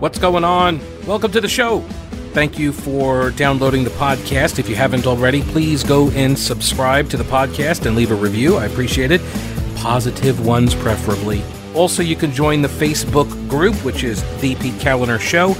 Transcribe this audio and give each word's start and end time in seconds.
What's 0.00 0.18
going 0.18 0.44
on? 0.44 0.80
Welcome 1.06 1.32
to 1.32 1.40
the 1.40 1.48
show. 1.48 1.80
Thank 2.32 2.58
you 2.58 2.72
for 2.72 3.30
downloading 3.30 3.84
the 3.84 3.90
podcast. 3.90 4.58
If 4.58 4.68
you 4.68 4.74
haven't 4.74 5.06
already, 5.06 5.40
please 5.42 5.82
go 5.82 6.10
and 6.10 6.38
subscribe 6.38 7.08
to 7.10 7.16
the 7.16 7.24
podcast 7.24 7.86
and 7.86 7.96
leave 7.96 8.10
a 8.10 8.14
review. 8.14 8.56
I 8.56 8.66
appreciate 8.66 9.10
it. 9.10 9.20
Positive 9.76 10.44
ones, 10.44 10.74
preferably. 10.74 11.42
Also, 11.74 12.02
you 12.02 12.16
can 12.16 12.32
join 12.32 12.60
the 12.60 12.68
Facebook 12.68 13.28
group, 13.48 13.74
which 13.84 14.04
is 14.04 14.22
The 14.40 14.56
Pete 14.56 14.74
Kaliner 14.74 15.20
Show. 15.20 15.54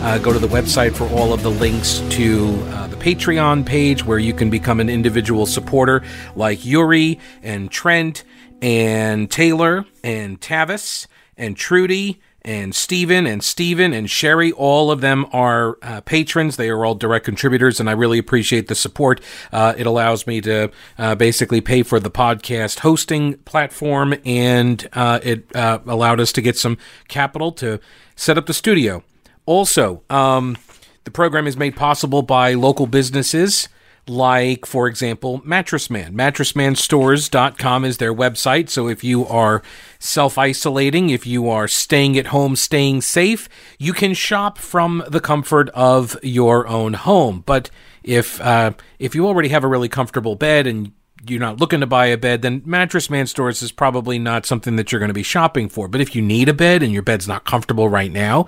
Uh, 0.00 0.18
go 0.18 0.32
to 0.32 0.38
the 0.38 0.46
website 0.46 0.94
for 0.94 1.08
all 1.08 1.32
of 1.32 1.42
the 1.42 1.50
links 1.50 1.98
to 2.10 2.50
uh, 2.68 2.86
the 2.86 2.96
Patreon 2.96 3.66
page 3.66 4.04
where 4.04 4.18
you 4.18 4.32
can 4.32 4.48
become 4.48 4.78
an 4.78 4.88
individual 4.88 5.44
supporter 5.44 6.04
like 6.36 6.64
Yuri 6.64 7.18
and 7.42 7.70
Trent 7.70 8.22
and 8.62 9.28
Taylor 9.28 9.84
and 10.04 10.40
Tavis 10.40 11.06
and 11.38 11.56
Trudy 11.56 12.20
and 12.42 12.74
Stephen 12.74 13.26
and 13.26 13.42
Stephen 13.42 13.92
and 13.92 14.08
Sherry. 14.08 14.52
All 14.52 14.90
of 14.90 15.00
them 15.00 15.26
are 15.32 15.78
uh, 15.82 16.00
patrons. 16.02 16.56
They 16.56 16.70
are 16.70 16.84
all 16.84 16.94
direct 16.94 17.24
contributors, 17.24 17.80
and 17.80 17.88
I 17.88 17.92
really 17.92 18.18
appreciate 18.18 18.68
the 18.68 18.74
support. 18.74 19.20
Uh, 19.52 19.74
it 19.76 19.86
allows 19.86 20.26
me 20.26 20.40
to 20.42 20.70
uh, 20.98 21.14
basically 21.14 21.60
pay 21.60 21.82
for 21.82 22.00
the 22.00 22.10
podcast 22.10 22.80
hosting 22.80 23.34
platform, 23.38 24.14
and 24.24 24.88
uh, 24.92 25.20
it 25.22 25.54
uh, 25.54 25.80
allowed 25.86 26.20
us 26.20 26.32
to 26.32 26.42
get 26.42 26.56
some 26.56 26.78
capital 27.08 27.52
to 27.52 27.80
set 28.16 28.38
up 28.38 28.46
the 28.46 28.54
studio. 28.54 29.02
Also, 29.46 30.02
um, 30.10 30.56
the 31.04 31.10
program 31.10 31.46
is 31.46 31.56
made 31.56 31.76
possible 31.76 32.22
by 32.22 32.54
local 32.54 32.86
businesses 32.86 33.68
like, 34.08 34.66
for 34.66 34.86
example, 34.86 35.40
Mattress 35.44 35.90
Man. 35.90 36.14
MattressManStores.com 36.14 37.84
is 37.84 37.98
their 37.98 38.14
website. 38.14 38.68
So 38.68 38.88
if 38.88 39.04
you 39.04 39.26
are 39.26 39.62
self 39.98 40.38
isolating, 40.38 41.10
if 41.10 41.26
you 41.26 41.48
are 41.48 41.68
staying 41.68 42.18
at 42.18 42.26
home, 42.26 42.56
staying 42.56 43.02
safe, 43.02 43.48
you 43.78 43.92
can 43.92 44.14
shop 44.14 44.58
from 44.58 45.04
the 45.08 45.20
comfort 45.20 45.68
of 45.70 46.16
your 46.22 46.66
own 46.66 46.94
home. 46.94 47.42
But 47.46 47.70
if 48.02 48.40
uh, 48.40 48.72
if 48.98 49.14
you 49.14 49.26
already 49.26 49.48
have 49.48 49.64
a 49.64 49.68
really 49.68 49.88
comfortable 49.88 50.34
bed 50.34 50.66
and 50.66 50.92
you're 51.30 51.40
not 51.40 51.60
looking 51.60 51.80
to 51.80 51.86
buy 51.86 52.06
a 52.06 52.16
bed, 52.16 52.42
then 52.42 52.62
Mattress 52.64 53.10
Man 53.10 53.26
Stores 53.26 53.62
is 53.62 53.72
probably 53.72 54.18
not 54.18 54.46
something 54.46 54.76
that 54.76 54.90
you're 54.90 54.98
going 54.98 55.08
to 55.08 55.14
be 55.14 55.22
shopping 55.22 55.68
for. 55.68 55.88
But 55.88 56.00
if 56.00 56.16
you 56.16 56.22
need 56.22 56.48
a 56.48 56.54
bed 56.54 56.82
and 56.82 56.92
your 56.92 57.02
bed's 57.02 57.28
not 57.28 57.44
comfortable 57.44 57.88
right 57.88 58.12
now, 58.12 58.46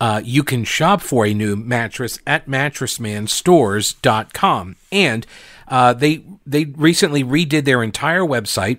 uh, 0.00 0.20
you 0.24 0.42
can 0.42 0.64
shop 0.64 1.00
for 1.00 1.24
a 1.26 1.34
new 1.34 1.54
mattress 1.56 2.18
at 2.26 2.46
mattressmanstores.com. 2.46 4.76
And 4.90 5.26
uh, 5.68 5.92
they 5.92 6.24
they 6.46 6.64
recently 6.64 7.22
redid 7.22 7.64
their 7.64 7.82
entire 7.82 8.22
website 8.22 8.78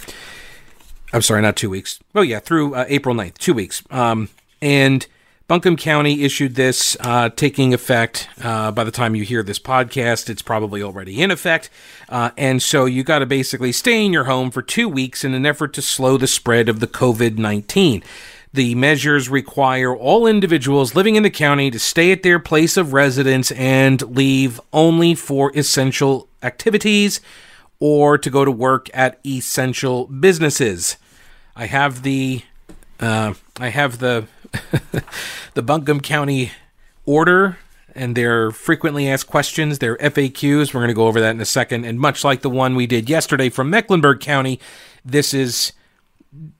I'm 1.13 1.23
sorry, 1.23 1.41
not 1.41 1.57
two 1.57 1.71
weeks. 1.71 1.99
Oh, 2.15 2.21
yeah, 2.21 2.39
through 2.39 2.75
uh, 2.75 2.85
April 2.87 3.15
9th, 3.15 3.39
two 3.39 3.55
weeks. 3.55 3.83
Um, 3.91 4.29
and 4.61 5.07
Buncombe 5.47 5.79
County 5.79 6.25
issued 6.25 6.55
this, 6.55 6.95
uh, 7.01 7.31
taking 7.31 7.73
effect 7.73 8.29
uh, 8.43 8.71
by 8.73 8.85
the 8.85 8.91
time 8.91 9.15
you 9.15 9.25
hear 9.25 9.43
this 9.43 9.59
podcast. 9.59 10.29
It's 10.29 10.43
probably 10.43 10.83
already 10.83 11.23
in 11.23 11.31
effect. 11.31 11.71
Uh, 12.11 12.33
and 12.37 12.63
so 12.63 12.85
you 12.85 13.03
got 13.03 13.21
to 13.21 13.27
basically 13.27 13.73
stay 13.73 14.05
in 14.05 14.13
your 14.13 14.25
home 14.25 14.51
for 14.51 14.61
two 14.61 14.87
weeks 14.87 15.25
in 15.25 15.33
an 15.33 15.47
effort 15.47 15.73
to 15.73 15.81
slow 15.81 16.19
the 16.19 16.27
spread 16.27 16.69
of 16.69 16.81
the 16.81 16.87
COVID 16.87 17.39
19. 17.39 18.03
The 18.53 18.75
measures 18.75 19.29
require 19.29 19.95
all 19.95 20.27
individuals 20.27 20.95
living 20.95 21.17
in 21.17 21.23
the 21.23 21.31
county 21.31 21.71
to 21.71 21.79
stay 21.79 22.13
at 22.13 22.23
their 22.23 22.39
place 22.39 22.77
of 22.77 22.93
residence 22.93 23.51
and 23.53 24.01
leave 24.17 24.61
only 24.73 25.15
for 25.15 25.53
essential 25.57 26.29
activities 26.43 27.21
or 27.79 28.17
to 28.19 28.31
go 28.31 28.45
to 28.45 28.51
work 28.51 28.89
at 28.95 29.21
essential 29.25 30.07
businesses. 30.07 30.97
I 31.55 31.67
have 31.67 32.03
the 32.03 32.43
uh, 33.01 33.35
I 33.61 33.69
have 33.69 33.99
the 33.99 34.27
the 35.55 35.63
Buncombe 35.63 36.01
County 36.01 36.53
order 37.05 37.59
and 37.95 38.17
their 38.17 38.51
frequently 38.51 39.09
asked 39.09 39.27
questions, 39.27 39.79
their 39.79 39.97
FAQs. 39.97 40.73
We're 40.73 40.81
going 40.81 40.89
to 40.89 40.95
go 40.95 41.07
over 41.07 41.21
that 41.21 41.35
in 41.35 41.41
a 41.41 41.45
second. 41.47 41.85
And 41.85 41.99
much 41.99 42.23
like 42.23 42.43
the 42.43 42.51
one 42.51 42.77
we 42.77 42.87
did 42.87 43.11
yesterday 43.11 43.49
from 43.49 43.71
Mecklenburg 43.71 44.21
County, 44.21 44.61
this 45.05 45.35
is 45.35 45.73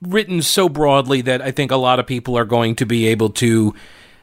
written 0.03 0.43
so 0.43 0.69
broadly 0.69 1.21
that 1.23 1.43
I 1.43 1.51
think 1.51 1.71
a 1.71 1.77
lot 1.77 1.99
of 1.99 2.07
people 2.07 2.37
are 2.37 2.45
going 2.45 2.75
to 2.77 2.87
be 2.87 3.07
able 3.07 3.31
to 3.31 3.75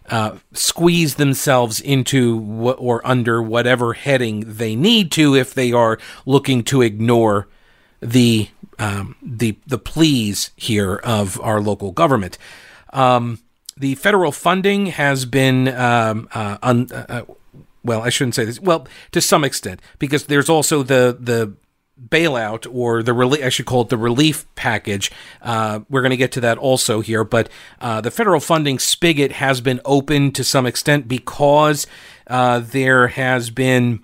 uh, 0.10 0.38
squeeze 0.54 1.16
themselves 1.16 1.80
into 1.80 2.40
or 2.78 3.06
under 3.06 3.42
whatever 3.42 3.94
heading 3.94 4.44
they 4.46 4.76
need 4.76 5.12
to 5.14 5.36
if 5.36 5.54
they 5.54 5.72
are 5.72 5.98
looking 6.26 6.64
to 6.66 6.82
ignore 6.82 7.48
the 8.02 8.50
um, 8.78 9.16
the 9.22 9.58
the 9.66 9.78
pleas 9.78 10.52
here 10.56 10.96
of 11.04 11.40
our 11.42 11.62
local 11.62 11.92
government. 11.92 12.38
Um, 12.94 13.40
the 13.78 13.96
federal 13.96 14.32
funding 14.32 14.88
has 14.88 15.26
been 15.26 15.68
um, 15.70 16.30
uh, 16.34 16.58
un, 16.62 16.88
uh, 16.92 17.06
uh, 17.10 17.22
well, 17.84 18.02
I 18.02 18.10
shouldn't 18.10 18.36
say 18.36 18.46
this. 18.46 18.60
Well, 18.60 18.88
to 19.12 19.22
some 19.22 19.44
extent, 19.44 19.82
because 20.00 20.26
there's 20.26 20.50
also 20.50 20.84
the 20.84 21.18
the 21.20 21.56
bailout 22.02 22.68
or 22.72 23.02
the 23.04 23.14
relief. 23.14 23.44
I 23.44 23.50
should 23.50 23.66
call 23.66 23.82
it 23.82 23.90
the 23.90 23.98
relief 23.98 24.46
package. 24.56 25.12
Uh, 25.42 25.82
we're 25.90 26.02
going 26.02 26.12
to 26.12 26.18
get 26.18 26.32
to 26.34 26.42
that 26.42 26.58
also 26.58 27.02
here, 27.02 27.24
but 27.24 27.50
uh, 27.80 28.02
the 28.02 28.12
federal 28.12 28.40
funding 28.40 28.80
spigot 28.80 29.34
has 29.34 29.62
been 29.62 29.82
open 29.86 30.32
to 30.32 30.44
some 30.44 30.66
extent 30.66 31.08
because 31.08 31.88
uh, 32.28 32.60
there 32.60 33.08
has 33.08 33.50
been 33.50 34.04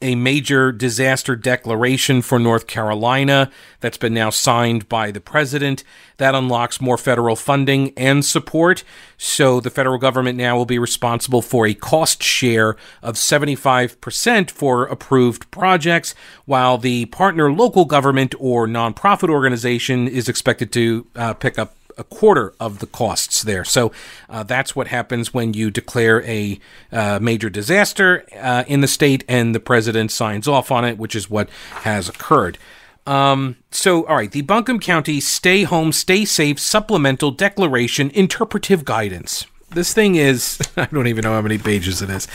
a 0.00 0.14
major 0.14 0.70
disaster 0.70 1.34
declaration 1.34 2.22
for 2.22 2.38
North 2.38 2.66
Carolina 2.66 3.50
that's 3.80 3.96
been 3.96 4.14
now 4.14 4.30
signed 4.30 4.88
by 4.88 5.10
the 5.10 5.20
president. 5.20 5.82
That 6.18 6.34
unlocks 6.34 6.80
more 6.80 6.98
federal 6.98 7.36
funding 7.36 7.92
and 7.96 8.24
support. 8.24 8.84
So 9.16 9.60
the 9.60 9.70
federal 9.70 9.98
government 9.98 10.38
now 10.38 10.56
will 10.56 10.66
be 10.66 10.78
responsible 10.78 11.42
for 11.42 11.66
a 11.66 11.74
cost 11.74 12.22
share 12.22 12.76
of 13.02 13.16
75% 13.16 14.50
for 14.50 14.86
approved 14.86 15.50
projects, 15.50 16.14
while 16.44 16.78
the 16.78 17.06
partner 17.06 17.52
local 17.52 17.84
government 17.84 18.34
or 18.38 18.66
nonprofit 18.66 19.30
organization 19.30 20.06
is 20.06 20.28
expected 20.28 20.72
to 20.72 21.06
uh, 21.16 21.34
pick 21.34 21.58
up 21.58 21.74
a 21.98 22.04
quarter 22.04 22.54
of 22.60 22.78
the 22.78 22.86
costs 22.86 23.42
there. 23.42 23.64
So 23.64 23.92
uh, 24.28 24.44
that's 24.44 24.74
what 24.74 24.88
happens 24.88 25.34
when 25.34 25.52
you 25.52 25.70
declare 25.70 26.22
a 26.22 26.58
uh, 26.92 27.18
major 27.20 27.50
disaster 27.50 28.24
uh, 28.36 28.64
in 28.66 28.80
the 28.80 28.88
state 28.88 29.24
and 29.28 29.54
the 29.54 29.60
president 29.60 30.10
signs 30.12 30.48
off 30.48 30.70
on 30.70 30.84
it, 30.84 30.96
which 30.96 31.14
is 31.14 31.28
what 31.28 31.50
has 31.82 32.08
occurred. 32.08 32.58
Um, 33.06 33.56
so, 33.70 34.06
all 34.06 34.16
right, 34.16 34.30
the 34.30 34.42
Buncombe 34.42 34.80
County 34.80 35.18
Stay 35.20 35.62
Home, 35.62 35.92
Stay 35.92 36.24
Safe 36.24 36.60
Supplemental 36.60 37.30
Declaration 37.30 38.10
Interpretive 38.10 38.84
Guidance. 38.84 39.46
This 39.70 39.94
thing 39.94 40.14
is, 40.14 40.60
I 40.76 40.86
don't 40.86 41.06
even 41.06 41.22
know 41.22 41.32
how 41.32 41.40
many 41.40 41.58
pages 41.58 42.02
it 42.02 42.10
is, 42.10 42.28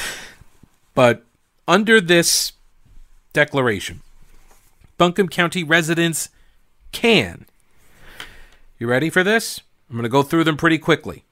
but 0.95 1.23
under 1.67 2.01
this 2.01 2.53
declaration, 3.33 4.01
Buncombe 4.97 5.29
County 5.29 5.63
residents 5.63 6.29
can 6.91 7.45
you 8.83 8.89
ready 8.89 9.09
for 9.09 9.23
this? 9.23 9.61
I'm 9.89 9.95
going 9.95 10.03
to 10.03 10.09
go 10.09 10.23
through 10.23 10.43
them 10.43 10.57
pretty 10.57 10.77
quickly. 10.77 11.23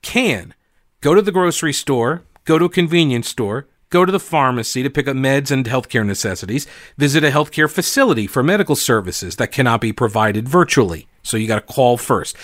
Can 0.00 0.54
go 1.00 1.12
to 1.12 1.20
the 1.20 1.32
grocery 1.32 1.72
store, 1.72 2.22
go 2.44 2.56
to 2.56 2.66
a 2.66 2.70
convenience 2.70 3.28
store, 3.28 3.66
go 3.90 4.04
to 4.04 4.12
the 4.12 4.20
pharmacy 4.20 4.84
to 4.84 4.90
pick 4.90 5.08
up 5.08 5.16
meds 5.16 5.50
and 5.50 5.66
healthcare 5.66 6.06
necessities, 6.06 6.68
visit 6.96 7.24
a 7.24 7.30
healthcare 7.30 7.68
facility 7.68 8.28
for 8.28 8.44
medical 8.44 8.76
services 8.76 9.34
that 9.36 9.50
cannot 9.50 9.80
be 9.80 9.92
provided 9.92 10.48
virtually. 10.48 11.08
So 11.24 11.36
you 11.36 11.48
got 11.48 11.66
to 11.66 11.74
call 11.74 11.96
first. 11.96 12.36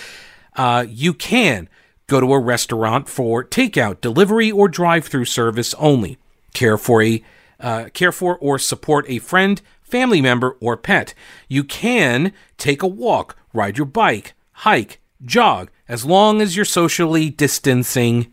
Uh, 0.57 0.85
you 0.89 1.13
can 1.13 1.69
go 2.07 2.19
to 2.19 2.33
a 2.33 2.39
restaurant 2.39 3.07
for 3.07 3.41
takeout, 3.41 4.01
delivery, 4.01 4.51
or 4.51 4.67
drive-through 4.67 5.25
service 5.25 5.73
only. 5.75 6.17
Care 6.53 6.77
for 6.77 7.01
a 7.01 7.23
uh, 7.57 7.85
care 7.93 8.11
for 8.11 8.37
or 8.39 8.59
support 8.59 9.05
a 9.07 9.19
friend, 9.19 9.61
family 9.85 10.21
member, 10.21 10.57
or 10.59 10.75
pet. 10.75 11.13
You 11.47 11.63
can 11.63 12.33
take 12.57 12.83
a 12.83 12.87
walk, 12.87 13.37
ride 13.53 13.77
your 13.77 13.85
bike, 13.85 14.33
hike, 14.51 14.99
jog, 15.23 15.71
as 15.87 16.05
long 16.05 16.41
as 16.41 16.55
you're 16.55 16.65
socially 16.65 17.29
distancing. 17.29 18.31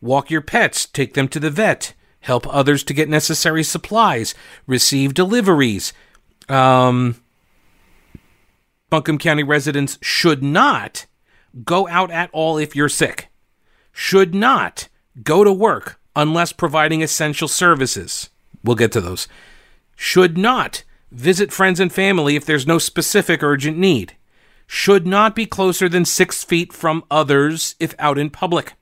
Walk 0.00 0.30
your 0.30 0.40
pets, 0.40 0.86
take 0.86 1.14
them 1.14 1.28
to 1.28 1.40
the 1.40 1.50
vet, 1.50 1.94
help 2.20 2.46
others 2.46 2.84
to 2.84 2.94
get 2.94 3.08
necessary 3.08 3.62
supplies, 3.62 4.34
receive 4.66 5.14
deliveries. 5.14 5.92
Um, 6.48 7.16
Buncombe 8.90 9.18
County 9.18 9.42
residents 9.42 9.98
should 10.00 10.42
not 10.42 11.06
go 11.64 11.88
out 11.88 12.10
at 12.10 12.30
all 12.32 12.58
if 12.58 12.76
you're 12.76 12.88
sick, 12.88 13.28
should 13.92 14.34
not 14.34 14.88
go 15.22 15.44
to 15.44 15.52
work 15.52 16.00
unless 16.16 16.52
providing 16.52 17.02
essential 17.02 17.48
services. 17.48 18.30
We'll 18.62 18.76
get 18.76 18.92
to 18.92 19.00
those. 19.00 19.28
Should 19.96 20.36
not 20.36 20.84
visit 21.10 21.52
friends 21.52 21.80
and 21.80 21.92
family 21.92 22.36
if 22.36 22.44
there's 22.44 22.66
no 22.66 22.78
specific 22.78 23.42
urgent 23.42 23.78
need. 23.78 24.16
Should 24.66 25.06
not 25.06 25.36
be 25.36 25.46
closer 25.46 25.88
than 25.88 26.04
six 26.04 26.42
feet 26.42 26.72
from 26.72 27.04
others 27.10 27.74
if 27.78 27.94
out 27.98 28.18
in 28.18 28.30
public. 28.30 28.74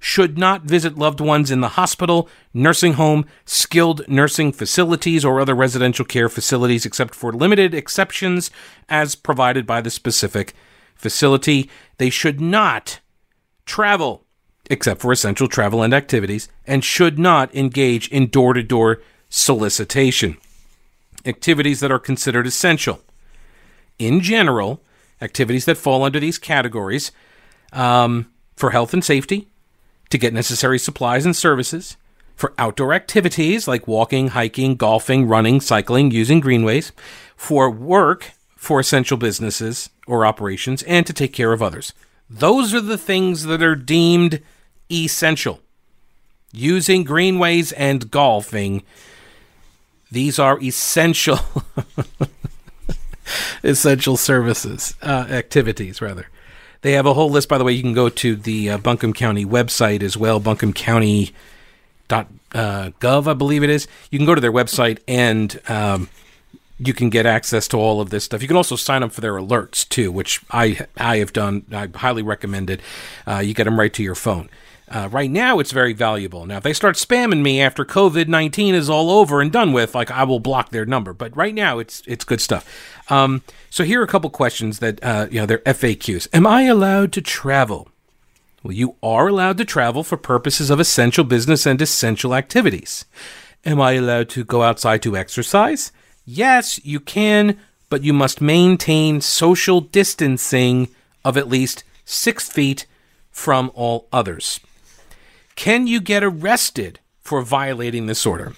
Should 0.00 0.38
not 0.38 0.62
visit 0.62 0.98
loved 0.98 1.20
ones 1.20 1.50
in 1.50 1.60
the 1.60 1.70
hospital, 1.70 2.28
nursing 2.54 2.94
home, 2.94 3.24
skilled 3.44 4.02
nursing 4.08 4.52
facilities, 4.52 5.24
or 5.24 5.40
other 5.40 5.54
residential 5.54 6.04
care 6.04 6.28
facilities 6.28 6.86
except 6.86 7.14
for 7.14 7.32
limited 7.32 7.74
exceptions 7.74 8.50
as 8.88 9.14
provided 9.14 9.66
by 9.66 9.80
the 9.80 9.90
specific 9.90 10.54
facility. 10.94 11.68
They 11.98 12.10
should 12.10 12.40
not 12.40 13.00
travel 13.66 14.24
except 14.70 15.00
for 15.00 15.12
essential 15.12 15.48
travel 15.48 15.82
and 15.82 15.94
activities, 15.94 16.48
and 16.66 16.84
should 16.84 17.18
not 17.18 17.54
engage 17.54 18.08
in 18.08 18.28
door 18.28 18.52
to 18.52 18.62
door 18.62 19.00
solicitation. 19.28 20.36
Activities 21.28 21.80
that 21.80 21.92
are 21.92 21.98
considered 21.98 22.46
essential. 22.46 23.00
In 23.98 24.20
general, 24.20 24.82
activities 25.20 25.66
that 25.66 25.76
fall 25.76 26.02
under 26.02 26.18
these 26.18 26.38
categories 26.38 27.12
um, 27.72 28.32
for 28.56 28.70
health 28.70 28.94
and 28.94 29.04
safety, 29.04 29.48
to 30.10 30.18
get 30.18 30.32
necessary 30.32 30.78
supplies 30.78 31.26
and 31.26 31.36
services, 31.36 31.96
for 32.34 32.54
outdoor 32.56 32.94
activities 32.94 33.68
like 33.68 33.86
walking, 33.86 34.28
hiking, 34.28 34.74
golfing, 34.74 35.28
running, 35.28 35.60
cycling, 35.60 36.10
using 36.10 36.40
greenways, 36.40 36.92
for 37.36 37.70
work, 37.70 38.32
for 38.56 38.80
essential 38.80 39.16
businesses 39.16 39.90
or 40.06 40.24
operations, 40.24 40.82
and 40.84 41.06
to 41.06 41.12
take 41.12 41.32
care 41.32 41.52
of 41.52 41.62
others. 41.62 41.92
Those 42.30 42.72
are 42.72 42.80
the 42.80 42.98
things 42.98 43.44
that 43.44 43.62
are 43.62 43.76
deemed 43.76 44.40
essential. 44.90 45.60
Using 46.52 47.04
greenways 47.04 47.72
and 47.72 48.10
golfing, 48.10 48.82
these 50.10 50.38
are 50.38 50.60
essential 50.62 51.38
essential 53.62 54.16
services 54.16 54.94
uh, 55.02 55.26
activities 55.28 56.00
rather. 56.00 56.28
They 56.82 56.92
have 56.92 57.06
a 57.06 57.14
whole 57.14 57.30
list. 57.30 57.48
By 57.48 57.58
the 57.58 57.64
way, 57.64 57.72
you 57.72 57.82
can 57.82 57.92
go 57.92 58.08
to 58.08 58.36
the 58.36 58.70
uh, 58.70 58.78
Buncombe 58.78 59.12
County 59.12 59.44
website 59.44 60.02
as 60.02 60.16
well, 60.16 60.38
buncombe 60.38 60.72
buncombecounty.gov, 60.72 61.34
uh, 63.26 63.30
I 63.30 63.34
believe 63.34 63.64
it 63.64 63.70
is. 63.70 63.88
You 64.10 64.18
can 64.18 64.26
go 64.26 64.34
to 64.34 64.40
their 64.40 64.52
website 64.52 65.00
and 65.08 65.60
um, 65.68 66.08
you 66.78 66.94
can 66.94 67.10
get 67.10 67.26
access 67.26 67.66
to 67.68 67.76
all 67.76 68.00
of 68.00 68.10
this 68.10 68.24
stuff. 68.24 68.42
You 68.42 68.48
can 68.48 68.56
also 68.56 68.76
sign 68.76 69.02
up 69.02 69.10
for 69.12 69.20
their 69.20 69.34
alerts 69.34 69.88
too, 69.88 70.12
which 70.12 70.40
I 70.50 70.86
I 70.96 71.18
have 71.18 71.32
done. 71.32 71.64
I 71.72 71.88
highly 71.94 72.22
recommend 72.22 72.70
it. 72.70 72.80
Uh, 73.26 73.38
you 73.38 73.54
get 73.54 73.64
them 73.64 73.78
right 73.78 73.92
to 73.94 74.02
your 74.02 74.14
phone. 74.14 74.48
Uh, 74.90 75.08
right 75.10 75.30
now, 75.30 75.58
it's 75.58 75.72
very 75.72 75.92
valuable. 75.92 76.46
Now, 76.46 76.58
if 76.58 76.62
they 76.62 76.72
start 76.72 76.96
spamming 76.96 77.42
me 77.42 77.60
after 77.60 77.84
COVID 77.84 78.28
nineteen 78.28 78.74
is 78.74 78.88
all 78.88 79.10
over 79.10 79.40
and 79.40 79.52
done 79.52 79.72
with, 79.72 79.94
like 79.94 80.10
I 80.10 80.24
will 80.24 80.40
block 80.40 80.70
their 80.70 80.86
number. 80.86 81.12
But 81.12 81.36
right 81.36 81.54
now, 81.54 81.78
it's 81.78 82.02
it's 82.06 82.24
good 82.24 82.40
stuff. 82.40 82.64
Um, 83.10 83.42
so 83.70 83.84
here 83.84 84.00
are 84.00 84.04
a 84.04 84.08
couple 84.08 84.30
questions 84.30 84.78
that 84.78 85.02
uh, 85.02 85.26
you 85.30 85.40
know 85.40 85.46
they're 85.46 85.58
FAQs. 85.58 86.28
Am 86.32 86.46
I 86.46 86.62
allowed 86.62 87.12
to 87.12 87.22
travel? 87.22 87.88
Well, 88.62 88.74
you 88.74 88.96
are 89.02 89.28
allowed 89.28 89.58
to 89.58 89.64
travel 89.64 90.02
for 90.02 90.16
purposes 90.16 90.68
of 90.68 90.80
essential 90.80 91.24
business 91.24 91.64
and 91.66 91.80
essential 91.80 92.34
activities. 92.34 93.04
Am 93.64 93.80
I 93.80 93.92
allowed 93.92 94.28
to 94.30 94.44
go 94.44 94.62
outside 94.62 95.02
to 95.02 95.16
exercise? 95.16 95.92
Yes, 96.26 96.84
you 96.84 97.00
can, 97.00 97.58
but 97.88 98.02
you 98.02 98.12
must 98.12 98.40
maintain 98.40 99.20
social 99.20 99.80
distancing 99.80 100.88
of 101.24 101.36
at 101.36 101.48
least 101.48 101.84
six 102.04 102.50
feet 102.50 102.86
from 103.30 103.70
all 103.74 104.08
others. 104.12 104.60
Can 105.58 105.88
you 105.88 106.00
get 106.00 106.22
arrested 106.22 107.00
for 107.18 107.42
violating 107.42 108.06
this 108.06 108.24
order? 108.24 108.52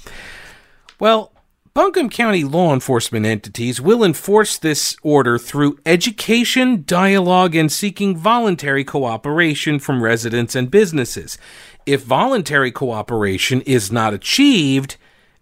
Well, 0.98 1.32
Buncombe 1.72 2.10
County 2.10 2.44
law 2.44 2.74
enforcement 2.74 3.24
entities 3.24 3.80
will 3.80 4.04
enforce 4.04 4.58
this 4.58 4.98
order 5.02 5.38
through 5.38 5.78
education, 5.86 6.84
dialogue, 6.86 7.54
and 7.54 7.72
seeking 7.72 8.18
voluntary 8.18 8.84
cooperation 8.84 9.78
from 9.78 10.02
residents 10.02 10.54
and 10.54 10.70
businesses. 10.70 11.38
If 11.86 12.02
voluntary 12.02 12.70
cooperation 12.70 13.62
is 13.62 13.90
not 13.90 14.12
achieved, 14.12 14.98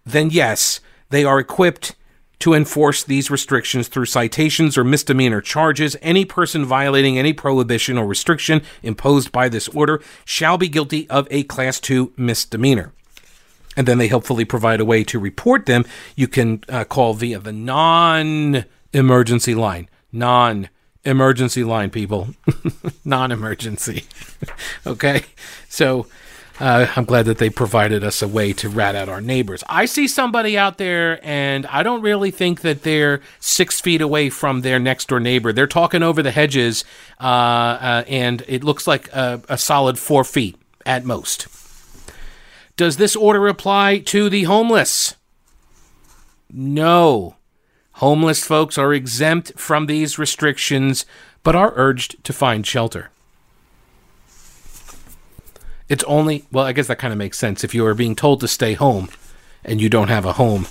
then 0.06 0.30
yes, 0.30 0.78
they 1.10 1.24
are 1.24 1.40
equipped 1.40 1.96
to 2.40 2.54
enforce 2.54 3.02
these 3.02 3.30
restrictions 3.30 3.88
through 3.88 4.06
citations 4.06 4.78
or 4.78 4.84
misdemeanor 4.84 5.40
charges. 5.40 5.96
Any 6.02 6.24
person 6.24 6.64
violating 6.64 7.18
any 7.18 7.32
prohibition 7.32 7.98
or 7.98 8.06
restriction 8.06 8.62
imposed 8.82 9.32
by 9.32 9.48
this 9.48 9.68
order 9.68 10.02
shall 10.24 10.58
be 10.58 10.68
guilty 10.68 11.08
of 11.10 11.26
a 11.30 11.42
Class 11.44 11.80
2 11.80 12.12
misdemeanor. 12.16 12.92
And 13.76 13.86
then 13.86 13.98
they 13.98 14.08
helpfully 14.08 14.44
provide 14.44 14.80
a 14.80 14.84
way 14.84 15.04
to 15.04 15.18
report 15.18 15.66
them. 15.66 15.84
You 16.16 16.26
can 16.26 16.64
uh, 16.68 16.84
call 16.84 17.14
via 17.14 17.38
the 17.38 17.52
non 17.52 18.64
emergency 18.92 19.54
line. 19.54 19.88
Non 20.10 20.68
emergency 21.04 21.62
line, 21.62 21.90
people. 21.90 22.30
non 23.04 23.30
emergency. 23.30 24.04
okay? 24.86 25.22
So 25.68 26.06
uh, 26.60 26.86
I'm 26.96 27.04
glad 27.04 27.26
that 27.26 27.38
they 27.38 27.50
provided 27.50 28.02
us 28.02 28.22
a 28.22 28.28
way 28.28 28.52
to 28.54 28.68
rat 28.68 28.94
out 28.94 29.08
our 29.08 29.20
neighbors. 29.20 29.62
I 29.68 29.84
see 29.84 30.08
somebody 30.08 30.58
out 30.58 30.78
there, 30.78 31.20
and 31.24 31.66
I 31.66 31.82
don't 31.82 32.02
really 32.02 32.30
think 32.30 32.62
that 32.62 32.82
they're 32.82 33.20
six 33.38 33.80
feet 33.80 34.00
away 34.00 34.30
from 34.30 34.62
their 34.62 34.78
next 34.78 35.08
door 35.08 35.20
neighbor. 35.20 35.52
They're 35.52 35.66
talking 35.66 36.02
over 36.02 36.22
the 36.22 36.30
hedges, 36.30 36.84
uh, 37.20 37.24
uh, 37.24 38.04
and 38.08 38.42
it 38.48 38.64
looks 38.64 38.86
like 38.86 39.08
a, 39.12 39.40
a 39.48 39.58
solid 39.58 39.98
four 39.98 40.24
feet 40.24 40.56
at 40.84 41.04
most. 41.04 41.46
Does 42.76 42.96
this 42.96 43.16
order 43.16 43.46
apply 43.48 43.98
to 44.06 44.28
the 44.28 44.44
homeless? 44.44 45.16
No. 46.50 47.36
Homeless 47.94 48.44
folks 48.44 48.78
are 48.78 48.94
exempt 48.94 49.52
from 49.56 49.86
these 49.86 50.18
restrictions, 50.18 51.04
but 51.42 51.56
are 51.56 51.72
urged 51.74 52.22
to 52.24 52.32
find 52.32 52.66
shelter. 52.66 53.10
It's 55.88 56.04
only, 56.04 56.44
well, 56.52 56.66
I 56.66 56.72
guess 56.72 56.86
that 56.88 56.98
kind 56.98 57.12
of 57.12 57.18
makes 57.18 57.38
sense. 57.38 57.64
If 57.64 57.74
you 57.74 57.86
are 57.86 57.94
being 57.94 58.14
told 58.14 58.40
to 58.40 58.48
stay 58.48 58.74
home 58.74 59.08
and 59.64 59.80
you 59.80 59.88
don't 59.88 60.08
have 60.08 60.24
a 60.24 60.34
home, 60.34 60.66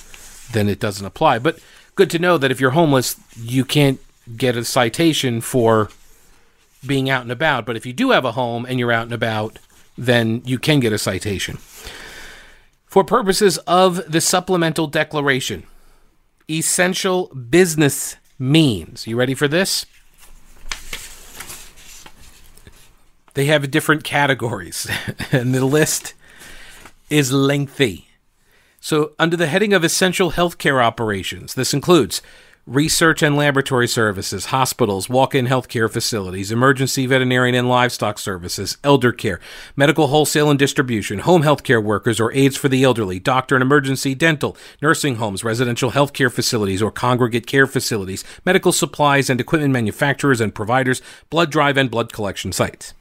then 0.51 0.69
it 0.69 0.79
doesn't 0.79 1.05
apply. 1.05 1.39
But 1.39 1.59
good 1.95 2.09
to 2.11 2.19
know 2.19 2.37
that 2.37 2.51
if 2.51 2.59
you're 2.59 2.71
homeless, 2.71 3.15
you 3.35 3.65
can't 3.65 3.99
get 4.35 4.55
a 4.55 4.63
citation 4.63 5.41
for 5.41 5.89
being 6.85 7.09
out 7.09 7.23
and 7.23 7.31
about. 7.31 7.65
But 7.65 7.77
if 7.77 7.85
you 7.85 7.93
do 7.93 8.11
have 8.11 8.25
a 8.25 8.33
home 8.33 8.65
and 8.65 8.79
you're 8.79 8.91
out 8.91 9.05
and 9.05 9.13
about, 9.13 9.59
then 9.97 10.41
you 10.45 10.59
can 10.59 10.79
get 10.79 10.93
a 10.93 10.97
citation. 10.97 11.57
For 12.85 13.03
purposes 13.03 13.57
of 13.59 14.11
the 14.11 14.21
supplemental 14.21 14.87
declaration, 14.87 15.63
essential 16.49 17.27
business 17.27 18.15
means. 18.39 19.07
You 19.07 19.17
ready 19.17 19.33
for 19.33 19.47
this? 19.47 19.85
They 23.37 23.45
have 23.45 23.69
different 23.69 24.03
categories, 24.03 24.89
and 25.31 25.53
the 25.53 25.63
list 25.63 26.15
is 27.07 27.31
lengthy. 27.31 28.07
So, 28.79 29.11
under 29.19 29.37
the 29.37 29.45
heading 29.45 29.73
of 29.73 29.83
essential 29.83 30.31
healthcare 30.31 30.83
operations, 30.83 31.53
this 31.53 31.71
includes 31.71 32.23
research 32.65 33.21
and 33.21 33.37
laboratory 33.37 33.87
services, 33.87 34.45
hospitals, 34.45 35.07
walk 35.07 35.35
in 35.35 35.45
healthcare 35.45 35.87
facilities, 35.87 36.51
emergency 36.51 37.05
veterinarian 37.05 37.53
and 37.53 37.69
livestock 37.69 38.17
services, 38.17 38.79
elder 38.83 39.11
care, 39.11 39.39
medical 39.75 40.07
wholesale 40.07 40.49
and 40.49 40.57
distribution, 40.57 41.19
home 41.19 41.43
healthcare 41.43 41.83
workers 41.83 42.19
or 42.19 42.33
aides 42.33 42.57
for 42.57 42.69
the 42.69 42.83
elderly, 42.83 43.19
doctor 43.19 43.55
and 43.55 43.61
emergency 43.61 44.15
dental, 44.15 44.57
nursing 44.81 45.17
homes, 45.17 45.43
residential 45.43 45.91
healthcare 45.91 46.31
facilities 46.31 46.81
or 46.81 46.89
congregate 46.89 47.45
care 47.45 47.67
facilities, 47.67 48.23
medical 48.43 48.71
supplies 48.71 49.29
and 49.29 49.39
equipment 49.39 49.71
manufacturers 49.71 50.41
and 50.41 50.55
providers, 50.55 51.03
blood 51.29 51.51
drive 51.51 51.77
and 51.77 51.91
blood 51.91 52.11
collection 52.11 52.51
sites. 52.51 52.95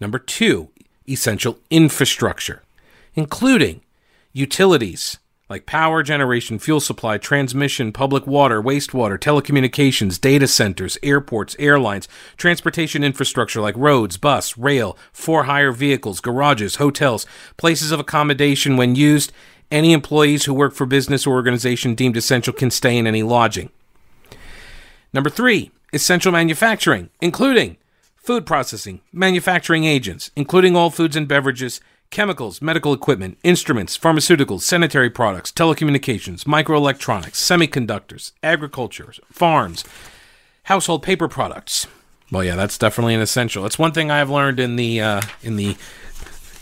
Number 0.00 0.18
two, 0.18 0.68
essential 1.08 1.58
infrastructure. 1.70 2.62
including 3.16 3.80
utilities 4.32 5.18
like 5.48 5.64
power 5.64 6.02
generation, 6.02 6.58
fuel 6.58 6.80
supply, 6.80 7.16
transmission, 7.18 7.92
public 7.92 8.26
water, 8.26 8.60
wastewater, 8.60 9.16
telecommunications, 9.16 10.20
data 10.20 10.46
centers, 10.46 10.98
airports, 11.04 11.54
airlines, 11.58 12.08
transportation 12.36 13.04
infrastructure 13.04 13.60
like 13.60 13.76
roads, 13.76 14.16
bus, 14.16 14.58
rail, 14.58 14.98
for 15.12 15.44
hire 15.44 15.70
vehicles, 15.70 16.20
garages, 16.20 16.76
hotels, 16.76 17.26
places 17.56 17.92
of 17.92 18.00
accommodation 18.00 18.76
when 18.76 18.96
used. 18.96 19.32
Any 19.70 19.92
employees 19.92 20.44
who 20.44 20.54
work 20.54 20.74
for 20.74 20.84
business 20.84 21.26
or 21.26 21.34
organization 21.34 21.94
deemed 21.94 22.16
essential 22.16 22.52
can 22.52 22.70
stay 22.70 22.96
in 22.96 23.06
any 23.06 23.22
lodging. 23.22 23.70
Number 25.12 25.30
three, 25.30 25.70
essential 25.92 26.32
manufacturing, 26.32 27.08
including 27.20 27.76
food 28.26 28.44
processing, 28.44 29.00
manufacturing 29.12 29.84
agents, 29.84 30.32
including 30.34 30.74
all 30.74 30.90
foods 30.90 31.14
and 31.14 31.28
beverages, 31.28 31.80
chemicals, 32.10 32.60
medical 32.60 32.92
equipment, 32.92 33.38
instruments, 33.44 33.96
pharmaceuticals, 33.96 34.62
sanitary 34.62 35.08
products, 35.08 35.52
telecommunications, 35.52 36.42
microelectronics, 36.44 37.36
semiconductors, 37.36 38.32
agriculture, 38.42 39.12
farms, 39.30 39.84
household 40.64 41.04
paper 41.04 41.28
products. 41.28 41.86
Well, 42.32 42.42
yeah, 42.42 42.56
that's 42.56 42.76
definitely 42.76 43.14
an 43.14 43.20
essential. 43.20 43.64
It's 43.64 43.78
one 43.78 43.92
thing 43.92 44.10
I've 44.10 44.30
learned 44.30 44.58
in 44.58 44.74
the 44.74 45.00
uh, 45.00 45.20
in 45.44 45.54
the 45.54 45.76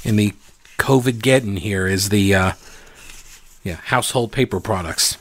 in 0.05 0.17
the 0.17 0.35
COVID 0.79 1.23
getting 1.23 1.57
here 1.57 1.87
is 1.87 2.11
the 2.11 2.35
uh, 2.35 2.53
yeah 3.63 3.77
household 3.77 4.33
paper 4.33 4.61
products. 4.61 5.17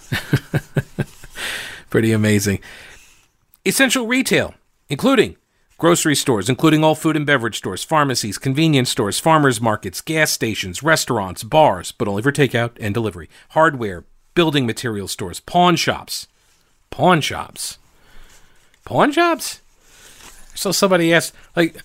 Pretty 1.89 2.11
amazing. 2.11 2.59
Essential 3.65 4.07
retail, 4.07 4.55
including 4.89 5.37
grocery 5.83 6.15
stores, 6.15 6.47
including 6.47 6.81
all 6.81 6.95
food 6.95 7.17
and 7.17 7.25
beverage 7.25 7.57
stores, 7.57 7.83
pharmacies, 7.83 8.37
convenience 8.37 8.89
stores, 8.89 9.19
farmers 9.19 9.59
markets, 9.59 9.99
gas 9.99 10.31
stations, 10.31 10.81
restaurants, 10.81 11.43
bars, 11.43 11.91
but 11.91 12.07
only 12.07 12.21
for 12.21 12.31
takeout 12.31 12.71
and 12.79 12.93
delivery, 12.93 13.29
hardware, 13.49 14.05
building 14.33 14.65
material 14.65 15.09
stores, 15.09 15.41
pawn 15.41 15.75
shops. 15.75 16.29
Pawn 16.89 17.19
shops. 17.19 17.79
Pawn 18.85 19.11
shops? 19.11 19.59
So 20.55 20.71
somebody 20.71 21.13
asked, 21.13 21.33
like, 21.53 21.75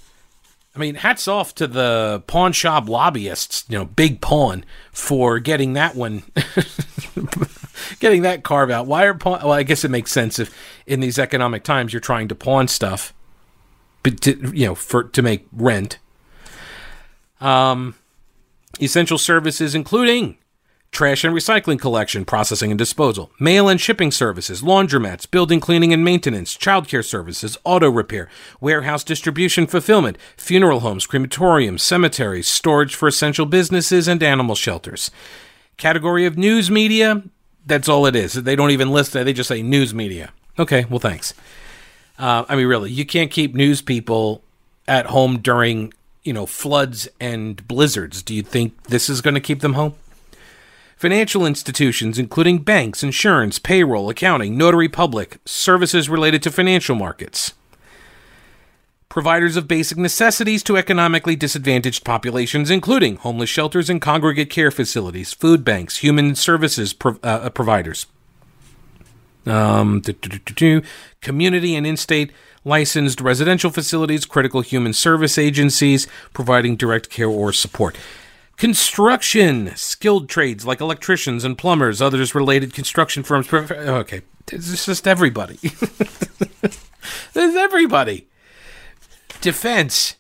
I 0.77 0.79
mean, 0.79 0.95
hats 0.95 1.27
off 1.27 1.53
to 1.57 1.67
the 1.67 2.23
pawn 2.29 2.53
shop 2.53 2.89
lobbyists, 2.89 3.65
you 3.69 3.81
know, 3.81 3.85
Big 3.85 4.21
Pawn, 4.21 4.65
for 4.93 5.41
getting 5.41 5.73
that 5.73 5.97
one, 5.97 6.23
getting 7.99 8.23
that 8.23 8.45
carve 8.45 8.71
out. 8.71 8.87
Why 8.87 9.07
are 9.07 9.15
pawn? 9.15 9.41
Well, 9.43 9.51
I 9.51 9.65
guess 9.65 9.83
it 9.83 9.91
makes 9.91 10.13
sense 10.13 10.39
if 10.39 10.57
in 10.87 11.01
these 11.01 11.19
economic 11.19 11.65
times 11.65 11.93
you're 11.93 11.99
trying 11.99 12.29
to 12.29 12.37
pawn 12.37 12.69
stuff 12.69 13.13
to, 14.05 14.53
you 14.55 14.67
know, 14.67 14.75
for 14.75 15.05
to 15.05 15.23
make 15.23 15.47
rent. 15.53 15.99
Um, 17.41 17.95
essential 18.81 19.19
services 19.19 19.75
including 19.75 20.37
trash 20.91 21.25
and 21.25 21.35
recycling 21.35 21.79
collection, 21.79 22.25
processing 22.25 22.71
and 22.71 22.79
disposal, 22.79 23.31
mail 23.39 23.69
and 23.69 23.81
shipping 23.81 24.11
services, 24.11 24.63
laundromats, 24.63 25.31
building 25.31 25.61
cleaning 25.61 25.93
and 25.93 26.05
maintenance, 26.05 26.57
childcare 26.57 27.05
services, 27.05 27.59
auto 27.65 27.91
repair, 27.91 28.29
warehouse 28.61 29.05
distribution 29.05 29.67
fulfillment, 29.67 30.17
funeral 30.37 30.81
homes, 30.81 31.07
crematoriums, 31.07 31.81
cemeteries, 31.81 32.49
storage 32.49 32.95
for 32.95 33.09
essential 33.09 33.47
businesses, 33.47 34.09
and 34.09 34.23
animal 34.23 34.55
shelters. 34.55 35.11
Category 35.77 36.27
of 36.27 36.39
news 36.39 36.71
media, 36.71 37.23
that's 37.67 37.89
all 37.89 38.07
it 38.07 38.17
is. 38.17 38.33
They 38.33 38.57
don't 38.57 38.71
even 38.71 38.91
list 38.91 39.15
it, 39.15 39.25
they 39.25 39.33
just 39.33 39.49
say 39.49 39.63
news 39.63 39.95
media. 39.95 40.33
Okay, 40.59 40.87
well, 40.87 40.99
thanks. 40.99 41.35
Uh, 42.19 42.45
I 42.49 42.57
mean, 42.57 42.67
really, 42.67 42.91
you 42.91 43.07
can't 43.07 43.31
keep 43.31 43.55
news 43.55 43.81
people 43.81 44.43
at 44.89 45.07
home 45.07 45.39
during 45.39 45.93
you 46.25 46.33
know 46.33 46.47
floods 46.47 47.09
and 47.21 47.67
blizzards. 47.69 48.23
Do 48.23 48.35
you 48.35 48.43
think 48.43 48.85
this 48.85 49.09
is 49.09 49.21
going 49.21 49.35
to 49.35 49.41
keep 49.41 49.61
them 49.61 49.75
home? 49.75 49.95
Financial 50.97 51.47
institutions, 51.47 52.19
including 52.19 52.59
banks, 52.59 53.05
insurance, 53.05 53.61
payroll, 53.61 54.11
accounting, 54.11 54.59
notary 54.59 54.89
public, 54.89 55.39
services 55.45 56.09
related 56.09 56.43
to 56.43 56.51
financial 56.51 56.97
markets. 56.97 57.53
Providers 59.09 59.57
of 59.57 59.69
basic 59.69 59.97
necessities 59.97 60.65
to 60.65 60.77
economically 60.77 61.37
disadvantaged 61.37 62.05
populations, 62.05 62.69
including 62.69 63.17
homeless 63.17 63.49
shelters 63.49 63.89
and 63.89 64.03
congregate 64.03 64.51
care 64.51 64.73
facilities, 64.73 65.33
food 65.33 65.65
banks, 65.65 65.99
human 65.99 66.35
services 66.35 66.93
pro- 66.93 67.19
uh, 67.23 67.49
providers 67.51 68.07
um, 69.51 70.03
community 71.21 71.75
and 71.77 71.87
in 71.87 71.97
state 71.97 72.33
licensed 72.65 73.21
residential 73.21 73.71
facilities, 73.71 74.25
critical 74.27 74.61
human 74.61 74.93
service 74.93 75.39
agencies 75.39 76.07
providing 76.33 76.77
direct 76.77 77.11
care 77.11 77.29
or 77.29 77.53
support. 77.53 77.97
Construction, 78.57 79.73
skilled 79.77 80.29
trades 80.29 80.67
like 80.67 80.81
electricians 80.81 81.45
and 81.45 81.57
plumbers, 81.57 82.03
others 82.03 82.35
related 82.35 82.75
construction 82.75 83.23
firms. 83.23 83.53
Okay, 83.53 84.23
it's 84.53 84.85
just 84.85 85.07
everybody. 85.07 85.59
There's 87.33 87.55
everybody. 87.55 88.27
Defense. 89.41 90.17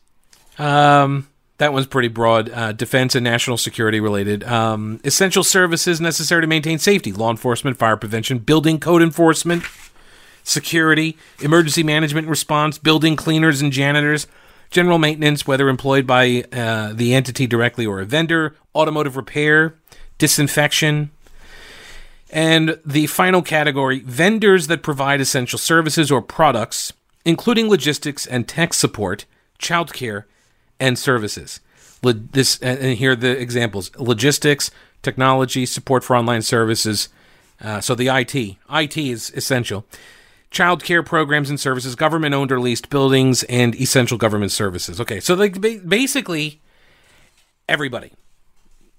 Um, 0.56 1.28
that 1.58 1.72
one's 1.72 1.86
pretty 1.86 2.08
broad. 2.08 2.50
Uh, 2.50 2.72
defense 2.72 3.14
and 3.14 3.24
national 3.24 3.56
security 3.56 4.00
related. 4.00 4.44
Um, 4.44 5.00
essential 5.04 5.44
services 5.44 6.00
necessary 6.00 6.40
to 6.40 6.46
maintain 6.46 6.78
safety 6.78 7.12
law 7.12 7.30
enforcement, 7.30 7.76
fire 7.76 7.96
prevention, 7.96 8.38
building 8.38 8.78
code 8.78 9.02
enforcement, 9.02 9.64
security, 10.44 11.18
emergency 11.40 11.82
management 11.82 12.28
response, 12.28 12.78
building 12.78 13.16
cleaners 13.16 13.60
and 13.60 13.72
janitors, 13.72 14.28
general 14.70 14.98
maintenance, 14.98 15.46
whether 15.46 15.68
employed 15.68 16.06
by 16.06 16.44
uh, 16.52 16.92
the 16.92 17.12
entity 17.14 17.46
directly 17.46 17.84
or 17.84 18.00
a 18.00 18.04
vendor, 18.04 18.54
automotive 18.74 19.16
repair, 19.16 19.74
disinfection. 20.16 21.10
And 22.30 22.78
the 22.84 23.06
final 23.06 23.42
category 23.42 24.00
vendors 24.00 24.68
that 24.68 24.82
provide 24.82 25.20
essential 25.20 25.58
services 25.58 26.10
or 26.10 26.22
products, 26.22 26.92
including 27.24 27.68
logistics 27.68 28.26
and 28.26 28.46
tech 28.46 28.74
support, 28.74 29.24
childcare, 29.58 30.24
and 30.80 30.98
services. 30.98 31.60
This 32.02 32.58
and 32.60 32.96
here 32.96 33.12
are 33.12 33.16
the 33.16 33.38
examples: 33.38 33.90
logistics, 33.96 34.70
technology, 35.02 35.66
support 35.66 36.04
for 36.04 36.16
online 36.16 36.42
services. 36.42 37.08
Uh, 37.60 37.80
so 37.80 37.94
the 37.94 38.08
IT, 38.08 38.34
IT 38.34 38.96
is 38.96 39.32
essential. 39.34 39.84
Child 40.50 40.84
care 40.84 41.02
programs 41.02 41.50
and 41.50 41.58
services, 41.58 41.94
government 41.94 42.34
owned 42.34 42.52
or 42.52 42.60
leased 42.60 42.88
buildings, 42.88 43.42
and 43.44 43.74
essential 43.74 44.16
government 44.16 44.52
services. 44.52 45.00
Okay, 45.00 45.20
so 45.20 45.34
like 45.34 45.60
basically 45.60 46.60
everybody, 47.68 48.12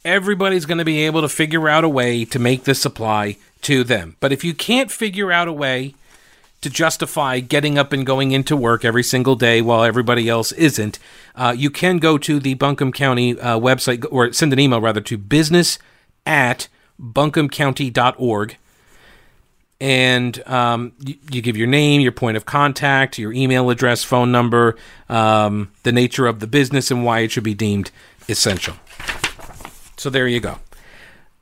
everybody's 0.05 0.65
going 0.65 0.77
to 0.77 0.85
be 0.85 1.05
able 1.05 1.21
to 1.21 1.29
figure 1.29 1.67
out 1.67 1.83
a 1.83 1.89
way 1.89 2.25
to 2.25 2.37
make 2.37 2.65
this 2.65 2.85
apply 2.85 3.37
to 3.61 3.83
them. 3.83 4.15
But 4.19 4.31
if 4.31 4.43
you 4.43 4.53
can't 4.53 4.91
figure 4.91 5.31
out 5.31 5.47
a 5.47 5.53
way 5.53 5.95
to 6.61 6.69
justify 6.69 7.39
getting 7.39 7.77
up 7.77 7.93
and 7.93 8.05
going 8.05 8.31
into 8.31 8.55
work 8.55 8.83
every 8.83 9.03
single 9.03 9.35
day 9.35 9.61
while 9.61 9.83
everybody 9.83 10.27
else 10.27 10.51
isn't, 10.53 10.99
uh, 11.35 11.53
you 11.55 11.69
can 11.69 11.97
go 11.97 12.17
to 12.17 12.39
the 12.39 12.53
Buncombe 12.55 12.91
County 12.91 13.39
uh, 13.39 13.57
website 13.57 14.05
or 14.11 14.31
send 14.33 14.51
an 14.51 14.59
email 14.59 14.81
rather 14.81 15.01
to 15.01 15.17
business 15.17 15.79
at 16.25 16.67
buncombecounty.org. 17.01 18.57
And 19.81 20.45
um, 20.47 20.91
you, 20.99 21.15
you, 21.31 21.41
give 21.41 21.55
your 21.55 21.67
name, 21.67 22.01
your 22.01 22.11
point 22.11 22.35
of 22.35 22.45
contact, 22.45 23.17
your 23.17 23.31
email 23.31 23.69
address, 23.69 24.03
phone 24.03 24.29
number, 24.29 24.75
um, 25.07 25.71
the 25.83 25.93
nature 25.93 26.27
of 26.27 26.41
the 26.41 26.47
business, 26.47 26.91
and 26.91 27.05
why 27.05 27.19
it 27.19 27.31
should 27.31 27.45
be 27.45 27.53
deemed 27.53 27.89
essential. 28.27 28.75
So 29.95 30.09
there 30.09 30.27
you 30.27 30.41
go. 30.41 30.59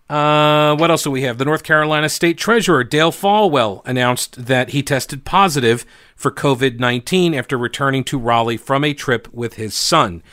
Uh, 0.10 0.76
what 0.78 0.90
else 0.90 1.04
do 1.04 1.12
we 1.12 1.24
have? 1.24 1.38
The 1.38 1.46
North 1.46 1.64
Carolina 1.64 2.08
State 2.08 2.38
Treasurer, 2.38 2.84
Dale 2.84 3.12
Folwell 3.12 3.82
announced 3.86 4.46
that 4.46 4.70
he 4.70 4.82
tested 4.82 5.26
positive 5.26 5.86
for 6.16 6.32
COVID 6.32 6.80
19 6.80 7.34
after 7.34 7.58
returning 7.58 8.04
to 8.06 8.18
Raleigh 8.18 8.58
from 8.58 8.84
a 8.86 8.94
trip 8.94 9.28
with 9.34 9.56
his 9.56 9.76
son. 9.76 10.24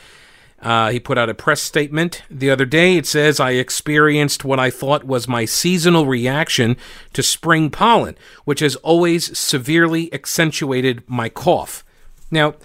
Uh, 0.61 0.89
he 0.89 0.99
put 0.99 1.17
out 1.17 1.29
a 1.29 1.33
press 1.33 1.61
statement 1.61 2.23
the 2.31 2.49
other 2.49 2.65
day. 2.65 2.95
It 2.95 3.05
says, 3.05 3.39
I 3.39 3.51
experienced 3.51 4.45
what 4.45 4.59
I 4.59 4.71
thought 4.71 5.03
was 5.03 5.27
my 5.27 5.45
seasonal 5.45 6.07
reaction 6.07 6.77
to 7.13 7.21
spring 7.21 7.69
pollen, 7.69 8.17
which 8.45 8.61
has 8.61 8.75
always 8.77 9.37
severely 9.37 10.11
accentuated 10.13 11.03
my 11.05 11.27
cough. 11.29 11.83
Now, 12.31 12.55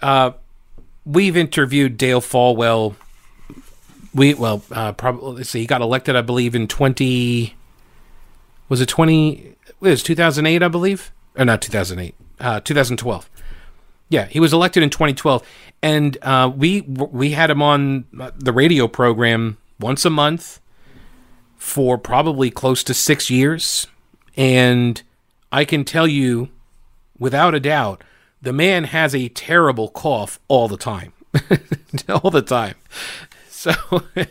uh, 0.00 0.32
we've 1.04 1.36
interviewed 1.36 1.98
Dale 1.98 2.22
Folwell 2.22 2.94
we 4.14 4.34
well 4.34 4.62
uh, 4.70 4.92
probably 4.92 5.36
let's 5.36 5.50
see. 5.50 5.60
He 5.60 5.66
got 5.66 5.80
elected, 5.80 6.16
I 6.16 6.22
believe, 6.22 6.54
in 6.54 6.68
twenty. 6.68 7.56
Was 8.68 8.80
it 8.80 8.88
twenty? 8.88 9.54
It 9.66 9.74
was 9.80 10.02
two 10.02 10.14
thousand 10.14 10.46
eight, 10.46 10.62
I 10.62 10.68
believe, 10.68 11.12
or 11.36 11.44
not 11.44 11.62
two 11.62 11.72
thousand 11.72 11.98
eight, 11.98 12.14
uh, 12.40 12.60
two 12.60 12.74
thousand 12.74 12.98
twelve. 12.98 13.28
Yeah, 14.08 14.26
he 14.26 14.40
was 14.40 14.52
elected 14.52 14.82
in 14.82 14.90
2012, 14.90 15.42
and 15.82 16.18
uh, 16.20 16.52
we 16.54 16.82
we 16.82 17.30
had 17.30 17.48
him 17.48 17.62
on 17.62 18.04
the 18.36 18.52
radio 18.52 18.86
program 18.86 19.56
once 19.80 20.04
a 20.04 20.10
month 20.10 20.60
for 21.56 21.96
probably 21.96 22.50
close 22.50 22.84
to 22.84 22.92
six 22.92 23.30
years, 23.30 23.86
and 24.36 25.02
I 25.50 25.64
can 25.64 25.84
tell 25.86 26.06
you, 26.06 26.50
without 27.18 27.54
a 27.54 27.60
doubt, 27.60 28.04
the 28.42 28.52
man 28.52 28.84
has 28.84 29.14
a 29.14 29.28
terrible 29.28 29.88
cough 29.88 30.38
all 30.46 30.68
the 30.68 30.76
time, 30.76 31.14
all 32.10 32.30
the 32.30 32.42
time. 32.42 32.74
So 33.62 33.72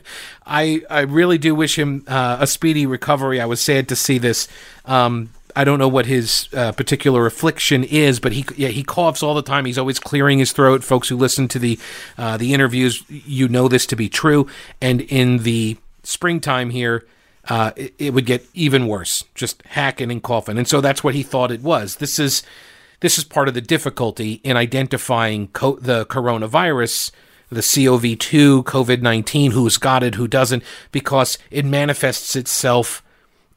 I 0.46 0.82
I 0.90 1.02
really 1.02 1.38
do 1.38 1.56
wish 1.56 1.80
him 1.80 2.04
uh, 2.08 2.38
a 2.42 2.48
speedy 2.48 2.86
recovery. 2.86 3.40
I 3.40 3.46
was 3.46 3.62
sad 3.62 3.88
to 3.90 3.96
see 3.96 4.18
this. 4.18 4.50
Um, 4.86 5.30
I 5.56 5.64
don't 5.64 5.80
know 5.80 5.88
what 5.88 6.06
his 6.06 6.50
uh, 6.54 6.74
particular 6.74 7.26
affliction 7.26 7.86
is, 7.86 8.20
but 8.20 8.34
he 8.34 8.46
yeah, 8.58 8.70
he 8.70 8.84
coughs 8.84 9.24
all 9.24 9.34
the 9.34 9.42
time. 9.42 9.64
He's 9.66 9.78
always 9.78 10.00
clearing 10.00 10.40
his 10.40 10.52
throat. 10.52 10.84
Folks 10.84 11.08
who 11.08 11.16
listen 11.16 11.48
to 11.50 11.60
the 11.60 11.80
uh, 12.18 12.36
the 12.36 12.54
interviews, 12.54 13.04
you 13.08 13.48
know 13.48 13.70
this 13.70 13.86
to 13.88 13.96
be 13.96 14.10
true. 14.10 14.48
And 14.82 15.00
in 15.02 15.40
the 15.40 15.78
springtime 16.04 16.70
here, 16.70 17.06
uh, 17.48 17.72
it, 17.78 17.94
it, 18.00 18.14
would 18.14 18.26
get 18.26 18.46
even 18.54 18.88
worse, 18.88 19.24
just 19.34 19.64
hacking 19.64 20.12
and 20.12 20.22
coughing. 20.22 20.58
And 20.58 20.68
so 20.68 20.82
that's 20.82 21.04
what 21.04 21.16
he 21.16 21.24
thought 21.24 21.52
it 21.52 21.62
was. 21.62 21.98
This 21.98 22.20
is 22.20 22.44
this 23.00 23.18
is 23.18 23.24
part 23.24 23.48
of 23.48 23.54
the 23.54 23.62
difficulty 23.62 24.42
in 24.44 24.58
identifying 24.58 25.48
co- 25.50 25.80
the 25.80 26.06
coronavirus 26.06 27.12
the 27.52 27.62
COV2, 27.62 28.64
COVID 28.64 29.02
19, 29.02 29.52
who's 29.52 29.78
got 29.78 30.04
it, 30.04 30.16
who 30.16 30.28
doesn't, 30.28 30.64
because 30.92 31.38
it 31.52 31.66
manifests 31.66 32.36
itself 32.36 33.04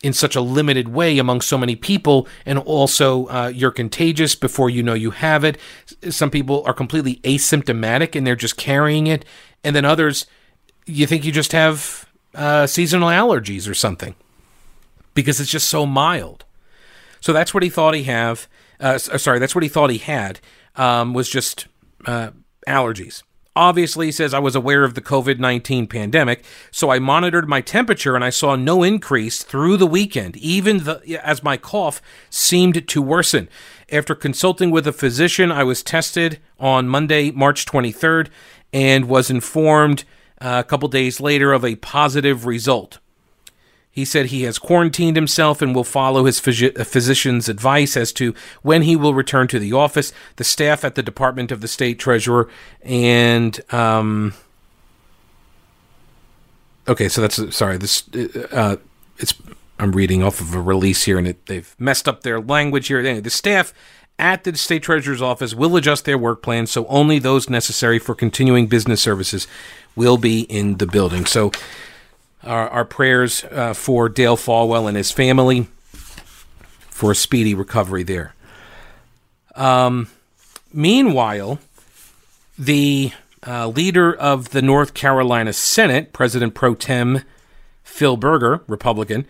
in 0.02 0.12
such 0.12 0.36
a 0.36 0.40
limited 0.40 0.88
way 0.88 1.18
among 1.18 1.40
so 1.40 1.56
many 1.56 1.76
people, 1.76 2.28
and 2.44 2.58
also 2.58 3.26
uh, 3.28 3.46
you're 3.46 3.70
contagious 3.70 4.34
before 4.34 4.68
you 4.68 4.82
know 4.82 4.92
you 4.92 5.12
have 5.12 5.44
it. 5.44 5.56
Some 6.10 6.30
people 6.30 6.62
are 6.66 6.74
completely 6.74 7.16
asymptomatic 7.24 8.14
and 8.14 8.26
they're 8.26 8.36
just 8.36 8.56
carrying 8.56 9.06
it, 9.06 9.24
and 9.62 9.74
then 9.74 9.84
others, 9.84 10.26
you 10.84 11.06
think 11.06 11.24
you 11.24 11.32
just 11.32 11.52
have 11.52 12.06
uh, 12.34 12.66
seasonal 12.66 13.08
allergies 13.08 13.70
or 13.70 13.74
something 13.74 14.14
because 15.14 15.40
it's 15.40 15.50
just 15.50 15.68
so 15.68 15.86
mild. 15.86 16.44
So 17.20 17.32
that's 17.32 17.54
what 17.54 17.62
he 17.62 17.70
thought 17.70 17.94
he 17.94 18.02
have. 18.02 18.48
Uh, 18.80 18.98
sorry, 18.98 19.38
that's 19.38 19.54
what 19.54 19.62
he 19.62 19.68
thought 19.68 19.88
he 19.88 19.98
had 19.98 20.40
um, 20.76 21.14
was 21.14 21.30
just 21.30 21.66
uh, 22.06 22.30
allergies. 22.66 23.22
Obviously, 23.56 24.10
says 24.10 24.34
I 24.34 24.40
was 24.40 24.56
aware 24.56 24.82
of 24.82 24.94
the 24.94 25.00
COVID 25.00 25.38
19 25.38 25.86
pandemic, 25.86 26.44
so 26.72 26.90
I 26.90 26.98
monitored 26.98 27.48
my 27.48 27.60
temperature 27.60 28.16
and 28.16 28.24
I 28.24 28.30
saw 28.30 28.56
no 28.56 28.82
increase 28.82 29.44
through 29.44 29.76
the 29.76 29.86
weekend, 29.86 30.36
even 30.38 30.78
the, 30.78 31.20
as 31.22 31.44
my 31.44 31.56
cough 31.56 32.02
seemed 32.30 32.88
to 32.88 33.02
worsen. 33.02 33.48
After 33.92 34.16
consulting 34.16 34.72
with 34.72 34.88
a 34.88 34.92
physician, 34.92 35.52
I 35.52 35.62
was 35.62 35.84
tested 35.84 36.40
on 36.58 36.88
Monday, 36.88 37.30
March 37.30 37.64
23rd, 37.64 38.28
and 38.72 39.04
was 39.04 39.30
informed 39.30 40.02
uh, 40.40 40.62
a 40.64 40.68
couple 40.68 40.88
days 40.88 41.20
later 41.20 41.52
of 41.52 41.64
a 41.64 41.76
positive 41.76 42.46
result. 42.46 42.98
He 43.94 44.04
said 44.04 44.26
he 44.26 44.42
has 44.42 44.58
quarantined 44.58 45.16
himself 45.16 45.62
and 45.62 45.72
will 45.72 45.84
follow 45.84 46.24
his 46.24 46.40
physician's 46.40 47.48
advice 47.48 47.96
as 47.96 48.12
to 48.14 48.34
when 48.62 48.82
he 48.82 48.96
will 48.96 49.14
return 49.14 49.46
to 49.48 49.60
the 49.60 49.72
office. 49.72 50.12
The 50.34 50.42
staff 50.42 50.84
at 50.84 50.96
the 50.96 51.02
Department 51.02 51.52
of 51.52 51.60
the 51.60 51.68
State 51.68 52.00
Treasurer 52.00 52.48
and 52.82 53.60
um, 53.72 54.34
okay, 56.88 57.08
so 57.08 57.20
that's 57.20 57.56
sorry. 57.56 57.76
This 57.76 58.02
uh, 58.50 58.78
it's 59.18 59.32
I'm 59.78 59.92
reading 59.92 60.24
off 60.24 60.40
of 60.40 60.54
a 60.54 60.60
release 60.60 61.04
here, 61.04 61.16
and 61.16 61.28
it, 61.28 61.46
they've 61.46 61.72
messed 61.78 62.08
up 62.08 62.22
their 62.22 62.40
language 62.40 62.88
here. 62.88 62.98
Anyway, 62.98 63.20
the 63.20 63.30
staff 63.30 63.72
at 64.18 64.42
the 64.42 64.56
state 64.56 64.82
treasurer's 64.82 65.22
office 65.22 65.54
will 65.54 65.76
adjust 65.76 66.04
their 66.04 66.18
work 66.18 66.42
plans 66.42 66.70
so 66.70 66.86
only 66.86 67.18
those 67.18 67.48
necessary 67.48 67.98
for 67.98 68.14
continuing 68.14 68.66
business 68.66 69.00
services 69.00 69.46
will 69.94 70.16
be 70.16 70.42
in 70.42 70.78
the 70.78 70.86
building. 70.86 71.26
So 71.26 71.52
our, 72.44 72.68
our 72.68 72.84
prayers 72.84 73.44
uh, 73.50 73.74
for 73.74 74.08
Dale 74.08 74.36
Folwell 74.36 74.88
and 74.88 74.96
his 74.96 75.10
family 75.10 75.68
for 76.88 77.12
a 77.12 77.14
speedy 77.14 77.54
recovery 77.54 78.02
there. 78.02 78.34
Um, 79.54 80.08
meanwhile, 80.72 81.58
the 82.58 83.12
uh, 83.46 83.68
leader 83.68 84.14
of 84.14 84.50
the 84.50 84.62
North 84.62 84.94
Carolina 84.94 85.52
Senate, 85.52 86.12
President 86.12 86.54
pro 86.54 86.74
tem 86.74 87.22
Phil 87.82 88.16
Berger, 88.16 88.62
Republican, 88.66 89.26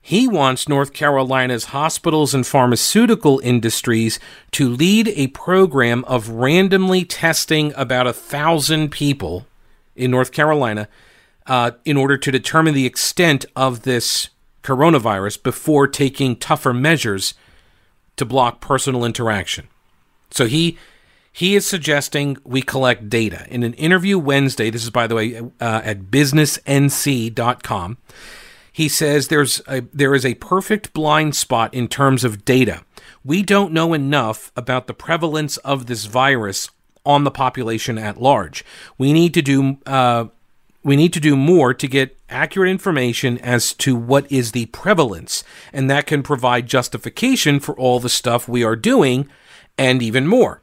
he 0.00 0.26
wants 0.26 0.68
North 0.68 0.94
Carolina's 0.94 1.66
hospitals 1.66 2.32
and 2.32 2.46
pharmaceutical 2.46 3.40
industries 3.40 4.18
to 4.52 4.68
lead 4.68 5.08
a 5.08 5.26
program 5.28 6.02
of 6.04 6.30
randomly 6.30 7.04
testing 7.04 7.74
about 7.76 8.06
a 8.06 8.12
thousand 8.14 8.90
people 8.90 9.46
in 9.94 10.10
North 10.10 10.32
Carolina 10.32 10.88
uh, 11.48 11.72
in 11.84 11.96
order 11.96 12.16
to 12.16 12.30
determine 12.30 12.74
the 12.74 12.86
extent 12.86 13.44
of 13.56 13.82
this 13.82 14.28
coronavirus 14.62 15.42
before 15.42 15.88
taking 15.88 16.36
tougher 16.36 16.74
measures 16.74 17.34
to 18.16 18.24
block 18.24 18.60
personal 18.60 19.04
interaction. 19.04 19.66
So 20.30 20.46
he 20.46 20.78
he 21.32 21.54
is 21.54 21.66
suggesting 21.66 22.36
we 22.44 22.62
collect 22.62 23.08
data. 23.08 23.46
In 23.48 23.62
an 23.62 23.74
interview 23.74 24.18
Wednesday, 24.18 24.70
this 24.70 24.82
is 24.82 24.90
by 24.90 25.06
the 25.06 25.14
way 25.14 25.38
uh, 25.38 25.80
at 25.84 26.10
businessnc.com, 26.10 27.98
he 28.72 28.88
says 28.88 29.28
there's 29.28 29.62
a, 29.66 29.82
there 29.92 30.14
is 30.14 30.26
a 30.26 30.34
perfect 30.34 30.92
blind 30.92 31.34
spot 31.36 31.72
in 31.72 31.88
terms 31.88 32.24
of 32.24 32.44
data. 32.44 32.82
We 33.24 33.42
don't 33.42 33.72
know 33.72 33.94
enough 33.94 34.52
about 34.56 34.86
the 34.86 34.94
prevalence 34.94 35.56
of 35.58 35.86
this 35.86 36.04
virus 36.04 36.70
on 37.06 37.24
the 37.24 37.30
population 37.30 37.98
at 37.98 38.20
large. 38.20 38.64
We 38.98 39.12
need 39.12 39.32
to 39.34 39.42
do 39.42 39.78
uh, 39.86 40.26
we 40.82 40.96
need 40.96 41.12
to 41.12 41.20
do 41.20 41.36
more 41.36 41.74
to 41.74 41.88
get 41.88 42.16
accurate 42.28 42.70
information 42.70 43.38
as 43.38 43.72
to 43.74 43.96
what 43.96 44.30
is 44.30 44.52
the 44.52 44.66
prevalence, 44.66 45.44
and 45.72 45.90
that 45.90 46.06
can 46.06 46.22
provide 46.22 46.66
justification 46.66 47.60
for 47.60 47.74
all 47.78 48.00
the 48.00 48.08
stuff 48.08 48.48
we 48.48 48.62
are 48.62 48.76
doing 48.76 49.28
and 49.76 50.02
even 50.02 50.26
more. 50.26 50.62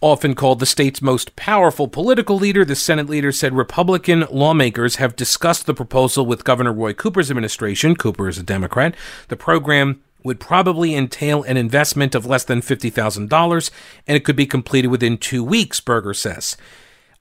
Often 0.00 0.34
called 0.34 0.60
the 0.60 0.66
state's 0.66 1.00
most 1.00 1.36
powerful 1.36 1.88
political 1.88 2.36
leader, 2.36 2.64
the 2.64 2.76
Senate 2.76 3.08
leader 3.08 3.32
said 3.32 3.54
Republican 3.54 4.26
lawmakers 4.30 4.96
have 4.96 5.16
discussed 5.16 5.66
the 5.66 5.74
proposal 5.74 6.26
with 6.26 6.44
Governor 6.44 6.72
Roy 6.72 6.92
Cooper's 6.92 7.30
administration. 7.30 7.96
Cooper 7.96 8.28
is 8.28 8.38
a 8.38 8.42
Democrat. 8.42 8.94
The 9.28 9.36
program 9.36 10.02
would 10.22 10.38
probably 10.38 10.94
entail 10.94 11.42
an 11.44 11.56
investment 11.56 12.14
of 12.14 12.26
less 12.26 12.44
than 12.44 12.60
$50,000, 12.60 13.70
and 14.06 14.16
it 14.16 14.24
could 14.24 14.36
be 14.36 14.46
completed 14.46 14.88
within 14.88 15.16
two 15.16 15.42
weeks, 15.42 15.80
Berger 15.80 16.14
says. 16.14 16.56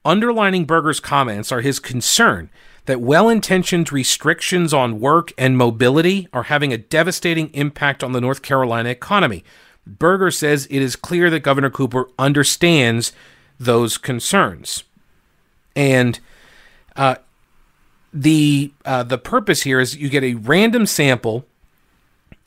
Underlining 0.06 0.66
Berger's 0.66 1.00
comments 1.00 1.52
are 1.52 1.62
his 1.62 1.80
concern 1.80 2.50
that 2.86 3.02
well 3.02 3.28
intentioned 3.28 3.92
restrictions 3.92 4.74
on 4.74 5.00
work 5.00 5.34
and 5.38 5.58
mobility 5.58 6.28
are 6.32 6.44
having 6.44 6.72
a 6.72 6.78
devastating 6.78 7.50
impact 7.54 8.04
on 8.04 8.12
the 8.12 8.22
North 8.22 8.44
Carolina 8.44 8.90
economy. 8.90 9.44
Berger 9.88 10.32
says 10.32 10.68
it 10.70 10.82
is 10.82 10.96
clear 10.96 11.30
that 11.30 11.42
Governor 11.42 11.72
Cooper 11.72 12.08
understands 12.20 13.12
those 13.60 13.98
concerns. 13.98 14.84
And 15.76 16.20
uh, 16.96 17.16
the 18.14 18.72
uh, 18.86 19.04
the 19.04 19.18
purpose 19.18 19.64
here 19.64 19.80
is 19.80 19.98
you 19.98 20.10
get 20.10 20.24
a 20.24 20.36
random 20.36 20.86
sample, 20.86 21.46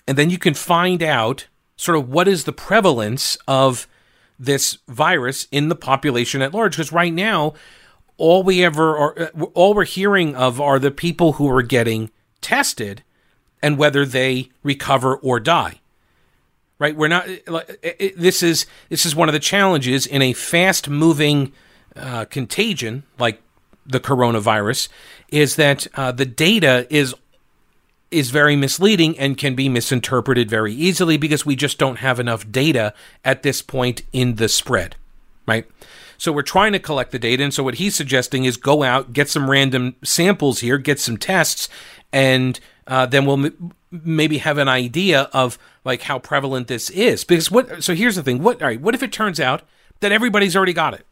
and 0.07 0.17
then 0.17 0.31
you 0.31 0.39
can 0.39 0.55
find 0.55 1.03
out 1.03 1.47
sort 1.77 1.99
of 1.99 2.09
what 2.09 2.27
is 2.27 2.45
the 2.45 2.53
prevalence 2.53 3.37
of 3.47 3.87
this 4.39 4.79
virus 4.89 5.47
in 5.51 5.69
the 5.69 5.75
population 5.75 6.43
at 6.43 6.55
large. 6.55 6.73
Because 6.73 6.93
right 6.93 7.13
now, 7.13 7.55
all 8.17 8.43
we 8.43 8.65
ever 8.65 8.97
are, 8.97 9.21
uh, 9.21 9.45
all 9.55 9.75
we're 9.75 9.85
hearing 9.85 10.35
of 10.35 10.61
are 10.61 10.79
the 10.79 10.91
people 10.91 11.35
who 11.35 11.49
are 11.51 11.63
getting 11.63 12.11
tested 12.41 13.03
and 13.63 13.79
whether 13.79 14.05
they 14.05 14.51
recover 14.63 15.17
or 15.17 15.41
die. 15.41 15.81
Right? 16.79 16.95
We're 16.95 17.09
not. 17.09 17.27
This 18.17 18.43
is 18.43 18.67
this 18.89 19.05
is 19.05 19.17
one 19.17 19.29
of 19.29 19.33
the 19.33 19.41
challenges 19.41 20.07
in 20.07 20.23
a 20.23 20.33
fast 20.33 20.89
moving 20.89 21.53
uh, 21.97 22.25
contagion 22.27 23.03
like 23.19 23.43
the 23.85 23.99
coronavirus 23.99 24.89
is 25.29 25.57
that 25.57 25.87
uh, 25.95 26.13
the 26.13 26.27
data 26.27 26.87
is 26.91 27.15
is 28.11 28.31
very 28.31 28.57
misleading 28.57 29.19
and 29.19 29.37
can 29.37 29.55
be 29.55 29.69
misinterpreted 29.69 30.49
very 30.49 30.73
easily 30.73 31.17
because 31.17 31.45
we 31.45 31.57
just 31.57 31.79
don't 31.79 31.97
have 31.97 32.19
enough 32.19 32.51
data 32.51 32.95
at 33.25 33.43
this 33.43 33.61
point 33.61 34.03
in 34.13 34.37
the 34.37 34.49
spread, 34.49 34.97
right? 35.47 35.67
So 36.17 36.33
we're 36.33 36.43
trying 36.43 36.73
to 36.73 36.79
collect 36.79 37.13
the 37.13 37.19
data. 37.19 37.45
And 37.45 37.55
so 37.55 37.63
what 37.63 37.77
he's 37.77 37.95
suggesting 37.95 38.45
is 38.45 38.57
go 38.57 38.83
out, 38.83 39.13
get 39.13 39.29
some 39.29 39.49
random 39.51 39.95
samples 40.03 40.61
here, 40.61 40.79
get 40.79 40.99
some 40.99 41.17
tests, 41.17 41.69
and 42.13 42.59
uh, 42.87 43.07
then 43.07 43.25
we'll 43.25 43.47
m- 43.47 43.73
maybe 43.91 44.39
have 44.39 44.59
an 44.59 44.69
idea 44.69 45.31
of 45.33 45.59
like 45.85 46.03
how 46.03 46.19
prevalent 46.19 46.67
this 46.67 46.91
is. 46.91 47.25
Because 47.25 47.51
what? 47.51 47.85
So 47.85 47.95
here's 47.95 48.17
the 48.17 48.23
thing. 48.23 48.43
What? 48.43 48.61
All 48.61 48.69
right. 48.69 48.81
What 48.81 48.95
if 48.95 49.03
it 49.03 49.13
turns 49.13 49.39
out 49.39 49.63
that 50.01 50.13
everybody's 50.13 50.57
already 50.57 50.73
got 50.73 50.95
it? 50.95 51.07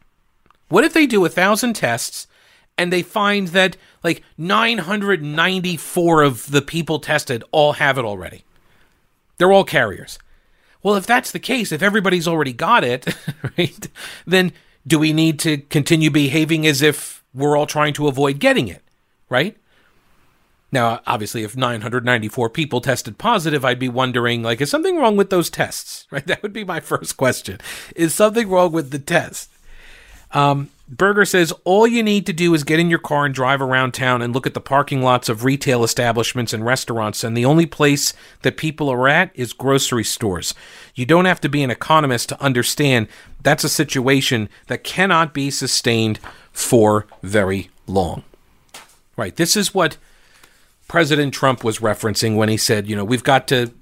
What 0.69 0.83
if 0.83 0.93
they 0.93 1.05
do 1.05 1.23
a 1.23 1.29
thousand 1.29 1.73
tests 1.73 2.27
and 2.77 2.91
they 2.91 3.01
find 3.01 3.49
that 3.49 3.77
like 4.03 4.23
994 4.37 6.21
of 6.21 6.51
the 6.51 6.61
people 6.61 6.99
tested 6.99 7.43
all 7.51 7.73
have 7.73 7.97
it 7.97 8.05
already. 8.05 8.43
They're 9.37 9.51
all 9.51 9.63
carriers. 9.63 10.19
Well, 10.83 10.95
if 10.95 11.05
that's 11.05 11.31
the 11.31 11.39
case, 11.39 11.71
if 11.71 11.81
everybody's 11.81 12.27
already 12.27 12.53
got 12.53 12.83
it, 12.83 13.15
right, 13.57 13.87
then 14.25 14.53
do 14.85 14.99
we 14.99 15.11
need 15.11 15.39
to 15.39 15.57
continue 15.57 16.09
behaving 16.09 16.65
as 16.65 16.81
if 16.81 17.23
we're 17.33 17.57
all 17.57 17.65
trying 17.65 17.93
to 17.93 18.07
avoid 18.07 18.39
getting 18.39 18.67
it, 18.67 18.83
right? 19.29 19.57
Now, 20.71 20.99
obviously, 21.07 21.43
if 21.43 21.55
994 21.55 22.49
people 22.49 22.81
tested 22.81 23.17
positive, 23.17 23.63
I'd 23.63 23.79
be 23.79 23.89
wondering, 23.89 24.43
like, 24.43 24.59
is 24.59 24.69
something 24.69 24.97
wrong 24.97 25.15
with 25.15 25.29
those 25.29 25.49
tests? 25.49 26.05
Right? 26.11 26.25
That 26.25 26.41
would 26.41 26.53
be 26.53 26.63
my 26.63 26.79
first 26.79 27.17
question. 27.17 27.59
Is 27.95 28.13
something 28.13 28.49
wrong 28.49 28.71
with 28.71 28.91
the 28.91 28.99
test? 28.99 29.51
Um, 30.31 30.69
Berger 30.89 31.25
says 31.25 31.51
all 31.65 31.85
you 31.85 32.01
need 32.01 32.25
to 32.27 32.33
do 32.33 32.53
is 32.53 32.63
get 32.63 32.79
in 32.79 32.89
your 32.89 32.99
car 32.99 33.25
and 33.25 33.35
drive 33.35 33.61
around 33.61 33.93
town 33.93 34.21
and 34.21 34.33
look 34.33 34.47
at 34.47 34.53
the 34.53 34.61
parking 34.61 35.01
lots 35.01 35.27
of 35.27 35.43
retail 35.43 35.83
establishments 35.83 36.53
and 36.53 36.65
restaurants, 36.65 37.23
and 37.23 37.35
the 37.35 37.45
only 37.45 37.65
place 37.65 38.13
that 38.43 38.55
people 38.55 38.89
are 38.89 39.07
at 39.07 39.31
is 39.35 39.51
grocery 39.51 40.05
stores. 40.05 40.53
You 40.95 41.05
don't 41.05 41.25
have 41.25 41.41
to 41.41 41.49
be 41.49 41.61
an 41.61 41.71
economist 41.71 42.29
to 42.29 42.41
understand 42.41 43.07
that's 43.43 43.65
a 43.65 43.69
situation 43.69 44.47
that 44.67 44.83
cannot 44.83 45.33
be 45.33 45.51
sustained 45.51 46.19
for 46.53 47.05
very 47.21 47.69
long. 47.85 48.23
Right. 49.17 49.35
This 49.35 49.57
is 49.57 49.73
what 49.73 49.97
President 50.87 51.33
Trump 51.33 51.63
was 51.63 51.79
referencing 51.79 52.35
when 52.35 52.49
he 52.49 52.57
said, 52.57 52.87
you 52.87 52.95
know, 52.95 53.03
we've 53.03 53.23
got 53.23 53.47
to 53.49 53.73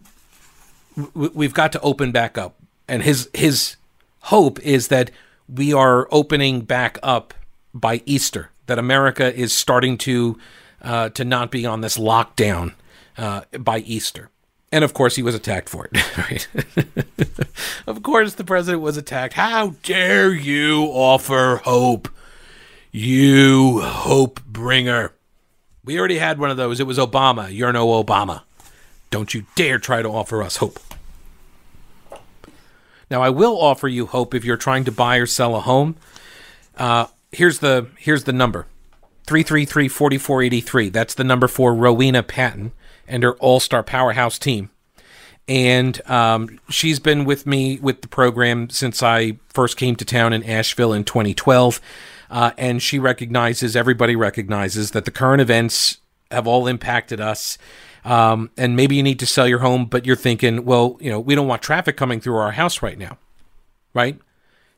we've 1.13 1.54
got 1.54 1.72
to 1.74 1.82
open 1.82 2.12
back 2.12 2.38
up. 2.38 2.56
And 2.88 3.04
his 3.04 3.30
his 3.34 3.76
hope 4.22 4.60
is 4.62 4.88
that 4.88 5.12
we 5.47 5.73
are 5.73 6.08
opening 6.12 6.62
back 6.62 6.97
up 7.03 7.34
by 7.73 8.01
Easter. 8.05 8.51
That 8.67 8.79
America 8.79 9.34
is 9.34 9.53
starting 9.53 9.97
to 9.99 10.39
uh, 10.81 11.10
to 11.10 11.23
not 11.23 11.51
be 11.51 11.65
on 11.65 11.81
this 11.81 11.97
lockdown 11.97 12.73
uh, 13.17 13.41
by 13.60 13.79
Easter. 13.79 14.29
And 14.71 14.84
of 14.84 14.93
course, 14.93 15.15
he 15.15 15.23
was 15.23 15.36
attacked 15.36 15.69
for 15.69 15.88
it. 15.91 16.47
Of 17.88 18.01
course, 18.01 18.34
the 18.34 18.43
president 18.43 18.81
was 18.81 18.97
attacked. 18.97 19.34
How 19.36 19.75
dare 19.84 20.34
you 20.34 20.86
offer 20.86 21.62
hope? 21.63 22.10
You 22.91 23.81
hope 23.81 24.43
bringer. 24.45 25.13
We 25.84 25.99
already 25.99 26.17
had 26.17 26.39
one 26.39 26.49
of 26.49 26.58
those. 26.58 26.79
It 26.79 26.88
was 26.88 26.97
Obama. 26.97 27.53
You're 27.53 27.71
no 27.71 28.03
Obama. 28.03 28.41
Don't 29.12 29.34
you 29.34 29.45
dare 29.55 29.77
try 29.77 30.01
to 30.01 30.10
offer 30.10 30.41
us 30.41 30.58
hope. 30.58 30.79
Now, 33.10 33.22
I 33.22 33.30
will 33.30 33.60
offer 33.60 33.88
you 33.88 34.08
hope 34.08 34.34
if 34.34 34.44
you're 34.44 34.58
trying 34.58 34.84
to 34.86 34.91
buy 34.91 35.18
or 35.18 35.26
sell 35.26 35.56
a 35.56 35.62
home. 35.62 35.96
Uh, 36.78 37.08
here's 37.32 37.60
the 37.60 37.88
here's 37.98 38.24
the 38.24 38.34
number 38.34 38.68
333-4483. 39.28 40.91
That's 40.91 41.13
the 41.13 41.24
number 41.24 41.48
for 41.48 41.74
Rowena 41.74 42.24
Patton 42.24 42.72
and 43.08 43.24
her 43.24 43.34
All-Star 43.34 43.84
Powerhouse 43.84 44.38
team. 44.38 44.70
And 45.48 46.02
um, 46.10 46.60
she's 46.70 47.00
been 47.00 47.26
with 47.26 47.46
me 47.46 47.80
with 47.80 48.02
the 48.02 48.08
program 48.08 48.70
since 48.70 49.04
I 49.04 49.38
first 49.50 49.78
came 49.78 49.96
to 49.98 50.06
town 50.06 50.34
in 50.34 50.44
Asheville 50.44 50.94
in 50.94 51.04
2012. 51.04 51.80
Uh, 52.30 52.52
and 52.58 52.82
she 52.82 52.98
recognizes, 52.98 53.76
everybody 53.76 54.15
recognizes, 54.15 54.91
that 54.91 55.06
the 55.06 55.12
current 55.12 55.41
events 55.41 56.00
have 56.32 56.48
all 56.48 56.65
impacted 56.68 57.22
us 57.22 57.58
um, 58.06 58.52
and 58.56 58.76
maybe 58.76 58.96
you 58.96 59.04
need 59.04 59.20
to 59.20 59.26
sell 59.26 59.48
your 59.48 59.60
home, 59.60 59.86
but 59.86 60.06
you're 60.06 60.15
thinking, 60.15 60.63
well, 60.63 60.98
you 61.02 61.10
know, 61.10 61.20
we 61.20 61.34
don't 61.34 61.48
want 61.48 61.63
traffic 61.63 61.98
coming 61.98 62.22
through 62.22 62.38
our 62.38 62.52
house 62.52 62.84
right 62.84 62.98
now, 62.98 63.18
right? 63.96 64.20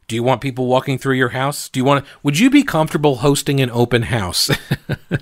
Do 0.07 0.15
you 0.15 0.23
want 0.23 0.39
people 0.39 0.67
walking 0.67 0.97
through 0.97 1.15
your 1.15 1.29
house? 1.29 1.67
Do 1.67 1.79
you 1.79 1.83
want 1.83 2.05
to? 2.05 2.11
Would 2.23 2.39
you 2.39 2.49
be 2.49 2.63
comfortable 2.63 3.17
hosting 3.17 3.59
an 3.59 3.69
open 3.69 4.03
house 4.03 4.49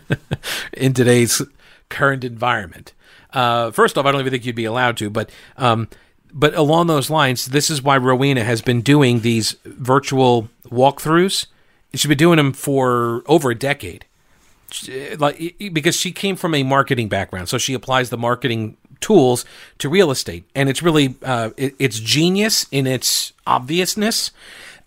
in 0.74 0.94
today's 0.94 1.42
current 1.90 2.24
environment? 2.24 2.94
Uh, 3.34 3.72
first 3.72 3.98
off, 3.98 4.06
I 4.06 4.12
don't 4.12 4.22
even 4.22 4.32
think 4.32 4.46
you'd 4.46 4.56
be 4.56 4.66
allowed 4.66 4.98
to, 4.98 5.10
but 5.10 5.32
um, 5.58 5.88
but 6.32 6.54
along 6.54 6.86
those 6.86 7.10
lines, 7.10 7.48
this 7.48 7.72
is 7.72 7.82
why 7.82 7.98
Rowena 7.98 8.44
has 8.44 8.62
been 8.62 8.82
doing 8.82 9.22
these 9.22 9.54
virtual 9.66 10.50
walkthroughs. 10.68 11.48
She's 11.96 12.08
been 12.08 12.18
doing 12.18 12.38
them 12.38 12.54
for 12.54 13.24
over 13.26 13.50
a 13.50 13.56
decade 13.56 14.06
like 15.18 15.56
because 15.74 15.96
she 15.96 16.12
came 16.12 16.36
from 16.36 16.54
a 16.56 16.64
marketing 16.64 17.10
background, 17.10 17.50
so 17.50 17.58
she 17.58 17.74
applies 17.74 18.10
the 18.10 18.18
marketing 18.18 18.78
tools 19.00 19.46
to 19.80 19.90
real 19.90 20.12
estate, 20.12 20.46
and 20.56 20.70
it's 20.70 20.82
really 20.82 21.16
uh, 21.24 21.52
it, 21.58 21.76
it's 21.80 22.00
genius 22.00 22.68
in 22.72 22.88
its 22.88 23.34
obviousness. 23.46 24.32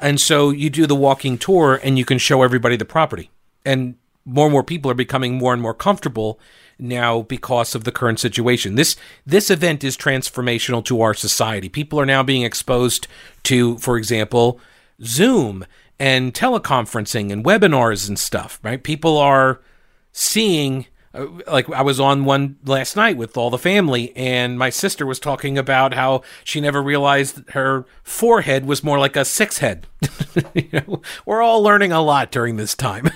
And 0.01 0.21
so 0.21 0.51
you 0.51 0.71
do 0.71 0.87
the 0.87 0.95
walking 0.95 1.39
tour, 1.39 1.81
and 1.83 1.99
you 1.99 2.05
can 2.05 2.19
show 2.19 2.43
everybody 2.43 2.77
the 2.77 2.85
property, 2.85 3.31
and 3.65 3.97
more 4.25 4.47
and 4.47 4.53
more 4.53 4.63
people 4.63 4.91
are 4.91 4.95
becoming 4.95 5.35
more 5.35 5.53
and 5.53 5.63
more 5.63 5.75
comfortable 5.75 6.39
now 6.79 7.23
because 7.23 7.75
of 7.75 7.85
the 7.85 7.93
current 7.93 8.21
situation. 8.21 8.77
This 8.77 8.97
this 9.27 9.51
event 9.51 9.83
is 9.83 9.97
transformational 9.97 10.85
to 10.85 11.01
our 11.01 11.15
society. 11.15 11.69
People 11.69 12.01
are 12.01 12.07
now 12.07 12.23
being 12.23 12.43
exposed 12.43 13.09
to, 13.45 13.79
for 13.79 13.97
example, 13.97 14.61
Zoom 15.03 15.65
and 15.99 16.33
teleconferencing 16.33 17.33
and 17.33 17.45
webinars 17.45 18.09
and 18.09 18.19
stuff, 18.19 18.61
right? 18.63 18.83
People 18.83 19.19
are 19.19 19.61
seeing 20.19 20.87
uh, 21.15 21.27
like 21.47 21.71
I 21.71 21.83
was 21.83 22.01
on 22.01 22.25
one 22.25 22.57
last 22.65 22.97
night 22.97 23.17
with 23.17 23.37
all 23.37 23.51
the 23.51 23.59
family, 23.59 24.15
and 24.17 24.59
my 24.59 24.69
sister 24.69 25.07
was 25.07 25.19
talking 25.19 25.57
about 25.57 25.95
how 25.95 26.23
she 26.45 26.61
never 26.61 26.83
realized 26.83 27.49
her 27.51 27.87
forehead 28.03 28.67
was 28.67 28.83
more 28.83 28.99
like 28.99 29.17
a 29.17 29.25
six 29.25 29.59
head. 29.59 29.87
you 30.55 30.69
know, 30.73 31.03
we're 31.25 31.41
all 31.41 31.63
learning 31.63 31.93
a 31.93 32.03
lot 32.03 32.31
during 32.31 32.57
this 32.57 32.75
time. 32.75 33.11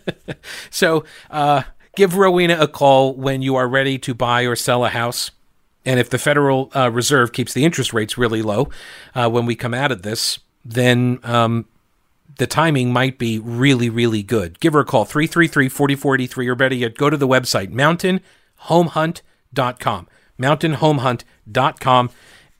so, 0.70 1.04
uh, 1.30 1.62
give 1.96 2.16
Rowena 2.16 2.58
a 2.58 2.68
call 2.68 3.14
when 3.14 3.40
you 3.40 3.54
are 3.54 3.68
ready 3.68 3.98
to 3.98 4.14
buy 4.14 4.42
or 4.42 4.56
sell 4.56 4.84
a 4.84 4.90
house. 4.90 5.30
And 5.84 5.98
if 5.98 6.10
the 6.10 6.18
Federal 6.18 6.70
uh, 6.76 6.90
Reserve 6.90 7.32
keeps 7.32 7.54
the 7.54 7.64
interest 7.64 7.92
rates 7.92 8.18
really 8.18 8.42
low 8.42 8.68
uh, 9.14 9.30
when 9.30 9.46
we 9.46 9.54
come 9.54 9.74
out 9.74 9.90
of 9.90 10.02
this, 10.02 10.38
then 10.64 11.18
um, 11.22 11.66
the 12.38 12.46
timing 12.46 12.92
might 12.92 13.18
be 13.18 13.38
really, 13.38 13.90
really 13.90 14.22
good. 14.22 14.58
Give 14.60 14.72
her 14.72 14.80
a 14.80 14.84
call, 14.84 15.04
333 15.04 15.68
4483, 15.68 16.48
or 16.48 16.54
better 16.54 16.74
yet, 16.74 16.96
go 16.96 17.10
to 17.10 17.16
the 17.16 17.28
website, 17.28 17.72
mountainhomehunt.com. 17.72 20.08
Mountainhomehunt.com 20.38 22.10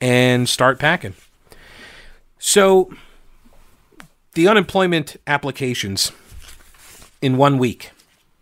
and 0.00 0.48
start 0.48 0.78
packing. 0.78 1.14
So, 2.38 2.92
the 4.34 4.48
unemployment 4.48 5.16
applications 5.26 6.12
in 7.20 7.36
one 7.36 7.58
week. 7.58 7.90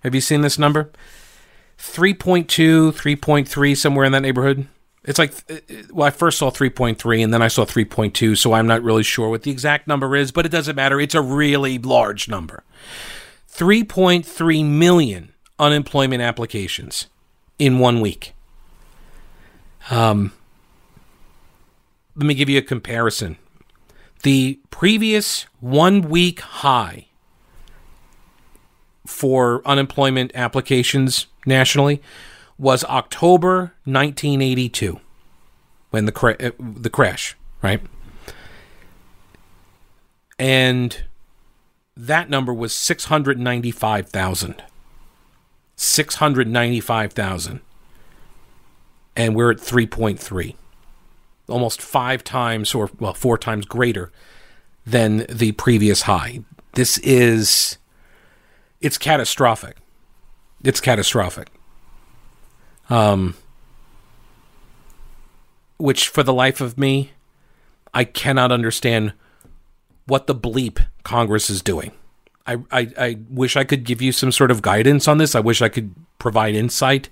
Have 0.03 0.15
you 0.15 0.21
seen 0.21 0.41
this 0.41 0.59
number? 0.59 0.91
3.2, 1.79 2.93
3.3, 2.93 3.77
somewhere 3.77 4.05
in 4.05 4.13
that 4.13 4.21
neighborhood. 4.21 4.67
It's 5.05 5.19
like, 5.19 5.33
uh, 5.51 5.57
well, 5.93 6.07
I 6.07 6.11
first 6.11 6.39
saw 6.39 6.51
3.3 6.51 7.25
and 7.25 7.33
then 7.33 7.43
I 7.43 7.49
saw 7.49 7.65
3.2, 7.65 8.37
so 8.37 8.53
I'm 8.53 8.67
not 8.67 8.83
really 8.83 9.03
sure 9.03 9.31
what 9.31 9.43
the 9.43 9.51
exact 9.51 9.87
number 9.87 10.15
is, 10.15 10.31
but 10.31 10.45
it 10.45 10.51
doesn't 10.51 10.77
matter. 10.77 11.01
It's 11.01 11.15
a 11.15 11.23
really 11.23 11.79
large 11.79 12.29
number. 12.29 12.63
3.3 13.51 14.65
million 14.65 15.33
unemployment 15.59 16.23
applications 16.23 17.07
in 17.59 17.79
one 17.79 18.01
week. 18.01 18.35
Um, 19.91 20.33
let 22.15 22.27
me 22.27 22.35
give 22.35 22.49
you 22.49 22.59
a 22.59 22.63
comparison. 22.63 23.37
The 24.23 24.61
previous 24.71 25.47
one 25.61 26.03
week 26.03 26.41
high 26.41 27.07
for 29.07 29.63
unemployment 29.65 30.31
applications 30.35 31.27
nationally 31.47 32.03
was 32.61 32.85
October 32.85 33.73
1982 33.85 35.01
when 35.89 36.05
the 36.05 36.13
cra- 36.13 36.37
uh, 36.39 36.51
the 36.61 36.91
crash, 36.91 37.35
right? 37.63 37.81
And 40.39 41.05
that 41.97 42.29
number 42.29 42.53
was 42.53 42.75
695,000. 42.75 44.63
695,000. 45.77 47.61
And 49.17 49.35
we're 49.35 49.51
at 49.51 49.59
3.3. 49.59 50.55
Almost 51.49 51.83
5 51.83 52.23
times 52.23 52.75
or 52.75 52.91
well 53.01 53.15
4 53.15 53.39
times 53.39 53.65
greater 53.65 54.13
than 54.85 55.25
the 55.29 55.53
previous 55.53 56.03
high. 56.03 56.41
This 56.75 56.99
is 56.99 57.79
it's 58.83 58.99
catastrophic. 58.99 59.79
It's 60.63 60.81
catastrophic 60.81 61.51
um, 62.91 63.35
which 65.79 66.09
for 66.09 66.23
the 66.23 66.35
life 66.35 66.61
of 66.61 66.77
me, 66.77 67.13
I 67.95 68.05
cannot 68.05 68.53
understand 68.53 69.15
what 70.07 70.27
the 70.27 70.35
bleep 70.35 70.85
Congress 71.05 71.49
is 71.49 71.63
doing. 71.63 71.93
I, 72.47 72.57
I, 72.71 72.89
I 72.99 73.19
wish 73.31 73.57
I 73.57 73.65
could 73.65 73.85
give 73.85 74.03
you 74.03 74.13
some 74.13 74.33
sort 74.33 74.51
of 74.51 74.61
guidance 74.61 75.07
on 75.07 75.19
this. 75.19 75.35
I 75.35 75.41
wish 75.41 75.63
I 75.63 75.69
could 75.69 75.95
provide 76.19 76.55
insight. 76.55 77.09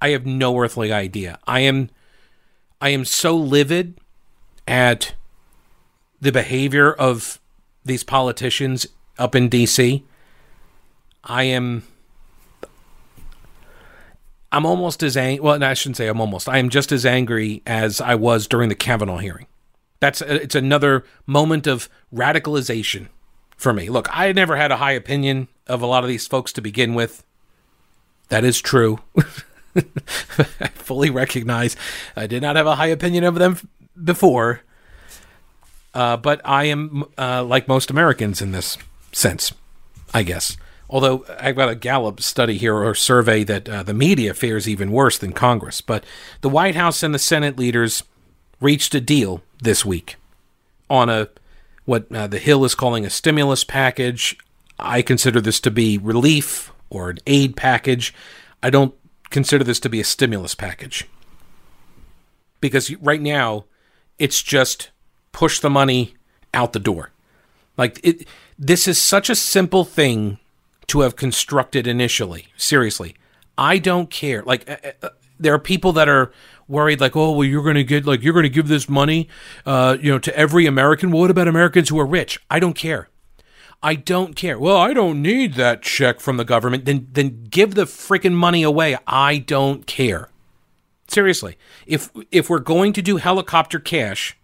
I 0.00 0.10
have 0.10 0.26
no 0.26 0.58
earthly 0.58 0.92
idea. 0.92 1.38
I 1.46 1.60
am 1.60 1.90
I 2.80 2.90
am 2.90 3.04
so 3.04 3.36
livid 3.36 3.98
at 4.66 5.14
the 6.20 6.30
behavior 6.30 6.92
of 6.92 7.40
these 7.84 8.04
politicians 8.04 8.86
up 9.18 9.34
in 9.34 9.50
DC. 9.50 10.02
I 11.24 11.42
am 11.44 11.82
I'm 14.58 14.66
almost 14.66 15.04
as 15.04 15.16
angry. 15.16 15.38
Well, 15.38 15.62
I 15.62 15.74
shouldn't 15.74 15.98
say 15.98 16.08
I'm 16.08 16.20
almost. 16.20 16.48
I 16.48 16.58
am 16.58 16.68
just 16.68 16.90
as 16.90 17.06
angry 17.06 17.62
as 17.64 18.00
I 18.00 18.16
was 18.16 18.48
during 18.48 18.68
the 18.68 18.74
Kavanaugh 18.74 19.18
hearing. 19.18 19.46
That's 20.00 20.20
uh, 20.20 20.40
it's 20.42 20.56
another 20.56 21.04
moment 21.26 21.68
of 21.68 21.88
radicalization 22.12 23.06
for 23.56 23.72
me. 23.72 23.88
Look, 23.88 24.08
I 24.10 24.32
never 24.32 24.56
had 24.56 24.72
a 24.72 24.78
high 24.78 24.94
opinion 24.94 25.46
of 25.68 25.80
a 25.80 25.86
lot 25.86 26.02
of 26.02 26.08
these 26.08 26.26
folks 26.26 26.52
to 26.54 26.60
begin 26.60 26.94
with. 26.94 27.22
That 28.30 28.42
is 28.42 28.60
true. 28.60 28.98
I 29.76 30.66
fully 30.74 31.10
recognize 31.10 31.76
I 32.16 32.26
did 32.26 32.42
not 32.42 32.56
have 32.56 32.66
a 32.66 32.74
high 32.74 32.88
opinion 32.88 33.22
of 33.22 33.36
them 33.36 33.58
before. 34.02 34.62
Uh, 35.94 36.16
but 36.16 36.40
I 36.44 36.64
am 36.64 37.04
uh, 37.16 37.44
like 37.44 37.68
most 37.68 37.90
Americans 37.92 38.42
in 38.42 38.50
this 38.50 38.76
sense, 39.12 39.52
I 40.12 40.24
guess. 40.24 40.56
Although 40.90 41.26
I've 41.38 41.56
got 41.56 41.68
a 41.68 41.74
Gallup 41.74 42.20
study 42.20 42.56
here 42.56 42.74
or 42.74 42.94
survey 42.94 43.44
that 43.44 43.68
uh, 43.68 43.82
the 43.82 43.92
media 43.92 44.32
fares 44.32 44.68
even 44.68 44.90
worse 44.90 45.18
than 45.18 45.32
Congress. 45.32 45.80
But 45.80 46.04
the 46.40 46.48
White 46.48 46.76
House 46.76 47.02
and 47.02 47.14
the 47.14 47.18
Senate 47.18 47.58
leaders 47.58 48.02
reached 48.60 48.94
a 48.94 49.00
deal 49.00 49.42
this 49.62 49.84
week 49.84 50.16
on 50.88 51.08
a 51.08 51.28
what 51.84 52.10
uh, 52.14 52.26
the 52.26 52.38
Hill 52.38 52.64
is 52.64 52.74
calling 52.74 53.04
a 53.04 53.10
stimulus 53.10 53.64
package. 53.64 54.36
I 54.78 55.02
consider 55.02 55.40
this 55.40 55.60
to 55.60 55.70
be 55.70 55.98
relief 55.98 56.72
or 56.90 57.10
an 57.10 57.18
aid 57.26 57.56
package. 57.56 58.14
I 58.62 58.70
don't 58.70 58.94
consider 59.30 59.64
this 59.64 59.80
to 59.80 59.88
be 59.88 60.00
a 60.00 60.04
stimulus 60.04 60.54
package 60.54 61.06
because 62.60 62.94
right 62.96 63.20
now 63.20 63.64
it's 64.18 64.42
just 64.42 64.90
push 65.32 65.60
the 65.60 65.70
money 65.70 66.14
out 66.54 66.72
the 66.72 66.78
door. 66.78 67.10
Like 67.76 68.00
it 68.02 68.26
this 68.58 68.88
is 68.88 69.00
such 69.00 69.30
a 69.30 69.34
simple 69.34 69.84
thing 69.84 70.38
to 70.88 71.00
have 71.00 71.16
constructed 71.16 71.86
initially. 71.86 72.48
Seriously. 72.56 73.14
I 73.56 73.78
don't 73.78 74.10
care. 74.10 74.42
Like 74.42 74.68
uh, 74.68 74.76
uh, 74.84 75.06
uh 75.06 75.08
there 75.40 75.54
are 75.54 75.58
people 75.58 75.92
that 75.92 76.08
are 76.08 76.32
worried 76.66 77.00
like, 77.00 77.16
"Oh, 77.16 77.32
well 77.32 77.44
you're 77.44 77.62
going 77.62 77.76
to 77.76 77.84
get 77.84 78.06
like 78.06 78.22
you're 78.22 78.32
going 78.32 78.44
to 78.44 78.48
give 78.48 78.68
this 78.68 78.88
money 78.88 79.28
uh 79.64 79.96
you 80.00 80.10
know 80.10 80.18
to 80.18 80.36
every 80.36 80.66
American. 80.66 81.10
Well, 81.10 81.22
what 81.22 81.30
about 81.30 81.48
Americans 81.48 81.88
who 81.88 81.98
are 81.98 82.06
rich?" 82.06 82.40
I 82.50 82.58
don't 82.58 82.74
care. 82.74 83.08
I 83.82 83.94
don't 83.94 84.34
care. 84.34 84.58
Well, 84.58 84.76
I 84.76 84.92
don't 84.92 85.22
need 85.22 85.54
that 85.54 85.82
check 85.82 86.20
from 86.20 86.36
the 86.36 86.44
government. 86.44 86.84
Then 86.84 87.08
then 87.12 87.44
give 87.44 87.74
the 87.74 87.84
freaking 87.84 88.34
money 88.34 88.62
away. 88.62 88.96
I 89.06 89.38
don't 89.38 89.86
care. 89.86 90.30
Seriously. 91.06 91.56
If 91.86 92.10
if 92.30 92.50
we're 92.50 92.58
going 92.58 92.92
to 92.94 93.02
do 93.02 93.16
helicopter 93.18 93.78
cash, 93.78 94.36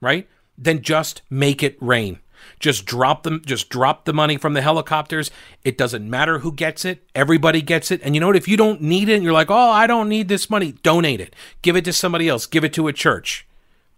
right? 0.00 0.28
Then 0.58 0.82
just 0.82 1.22
make 1.30 1.62
it 1.62 1.76
rain. 1.80 2.18
Just 2.58 2.86
drop 2.86 3.22
them 3.22 3.42
just 3.44 3.68
drop 3.68 4.04
the 4.04 4.12
money 4.12 4.36
from 4.36 4.54
the 4.54 4.62
helicopters. 4.62 5.30
It 5.64 5.76
doesn't 5.78 6.08
matter 6.08 6.40
who 6.40 6.52
gets 6.52 6.84
it. 6.84 7.02
Everybody 7.14 7.62
gets 7.62 7.90
it. 7.90 8.00
And 8.02 8.14
you 8.14 8.20
know 8.20 8.28
what? 8.28 8.36
If 8.36 8.48
you 8.48 8.56
don't 8.56 8.80
need 8.80 9.08
it 9.08 9.14
and 9.14 9.24
you're 9.24 9.32
like, 9.32 9.50
"Oh, 9.50 9.70
I 9.70 9.86
don't 9.86 10.08
need 10.08 10.28
this 10.28 10.48
money." 10.48 10.72
Donate 10.82 11.20
it. 11.20 11.34
Give 11.62 11.76
it 11.76 11.84
to 11.84 11.92
somebody 11.92 12.28
else. 12.28 12.46
Give 12.46 12.64
it 12.64 12.72
to 12.74 12.88
a 12.88 12.92
church 12.92 13.46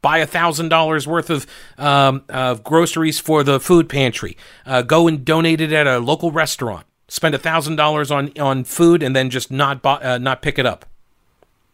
buy 0.04 0.18
a 0.18 0.26
thousand 0.26 0.68
dollars 0.68 1.06
worth 1.06 1.30
of 1.30 1.46
um, 1.78 2.22
of 2.28 2.62
groceries 2.62 3.18
for 3.18 3.42
the 3.42 3.58
food 3.58 3.88
pantry. 3.88 4.36
Uh, 4.66 4.82
go 4.82 5.08
and 5.08 5.24
donate 5.24 5.62
it 5.62 5.72
at 5.72 5.86
a 5.86 5.98
local 5.98 6.30
restaurant. 6.30 6.86
Spend 7.08 7.34
a 7.34 7.38
thousand 7.38 7.76
dollars 7.76 8.10
on 8.10 8.30
on 8.38 8.64
food 8.64 9.02
and 9.02 9.16
then 9.16 9.30
just 9.30 9.50
not 9.50 9.84
uh, 9.84 10.18
not 10.18 10.42
pick 10.42 10.58
it 10.58 10.66
up. 10.66 10.84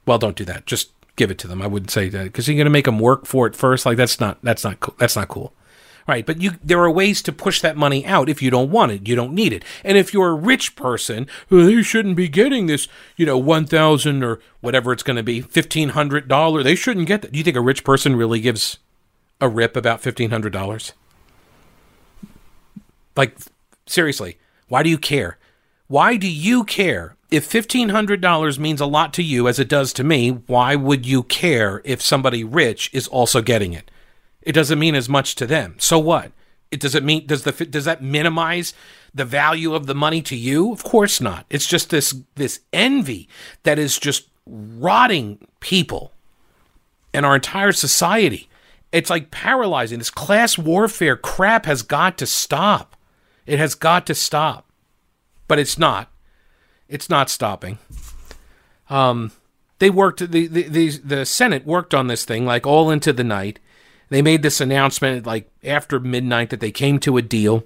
Well, 0.06 0.18
don't 0.18 0.36
do 0.36 0.44
that. 0.44 0.64
Just 0.64 0.90
give 1.16 1.30
it 1.30 1.38
to 1.38 1.48
them. 1.48 1.60
I 1.60 1.66
wouldn't 1.66 1.90
say 1.90 2.08
that 2.08 2.24
because 2.24 2.46
you're 2.46 2.56
going 2.56 2.64
to 2.66 2.70
make 2.70 2.84
them 2.84 3.00
work 3.00 3.26
for 3.26 3.48
it 3.48 3.56
first. 3.56 3.84
Like 3.84 3.96
that's 3.96 4.20
not 4.20 4.38
that's 4.42 4.62
not 4.62 4.78
cool. 4.78 4.94
That's 4.98 5.16
not 5.16 5.26
cool. 5.26 5.52
Right, 6.08 6.24
but 6.26 6.40
you 6.40 6.52
there 6.62 6.80
are 6.80 6.90
ways 6.90 7.22
to 7.22 7.32
push 7.32 7.60
that 7.60 7.76
money 7.76 8.04
out 8.06 8.28
if 8.28 8.42
you 8.42 8.50
don't 8.50 8.70
want 8.70 8.92
it, 8.92 9.06
you 9.06 9.14
don't 9.14 9.34
need 9.34 9.52
it. 9.52 9.64
And 9.84 9.96
if 9.96 10.12
you're 10.12 10.30
a 10.30 10.34
rich 10.34 10.74
person, 10.74 11.26
well, 11.48 11.70
you 11.70 11.82
shouldn't 11.82 12.16
be 12.16 12.28
getting 12.28 12.66
this, 12.66 12.88
you 13.16 13.26
know, 13.26 13.38
one 13.38 13.66
thousand 13.66 14.24
or 14.24 14.40
whatever 14.60 14.92
it's 14.92 15.02
going 15.02 15.16
to 15.16 15.22
be, 15.22 15.40
fifteen 15.40 15.90
hundred 15.90 16.26
dollar. 16.26 16.62
They 16.62 16.74
shouldn't 16.74 17.06
get 17.06 17.22
that. 17.22 17.32
Do 17.32 17.38
you 17.38 17.44
think 17.44 17.56
a 17.56 17.60
rich 17.60 17.84
person 17.84 18.16
really 18.16 18.40
gives 18.40 18.78
a 19.40 19.48
rip 19.48 19.76
about 19.76 20.00
fifteen 20.00 20.30
hundred 20.30 20.52
dollars? 20.52 20.92
Like 23.16 23.36
seriously, 23.86 24.38
why 24.68 24.82
do 24.82 24.90
you 24.90 24.98
care? 24.98 25.38
Why 25.88 26.16
do 26.16 26.30
you 26.30 26.64
care? 26.64 27.16
If 27.30 27.50
$1,500 27.50 28.58
means 28.58 28.80
a 28.80 28.86
lot 28.86 29.12
to 29.14 29.22
you 29.22 29.46
as 29.46 29.58
it 29.58 29.68
does 29.68 29.92
to 29.94 30.04
me, 30.04 30.30
why 30.30 30.74
would 30.74 31.06
you 31.06 31.22
care 31.22 31.80
if 31.84 32.02
somebody 32.02 32.42
rich 32.42 32.90
is 32.92 33.06
also 33.06 33.40
getting 33.40 33.72
it? 33.72 33.90
It 34.42 34.52
doesn't 34.52 34.78
mean 34.78 34.94
as 34.94 35.08
much 35.08 35.34
to 35.36 35.46
them. 35.46 35.76
So 35.78 35.98
what? 35.98 36.32
It 36.70 36.80
does 36.80 36.94
it 36.94 37.02
mean 37.02 37.26
does 37.26 37.42
the 37.42 37.52
does 37.52 37.84
that 37.84 38.02
minimize 38.02 38.74
the 39.12 39.24
value 39.24 39.74
of 39.74 39.86
the 39.86 39.94
money 39.94 40.22
to 40.22 40.36
you? 40.36 40.72
Of 40.72 40.84
course 40.84 41.20
not. 41.20 41.44
It's 41.50 41.66
just 41.66 41.90
this 41.90 42.14
this 42.36 42.60
envy 42.72 43.28
that 43.64 43.78
is 43.78 43.98
just 43.98 44.28
rotting 44.46 45.46
people 45.58 46.12
and 47.12 47.26
our 47.26 47.34
entire 47.34 47.72
society. 47.72 48.48
It's 48.92 49.10
like 49.10 49.30
paralyzing. 49.30 49.98
This 49.98 50.10
class 50.10 50.58
warfare 50.58 51.16
crap 51.16 51.66
has 51.66 51.82
got 51.82 52.18
to 52.18 52.26
stop. 52.26 52.96
It 53.46 53.58
has 53.58 53.74
got 53.74 54.06
to 54.06 54.14
stop. 54.14 54.70
But 55.48 55.58
it's 55.58 55.78
not. 55.78 56.10
It's 56.88 57.08
not 57.08 57.30
stopping. 57.30 57.78
Um, 58.88 59.32
they 59.80 59.90
worked. 59.90 60.20
The, 60.20 60.46
the 60.46 60.62
the 60.68 60.88
the 60.98 61.26
Senate 61.26 61.66
worked 61.66 61.94
on 61.94 62.06
this 62.06 62.24
thing 62.24 62.46
like 62.46 62.66
all 62.66 62.90
into 62.90 63.12
the 63.12 63.24
night 63.24 63.58
they 64.10 64.22
made 64.22 64.42
this 64.42 64.60
announcement 64.60 65.24
like 65.26 65.50
after 65.64 65.98
midnight 65.98 66.50
that 66.50 66.60
they 66.60 66.70
came 66.70 66.98
to 67.00 67.16
a 67.16 67.22
deal. 67.22 67.64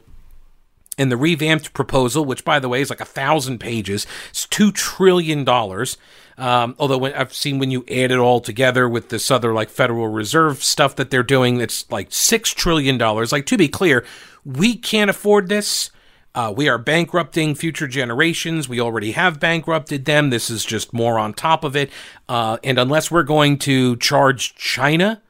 And 0.96 1.11
the 1.11 1.16
revamped 1.16 1.72
proposal, 1.72 2.24
which 2.24 2.44
by 2.44 2.61
the 2.61 2.68
way 2.68 2.80
is 2.80 2.88
like 2.88 3.00
a 3.00 3.04
thousand 3.04 3.59
pages, 3.59 4.07
it's 4.30 4.46
two 4.46 4.70
trillion 4.70 5.42
dollars. 5.42 5.98
Um, 6.38 6.76
although 6.78 6.98
when, 6.98 7.14
I've 7.14 7.35
seen 7.35 7.59
when 7.59 7.72
you 7.72 7.85
add 7.90 8.12
it 8.12 8.18
all 8.18 8.40
together 8.40 8.88
with 8.88 9.09
this 9.09 9.30
other 9.30 9.52
like 9.52 9.70
Federal 9.70 10.09
Reserve 10.09 10.62
stuff 10.62 10.94
that 10.96 11.11
they're 11.11 11.24
doing, 11.24 11.61
it's 11.61 11.90
like 11.90 12.09
six 12.11 12.52
trillion 12.52 12.96
dollars. 12.96 13.33
Like 13.33 13.46
to 13.46 13.57
be 13.57 13.68
clear, 13.68 14.04
we 14.44 14.76
can't 14.76 15.11
afford 15.11 15.48
this. 15.48 15.90
Uh, 16.35 16.52
we 16.54 16.68
are 16.68 16.78
bankrupting 16.78 17.54
future 17.54 17.87
generations. 17.87 18.68
We 18.68 18.80
already 18.80 19.12
have 19.12 19.38
bankrupted 19.38 20.04
them. 20.04 20.30
This 20.30 20.50
is 20.50 20.64
just 20.64 20.92
more 20.92 21.18
on 21.18 21.33
top 21.33 21.62
of 21.62 21.76
it. 21.76 21.90
Uh, 22.28 22.59
and 22.64 22.78
unless 22.78 23.11
we're 23.11 23.22
going 23.22 23.59
to 23.61 23.96
charge 23.96 24.57
China 24.57 25.22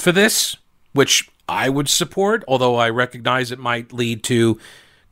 for 0.00 0.12
this, 0.12 0.56
which 0.92 1.30
I 1.48 1.68
would 1.68 1.88
support, 1.88 2.44
although 2.46 2.76
I 2.76 2.90
recognize 2.90 3.50
it 3.50 3.58
might 3.58 3.92
lead 3.92 4.22
to 4.24 4.58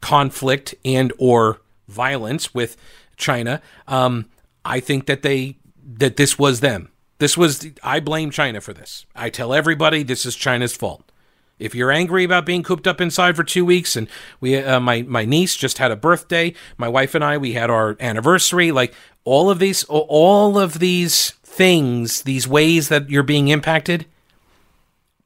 conflict 0.01 0.74
and 0.85 1.12
or 1.18 1.61
violence 1.88 2.55
with 2.55 2.77
China. 3.16 3.61
Um, 3.87 4.27
I 4.64 4.81
think 4.81 5.07
that 5.07 5.22
they 5.22 5.57
that 5.85 6.16
this 6.16 6.38
was 6.38 6.61
them. 6.61 6.90
This 7.18 7.37
was 7.37 7.66
I 7.83 8.01
blame 8.01 8.31
China 8.31 8.61
for 8.61 8.72
this. 8.72 9.07
I 9.16 9.31
tell 9.31 9.53
everybody 9.53 10.03
this 10.03 10.24
is 10.24 10.37
China's 10.37 10.77
fault. 10.77 11.11
If 11.59 11.74
you're 11.74 11.90
angry 11.90 12.22
about 12.22 12.46
being 12.46 12.62
cooped 12.62 12.87
up 12.87 13.01
inside 13.01 13.35
for 13.35 13.42
two 13.42 13.64
weeks, 13.64 13.96
and 13.96 14.09
we, 14.40 14.57
uh, 14.57 14.79
my 14.79 15.03
my 15.03 15.24
niece 15.24 15.57
just 15.57 15.79
had 15.79 15.90
a 15.90 15.96
birthday, 15.96 16.55
my 16.77 16.88
wife 16.88 17.14
and 17.16 17.24
I, 17.24 17.37
we 17.37 17.55
had 17.55 17.70
our 17.70 17.96
anniversary. 17.98 18.70
Like 18.70 18.94
all 19.24 19.51
of 19.51 19.59
these, 19.59 19.83
all 19.85 20.57
of 20.57 20.79
these 20.79 21.31
things, 21.42 22.22
these 22.22 22.46
ways 22.46 22.88
that 22.90 23.11
you're 23.11 23.24
being 23.24 23.48
impacted, 23.48 24.07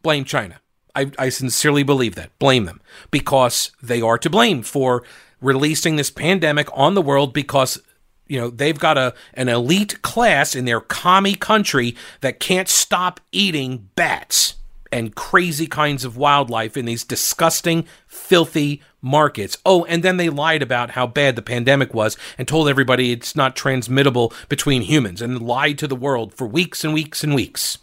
blame 0.02 0.24
China. 0.24 0.60
I, 0.94 1.10
I 1.18 1.28
sincerely 1.30 1.82
believe 1.82 2.14
that. 2.16 2.38
Blame 2.38 2.66
them 2.66 2.80
because 3.10 3.70
they 3.82 4.00
are 4.02 4.18
to 4.18 4.30
blame 4.30 4.62
for 4.62 5.02
releasing 5.40 5.96
this 5.96 6.10
pandemic 6.10 6.68
on 6.72 6.94
the 6.94 7.02
world 7.02 7.32
because 7.32 7.80
you 8.28 8.40
know 8.40 8.50
they've 8.50 8.78
got 8.78 8.96
a 8.96 9.14
an 9.34 9.48
elite 9.48 10.02
class 10.02 10.54
in 10.54 10.64
their 10.64 10.80
commie 10.80 11.34
country 11.34 11.96
that 12.20 12.40
can't 12.40 12.68
stop 12.68 13.20
eating 13.32 13.88
bats 13.96 14.54
and 14.92 15.14
crazy 15.14 15.66
kinds 15.66 16.04
of 16.04 16.18
wildlife 16.18 16.76
in 16.76 16.84
these 16.84 17.02
disgusting 17.02 17.86
filthy 18.06 18.82
markets. 19.00 19.56
Oh, 19.64 19.84
and 19.86 20.02
then 20.02 20.18
they 20.18 20.28
lied 20.28 20.60
about 20.60 20.90
how 20.90 21.06
bad 21.06 21.34
the 21.34 21.42
pandemic 21.42 21.94
was 21.94 22.16
and 22.36 22.46
told 22.46 22.68
everybody 22.68 23.10
it's 23.10 23.34
not 23.34 23.56
transmittable 23.56 24.34
between 24.50 24.82
humans 24.82 25.22
and 25.22 25.40
lied 25.40 25.78
to 25.78 25.88
the 25.88 25.96
world 25.96 26.34
for 26.34 26.46
weeks 26.46 26.84
and 26.84 26.92
weeks 26.92 27.24
and 27.24 27.34
weeks 27.34 27.78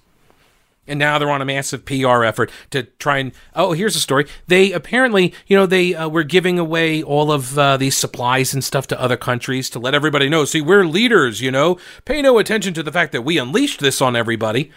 and 0.89 0.99
now 0.99 1.17
they're 1.17 1.29
on 1.29 1.41
a 1.41 1.45
massive 1.45 1.85
PR 1.85 2.23
effort 2.23 2.51
to 2.71 2.83
try 2.83 3.19
and 3.19 3.31
oh 3.55 3.73
here's 3.73 3.95
a 3.95 3.99
story. 3.99 4.27
They 4.47 4.71
apparently 4.71 5.33
you 5.47 5.55
know 5.55 5.65
they 5.65 5.95
uh, 5.95 6.09
were 6.09 6.23
giving 6.23 6.59
away 6.59 7.01
all 7.03 7.31
of 7.31 7.57
uh, 7.57 7.77
these 7.77 7.95
supplies 7.95 8.53
and 8.53 8.63
stuff 8.63 8.87
to 8.87 8.99
other 8.99 9.17
countries 9.17 9.69
to 9.71 9.79
let 9.79 9.93
everybody 9.93 10.29
know. 10.29 10.45
See 10.45 10.61
we're 10.61 10.85
leaders 10.85 11.41
you 11.41 11.51
know. 11.51 11.77
Pay 12.05 12.21
no 12.21 12.37
attention 12.37 12.73
to 12.73 12.83
the 12.83 12.91
fact 12.91 13.11
that 13.11 13.21
we 13.21 13.37
unleashed 13.37 13.79
this 13.79 14.01
on 14.01 14.15
everybody. 14.15 14.71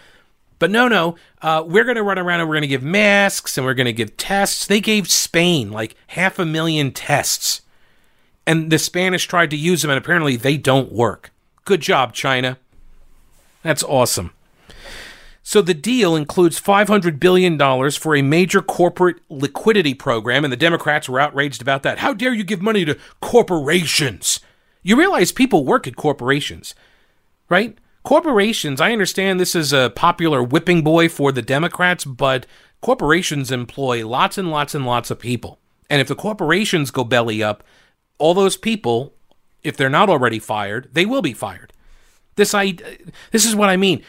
But 0.59 0.71
no 0.71 0.87
no 0.87 1.15
uh, 1.41 1.63
we're 1.65 1.83
going 1.83 1.97
to 1.97 2.03
run 2.03 2.19
around 2.19 2.39
and 2.39 2.47
we're 2.47 2.55
going 2.55 2.61
to 2.61 2.67
give 2.67 2.83
masks 2.83 3.57
and 3.57 3.65
we're 3.65 3.73
going 3.73 3.85
to 3.85 3.93
give 3.93 4.15
tests. 4.15 4.65
They 4.65 4.79
gave 4.79 5.09
Spain 5.09 5.71
like 5.71 5.95
half 6.07 6.39
a 6.39 6.45
million 6.45 6.91
tests. 6.91 7.61
And 8.45 8.71
the 8.71 8.77
Spanish 8.77 9.25
tried 9.25 9.49
to 9.51 9.57
use 9.57 9.81
them 9.81 9.91
and 9.91 9.97
apparently 9.97 10.35
they 10.35 10.57
don't 10.57 10.91
work. 10.91 11.31
Good 11.65 11.81
job 11.81 12.13
China. 12.13 12.57
That's 13.63 13.83
awesome 13.83 14.31
so 15.45 15.61
the 15.61 15.73
deal 15.73 16.15
includes 16.15 16.59
$500 16.59 17.19
billion 17.19 17.59
for 17.91 18.15
a 18.15 18.21
major 18.21 18.61
corporate 18.61 19.17
liquidity 19.29 19.93
program, 19.93 20.45
and 20.45 20.51
the 20.53 20.57
Democrats 20.57 21.09
were 21.09 21.19
outraged 21.19 21.61
about 21.61 21.83
that. 21.83 21.99
How 21.99 22.13
dare 22.13 22.33
you 22.33 22.45
give 22.45 22.61
money 22.61 22.85
to 22.85 22.97
corporations? 23.19 24.39
You 24.81 24.97
realize 24.97 25.33
people 25.33 25.65
work 25.65 25.85
at 25.85 25.97
corporations, 25.97 26.73
right? 27.49 27.77
Corporations, 28.03 28.79
I 28.79 28.93
understand 28.93 29.39
this 29.39 29.55
is 29.55 29.73
a 29.73 29.91
popular 29.93 30.41
whipping 30.41 30.81
boy 30.81 31.09
for 31.09 31.33
the 31.33 31.41
Democrats, 31.41 32.05
but 32.05 32.45
corporations 32.81 33.51
employ 33.51 34.07
lots 34.07 34.37
and 34.37 34.49
lots 34.49 34.73
and 34.73 34.85
lots 34.85 35.11
of 35.11 35.19
people. 35.19 35.59
And 35.89 35.99
if 35.99 36.07
the 36.07 36.15
corporations 36.15 36.89
go 36.89 37.03
belly 37.03 37.43
up, 37.43 37.63
all 38.17 38.33
those 38.33 38.55
people, 38.55 39.13
if 39.61 39.75
they're 39.75 39.89
not 39.89 40.09
already 40.09 40.39
fired, 40.39 40.89
they 40.93 41.05
will 41.05 41.21
be 41.21 41.33
fired. 41.33 41.73
This 42.35 42.53
I 42.53 42.77
this 43.31 43.45
is 43.45 43.55
what 43.55 43.69
I 43.69 43.77
mean 43.77 44.03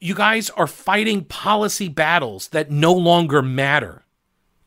you 0.00 0.14
guys 0.14 0.50
are 0.50 0.66
fighting 0.66 1.24
policy 1.24 1.88
battles 1.88 2.48
that 2.48 2.70
no 2.70 2.92
longer 2.92 3.42
matter. 3.42 4.04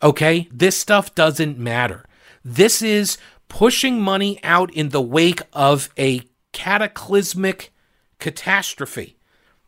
Okay? 0.01 0.47
This 0.51 0.77
stuff 0.77 1.15
doesn't 1.15 1.57
matter. 1.57 2.05
This 2.43 2.81
is 2.81 3.17
pushing 3.47 4.01
money 4.01 4.39
out 4.43 4.73
in 4.73 4.89
the 4.89 5.01
wake 5.01 5.41
of 5.53 5.89
a 5.97 6.21
cataclysmic 6.51 7.71
catastrophe. 8.19 9.17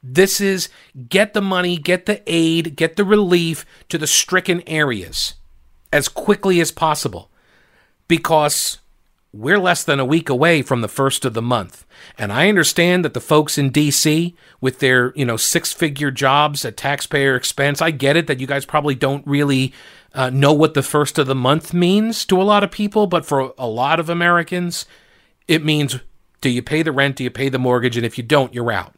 This 0.02 0.42
is 0.42 0.70
get 1.08 1.34
the 1.34 1.42
money, 1.42 1.78
get 1.78 2.06
the 2.06 2.22
aid, 2.28 2.76
get 2.76 2.98
the 2.98 3.06
relief 3.06 3.66
to 3.90 3.98
the 3.98 4.08
stricken 4.08 4.62
areas 4.68 5.36
as 5.94 6.10
quickly 6.10 6.60
as 6.60 6.72
possible 6.72 7.32
because 8.08 8.80
we're 9.34 9.60
less 9.60 9.84
than 9.84 10.00
a 10.00 10.06
week 10.06 10.30
away 10.30 10.62
from 10.62 10.82
the 10.82 10.88
first 10.88 11.26
of 11.26 11.34
the 11.34 11.42
month. 11.42 11.86
And 12.20 12.32
I 12.32 12.48
understand 12.48 13.04
that 13.04 13.16
the 13.16 13.20
folks 13.20 13.58
in 13.58 13.72
DC 13.72 14.36
with 14.62 14.78
their, 14.78 15.12
you 15.16 15.26
know, 15.26 15.38
six-figure 15.38 16.12
jobs 16.12 16.64
at 16.64 16.78
taxpayer 16.78 17.36
expense, 17.36 17.82
I 17.82 17.90
get 17.90 18.16
it 18.16 18.28
that 18.28 18.40
you 18.40 18.46
guys 18.46 18.66
probably 18.66 18.94
don't 18.94 19.26
really 19.26 19.74
uh, 20.14 20.30
know 20.30 20.54
what 20.54 20.76
the 20.76 20.84
first 20.84 21.18
of 21.18 21.26
the 21.26 21.34
month 21.34 21.74
means 21.74 22.26
to 22.26 22.40
a 22.40 22.44
lot 22.44 22.64
of 22.64 22.70
people, 22.70 23.08
but 23.08 23.26
for 23.26 23.54
a 23.58 23.68
lot 23.68 24.00
of 24.00 24.08
Americans, 24.08 24.86
it 25.48 25.66
means 25.66 26.00
do 26.40 26.50
you 26.50 26.62
pay 26.62 26.84
the 26.84 26.92
rent, 26.92 27.16
do 27.16 27.24
you 27.24 27.32
pay 27.32 27.50
the 27.50 27.58
mortgage, 27.58 27.98
and 27.98 28.06
if 28.06 28.18
you 28.20 28.24
don't, 28.24 28.54
you're 28.54 28.72
out. 28.72 28.94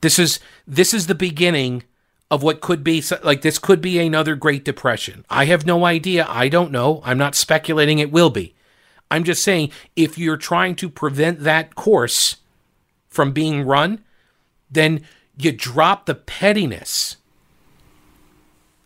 This 0.00 0.18
is 0.18 0.40
this 0.66 0.92
is 0.92 1.06
the 1.06 1.14
beginning 1.14 1.84
of 2.30 2.42
what 2.42 2.60
could 2.60 2.82
be 2.82 3.02
like 3.22 3.42
this 3.42 3.58
could 3.58 3.80
be 3.80 3.98
another 3.98 4.34
Great 4.34 4.64
Depression. 4.64 5.24
I 5.30 5.44
have 5.46 5.66
no 5.66 5.84
idea. 5.84 6.26
I 6.28 6.48
don't 6.48 6.72
know. 6.72 7.00
I'm 7.04 7.18
not 7.18 7.34
speculating 7.34 7.98
it 7.98 8.12
will 8.12 8.30
be. 8.30 8.54
I'm 9.10 9.24
just 9.24 9.42
saying 9.42 9.70
if 9.96 10.18
you're 10.18 10.36
trying 10.36 10.74
to 10.76 10.88
prevent 10.88 11.40
that 11.40 11.74
course 11.74 12.36
from 13.08 13.32
being 13.32 13.62
run, 13.62 14.04
then 14.70 15.02
you 15.36 15.52
drop 15.52 16.06
the 16.06 16.14
pettiness. 16.14 17.16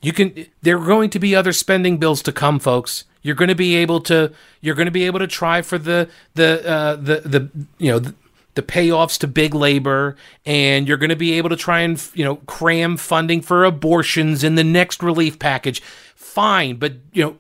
You 0.00 0.12
can 0.12 0.46
there 0.62 0.76
are 0.76 0.86
going 0.86 1.10
to 1.10 1.18
be 1.18 1.34
other 1.34 1.52
spending 1.52 1.98
bills 1.98 2.22
to 2.22 2.32
come, 2.32 2.58
folks. 2.58 3.04
You're 3.22 3.36
going 3.36 3.48
to 3.48 3.54
be 3.54 3.76
able 3.76 4.00
to 4.02 4.32
you're 4.60 4.74
going 4.74 4.86
to 4.86 4.92
be 4.92 5.06
able 5.06 5.20
to 5.20 5.28
try 5.28 5.62
for 5.62 5.78
the 5.78 6.08
the 6.34 6.68
uh, 6.68 6.96
the 6.96 7.20
the 7.20 7.50
you 7.78 7.90
know 7.92 7.98
the, 8.00 8.14
the 8.54 8.62
payoffs 8.62 9.18
to 9.20 9.28
big 9.28 9.54
labor 9.54 10.16
and 10.44 10.86
you're 10.86 10.96
going 10.96 11.10
to 11.10 11.16
be 11.16 11.32
able 11.32 11.48
to 11.48 11.56
try 11.56 11.80
and 11.80 12.04
you 12.14 12.24
know 12.24 12.36
cram 12.36 12.96
funding 12.96 13.40
for 13.40 13.64
abortions 13.64 14.44
in 14.44 14.56
the 14.56 14.64
next 14.64 15.02
relief 15.02 15.38
package 15.38 15.80
fine 16.14 16.76
but 16.76 16.94
you 17.12 17.22
know 17.24 17.38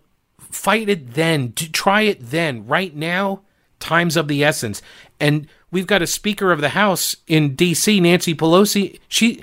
fight 0.52 0.88
it 0.88 1.14
then. 1.14 1.52
Try 1.54 2.02
it 2.02 2.18
then. 2.20 2.66
Right 2.66 2.94
now 2.94 3.42
time's 3.82 4.16
of 4.16 4.28
the 4.28 4.42
essence. 4.44 4.80
And 5.20 5.46
we've 5.70 5.86
got 5.86 6.02
a 6.02 6.06
speaker 6.06 6.52
of 6.52 6.60
the 6.60 6.70
house 6.70 7.16
in 7.26 7.56
DC 7.56 8.00
Nancy 8.00 8.34
Pelosi. 8.34 8.98
She 9.08 9.42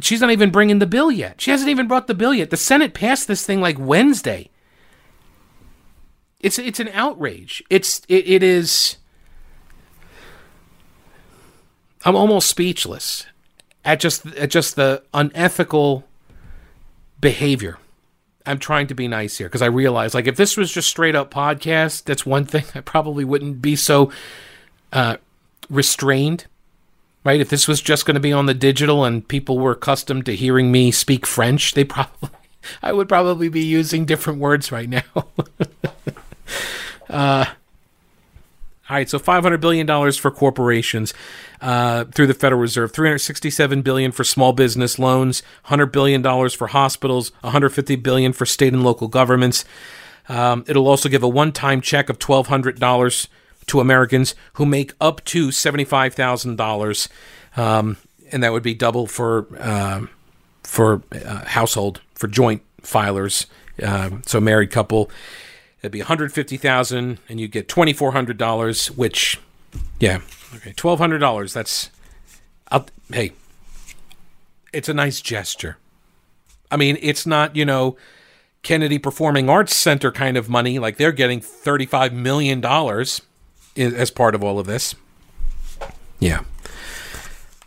she's 0.00 0.20
not 0.20 0.30
even 0.30 0.50
bringing 0.50 0.78
the 0.78 0.86
bill 0.86 1.10
yet. 1.10 1.40
She 1.40 1.50
hasn't 1.50 1.70
even 1.70 1.88
brought 1.88 2.06
the 2.06 2.14
bill 2.14 2.34
yet. 2.34 2.50
The 2.50 2.56
senate 2.56 2.94
passed 2.94 3.26
this 3.26 3.44
thing 3.44 3.60
like 3.60 3.78
Wednesday. 3.78 4.50
It's 6.38 6.58
it's 6.58 6.78
an 6.78 6.88
outrage. 6.92 7.64
It's 7.70 8.02
it, 8.08 8.28
it 8.28 8.42
is 8.42 8.98
I'm 12.04 12.14
almost 12.14 12.48
speechless 12.48 13.26
at 13.84 13.98
just 13.98 14.26
at 14.26 14.50
just 14.50 14.76
the 14.76 15.02
unethical 15.12 16.04
behavior. 17.20 17.78
I'm 18.46 18.58
trying 18.58 18.86
to 18.88 18.94
be 18.94 19.08
nice 19.08 19.38
here 19.38 19.48
because 19.48 19.62
I 19.62 19.66
realize 19.66 20.14
like 20.14 20.26
if 20.26 20.36
this 20.36 20.56
was 20.56 20.72
just 20.72 20.88
straight 20.88 21.14
up 21.14 21.30
podcast, 21.30 22.04
that's 22.04 22.24
one 22.24 22.44
thing. 22.44 22.64
I 22.74 22.80
probably 22.80 23.24
wouldn't 23.24 23.60
be 23.60 23.76
so 23.76 24.10
uh, 24.92 25.16
restrained, 25.68 26.46
right? 27.24 27.40
If 27.40 27.48
this 27.48 27.66
was 27.66 27.80
just 27.80 28.06
going 28.06 28.14
to 28.14 28.20
be 28.20 28.32
on 28.32 28.46
the 28.46 28.54
digital 28.54 29.04
and 29.04 29.26
people 29.26 29.58
were 29.58 29.72
accustomed 29.72 30.26
to 30.26 30.36
hearing 30.36 30.70
me 30.70 30.90
speak 30.90 31.26
French, 31.26 31.74
they 31.74 31.84
probably 31.84 32.30
I 32.82 32.92
would 32.92 33.08
probably 33.08 33.48
be 33.48 33.62
using 33.62 34.04
different 34.04 34.40
words 34.40 34.72
right 34.72 34.88
now. 34.88 35.02
uh, 37.08 37.46
all 38.88 38.96
right, 38.96 39.08
so 39.10 39.18
500 39.18 39.60
billion 39.60 39.84
dollars 39.84 40.16
for 40.16 40.30
corporations 40.30 41.12
uh, 41.60 42.04
through 42.04 42.28
the 42.28 42.34
Federal 42.34 42.60
Reserve, 42.60 42.92
367 42.92 43.82
billion 43.82 44.12
for 44.12 44.22
small 44.22 44.52
business 44.52 44.98
loans, 44.98 45.42
100 45.64 45.86
billion 45.86 46.22
dollars 46.22 46.54
for 46.54 46.68
hospitals, 46.68 47.32
150 47.40 47.96
billion 47.96 48.32
for 48.32 48.46
state 48.46 48.72
and 48.72 48.84
local 48.84 49.08
governments. 49.08 49.64
Um, 50.28 50.64
it'll 50.68 50.86
also 50.86 51.08
give 51.08 51.22
a 51.22 51.28
one-time 51.28 51.80
check 51.80 52.08
of 52.08 52.18
$1,200 52.18 53.28
to 53.66 53.80
Americans 53.80 54.34
who 54.54 54.66
make 54.66 54.92
up 55.00 55.24
to 55.24 55.48
$75,000, 55.48 57.08
um, 57.56 57.96
and 58.30 58.42
that 58.42 58.52
would 58.52 58.62
be 58.62 58.74
double 58.74 59.06
for 59.06 59.46
uh, 59.58 60.06
for 60.62 61.02
uh, 61.12 61.44
household 61.46 62.00
for 62.14 62.28
joint 62.28 62.62
filers. 62.82 63.46
Um, 63.82 64.22
so, 64.26 64.40
married 64.40 64.70
couple 64.70 65.10
It'd 65.82 65.92
be 65.92 66.00
150,000 66.00 67.18
and 67.28 67.40
you 67.40 67.48
get 67.48 67.68
$2400 67.68 68.90
which 68.96 69.38
yeah, 70.00 70.20
okay, 70.54 70.72
$1200. 70.72 71.52
That's 71.52 71.90
I'll, 72.68 72.86
hey, 73.12 73.32
it's 74.72 74.88
a 74.88 74.94
nice 74.94 75.20
gesture. 75.20 75.78
I 76.70 76.76
mean, 76.76 76.98
it's 77.00 77.26
not, 77.26 77.54
you 77.54 77.64
know, 77.64 77.96
Kennedy 78.62 78.98
Performing 78.98 79.48
Arts 79.48 79.74
Center 79.74 80.10
kind 80.10 80.36
of 80.36 80.48
money 80.48 80.78
like 80.78 80.96
they're 80.96 81.12
getting 81.12 81.40
35 81.40 82.12
million 82.12 82.60
dollars 82.60 83.22
as 83.76 84.10
part 84.10 84.34
of 84.34 84.42
all 84.42 84.58
of 84.58 84.66
this. 84.66 84.94
Yeah. 86.18 86.42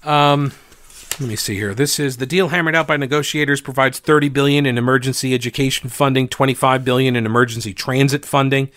Um 0.04 0.52
let 1.19 1.27
me 1.27 1.36
see 1.36 1.55
here. 1.55 1.73
This 1.73 1.99
is 1.99 2.17
the 2.17 2.25
deal 2.25 2.47
hammered 2.47 2.75
out 2.75 2.88
by 2.88 2.95
negotiators 2.95 3.60
provides 3.60 3.99
30 3.99 4.29
billion 4.29 4.65
in 4.65 4.77
emergency 4.77 5.34
education 5.34 5.89
funding, 5.89 6.29
25 6.29 6.86
billion 6.86 7.17
in 7.17 7.25
emergency 7.25 7.73
transit 7.73 8.25
funding, 8.25 8.69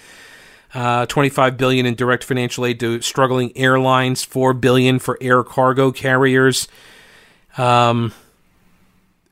uh, 0.75 1.07
25 1.07 1.57
billion 1.57 1.87
in 1.87 1.95
direct 1.95 2.25
financial 2.25 2.67
aid 2.67 2.81
to 2.81 3.01
struggling 3.01 3.57
airlines, 3.57 4.25
4 4.25 4.55
billion 4.55 4.99
for 4.99 5.17
air 5.21 5.45
cargo 5.45 5.93
carriers. 5.93 6.67
Um, 7.57 8.13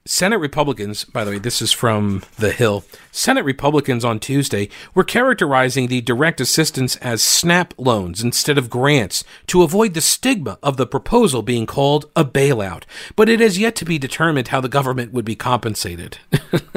Senate 0.06 0.38
Republicans, 0.38 1.04
by 1.04 1.24
the 1.24 1.32
way, 1.32 1.38
this 1.38 1.60
is 1.60 1.72
from 1.72 2.22
The 2.38 2.52
Hill. 2.52 2.84
Senate 3.12 3.44
Republicans 3.44 4.04
on 4.04 4.18
Tuesday 4.18 4.70
were 4.94 5.04
characterizing 5.04 5.88
the 5.88 6.00
direct 6.00 6.40
assistance 6.40 6.96
as 6.96 7.22
SNAP 7.22 7.74
loans 7.76 8.22
instead 8.22 8.56
of 8.56 8.70
grants 8.70 9.24
to 9.48 9.62
avoid 9.62 9.92
the 9.92 10.00
stigma 10.00 10.58
of 10.62 10.78
the 10.78 10.86
proposal 10.86 11.42
being 11.42 11.66
called 11.66 12.10
a 12.16 12.24
bailout. 12.24 12.84
But 13.14 13.28
it 13.28 13.40
has 13.40 13.58
yet 13.58 13.76
to 13.76 13.84
be 13.84 13.98
determined 13.98 14.48
how 14.48 14.60
the 14.60 14.68
government 14.68 15.12
would 15.12 15.26
be 15.26 15.36
compensated. 15.36 16.18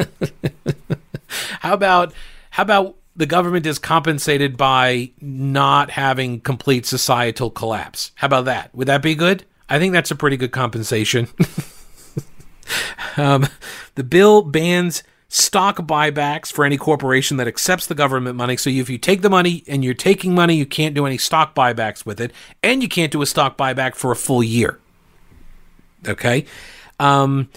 how 1.61 1.73
about 1.73 2.13
how 2.51 2.63
about 2.63 2.95
the 3.15 3.25
government 3.25 3.65
is 3.65 3.79
compensated 3.79 4.57
by 4.57 5.11
not 5.21 5.91
having 5.91 6.41
complete 6.41 6.85
societal 6.85 7.49
collapse? 7.49 8.11
How 8.15 8.27
about 8.27 8.45
that? 8.45 8.75
Would 8.75 8.87
that 8.87 9.01
be 9.01 9.15
good? 9.15 9.45
I 9.69 9.79
think 9.79 9.93
that's 9.93 10.11
a 10.11 10.15
pretty 10.15 10.37
good 10.37 10.51
compensation. 10.51 11.29
Um, 13.17 13.47
the 13.95 14.03
bill 14.03 14.41
bans 14.41 15.03
stock 15.27 15.77
buybacks 15.77 16.53
for 16.53 16.63
any 16.63 16.77
corporation 16.77 17.37
that 17.37 17.47
accepts 17.47 17.87
the 17.87 17.95
government 17.95 18.35
money. 18.35 18.55
So 18.55 18.69
if 18.69 18.89
you 18.89 18.99
take 18.99 19.23
the 19.23 19.29
money 19.29 19.63
and 19.67 19.83
you're 19.83 19.95
taking 19.95 20.35
money, 20.35 20.55
you 20.55 20.65
can't 20.65 20.93
do 20.93 21.05
any 21.05 21.17
stock 21.17 21.55
buybacks 21.55 22.05
with 22.05 22.21
it, 22.21 22.31
and 22.61 22.83
you 22.83 22.87
can't 22.87 23.11
do 23.11 23.21
a 23.21 23.25
stock 23.25 23.57
buyback 23.57 23.95
for 23.95 24.11
a 24.11 24.15
full 24.15 24.43
year. 24.43 24.79
Okay. 26.07 26.45
Um, 26.99 27.49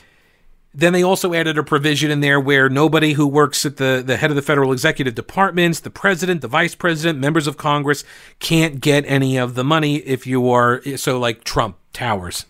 then 0.72 0.92
they 0.92 1.02
also 1.02 1.32
added 1.32 1.56
a 1.56 1.62
provision 1.62 2.10
in 2.10 2.20
there 2.20 2.38
where 2.38 2.68
nobody 2.68 3.14
who 3.14 3.26
works 3.26 3.64
at 3.64 3.78
the, 3.78 4.02
the 4.04 4.18
head 4.18 4.30
of 4.30 4.36
the 4.36 4.42
federal 4.42 4.72
executive 4.72 5.14
departments, 5.14 5.80
the 5.80 5.90
president, 5.90 6.42
the 6.42 6.48
vice 6.48 6.74
president, 6.74 7.18
members 7.18 7.46
of 7.46 7.56
Congress 7.56 8.04
can't 8.40 8.80
get 8.80 9.04
any 9.06 9.38
of 9.38 9.54
the 9.54 9.64
money 9.64 9.96
if 9.96 10.26
you 10.26 10.50
are 10.50 10.82
so 10.96 11.18
like 11.18 11.44
Trump 11.44 11.76
towers, 11.94 12.44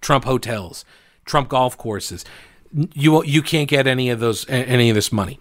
Trump 0.00 0.24
hotels, 0.24 0.86
Trump 1.26 1.48
golf 1.48 1.76
courses. 1.76 2.24
You 2.94 3.22
you 3.24 3.42
can't 3.42 3.68
get 3.68 3.86
any 3.86 4.10
of 4.10 4.20
those 4.20 4.48
any 4.48 4.88
of 4.88 4.94
this 4.94 5.12
money 5.12 5.38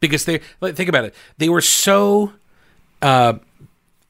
because 0.00 0.24
they 0.24 0.40
think 0.60 0.88
about 0.88 1.04
it. 1.04 1.14
They 1.38 1.48
were 1.48 1.60
so 1.60 2.32
uh, 3.00 3.34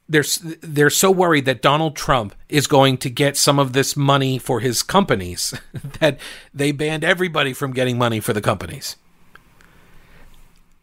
they're 0.08 0.24
they're 0.60 0.90
so 0.90 1.10
worried 1.10 1.44
that 1.46 1.62
Donald 1.62 1.96
Trump 1.96 2.34
is 2.48 2.66
going 2.66 2.98
to 2.98 3.10
get 3.10 3.36
some 3.36 3.58
of 3.58 3.72
this 3.72 3.96
money 3.96 4.38
for 4.38 4.60
his 4.60 4.82
companies 4.82 5.54
that 6.00 6.18
they 6.52 6.72
banned 6.72 7.04
everybody 7.04 7.52
from 7.52 7.72
getting 7.72 7.98
money 7.98 8.20
for 8.20 8.32
the 8.32 8.40
companies. 8.40 8.96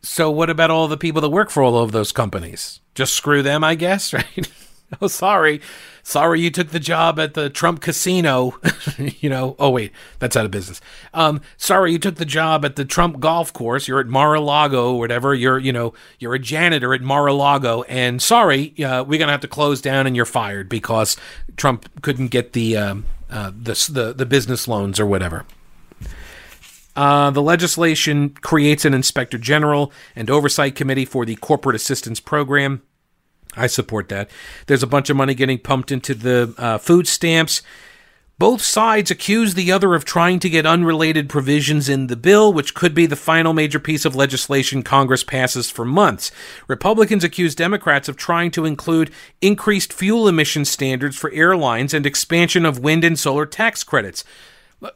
So 0.01 0.31
what 0.31 0.49
about 0.49 0.71
all 0.71 0.87
the 0.87 0.97
people 0.97 1.21
that 1.21 1.29
work 1.29 1.49
for 1.49 1.61
all 1.61 1.77
of 1.77 1.91
those 1.91 2.11
companies? 2.11 2.79
Just 2.95 3.13
screw 3.13 3.43
them, 3.43 3.63
I 3.63 3.75
guess, 3.75 4.13
right? 4.13 4.49
oh, 5.01 5.07
sorry 5.07 5.61
sorry 6.09 6.41
you 6.41 6.49
took 6.49 6.69
the 6.69 6.79
job 6.79 7.19
at 7.19 7.35
the 7.35 7.49
Trump 7.49 7.81
casino. 7.81 8.59
you 8.97 9.29
know, 9.29 9.55
oh 9.59 9.69
wait, 9.69 9.91
that's 10.17 10.35
out 10.35 10.45
of 10.45 10.51
business. 10.51 10.81
Um, 11.13 11.41
sorry 11.55 11.91
you 11.91 11.99
took 11.99 12.15
the 12.15 12.25
job 12.25 12.65
at 12.65 12.75
the 12.75 12.83
Trump 12.83 13.19
golf 13.19 13.53
course. 13.53 13.87
You're 13.87 13.99
at 13.99 14.07
Mar-a-Lago 14.07 14.93
or 14.93 14.99
whatever. 14.99 15.33
You're, 15.33 15.59
you 15.59 15.71
know, 15.71 15.93
you're 16.17 16.33
a 16.33 16.39
janitor 16.39 16.93
at 16.93 17.01
Mar-a-Lago, 17.01 17.83
and 17.83 18.21
sorry, 18.21 18.73
uh, 18.83 19.03
we're 19.03 19.19
gonna 19.19 19.31
have 19.31 19.41
to 19.41 19.47
close 19.47 19.81
down 19.81 20.07
and 20.07 20.15
you're 20.15 20.25
fired 20.25 20.67
because 20.67 21.15
Trump 21.55 21.89
couldn't 22.01 22.29
get 22.29 22.53
the 22.53 22.75
um, 22.75 23.05
uh, 23.29 23.51
the, 23.51 23.89
the 23.91 24.13
the 24.13 24.25
business 24.25 24.67
loans 24.67 24.99
or 24.99 25.05
whatever. 25.05 25.45
Uh, 26.95 27.29
the 27.29 27.41
legislation 27.41 28.29
creates 28.29 28.83
an 28.83 28.93
inspector 28.93 29.37
general 29.37 29.91
and 30.15 30.29
oversight 30.29 30.75
committee 30.75 31.05
for 31.05 31.23
the 31.23 31.35
corporate 31.35 31.75
assistance 31.75 32.19
program. 32.19 32.81
I 33.59 33.67
support 33.67 34.09
that. 34.09 34.29
There's 34.67 34.83
a 34.83 34.87
bunch 34.87 35.09
of 35.09 35.17
money 35.17 35.33
getting 35.33 35.59
pumped 35.59 35.91
into 35.91 36.13
the 36.13 36.53
uh, 36.57 36.77
food 36.77 37.07
stamps. 37.07 37.61
Both 38.37 38.61
sides 38.61 39.11
accuse 39.11 39.53
the 39.53 39.69
other 39.73 39.93
of 39.93 40.05
trying 40.05 40.39
to 40.39 40.49
get 40.49 40.65
unrelated 40.65 41.27
provisions 41.27 41.89
in 41.89 42.07
the 42.07 42.15
bill, 42.15 42.53
which 42.53 42.73
could 42.73 42.95
be 42.95 43.05
the 43.05 43.17
final 43.17 43.51
major 43.51 43.79
piece 43.79 44.05
of 44.05 44.15
legislation 44.15 44.81
Congress 44.81 45.25
passes 45.25 45.69
for 45.69 45.83
months. 45.83 46.31
Republicans 46.69 47.25
accuse 47.25 47.53
Democrats 47.53 48.07
of 48.07 48.15
trying 48.15 48.49
to 48.51 48.63
include 48.63 49.11
increased 49.41 49.91
fuel 49.91 50.25
emission 50.25 50.63
standards 50.63 51.17
for 51.17 51.29
airlines 51.31 51.93
and 51.93 52.05
expansion 52.05 52.65
of 52.65 52.79
wind 52.79 53.03
and 53.03 53.19
solar 53.19 53.45
tax 53.45 53.83
credits. 53.83 54.23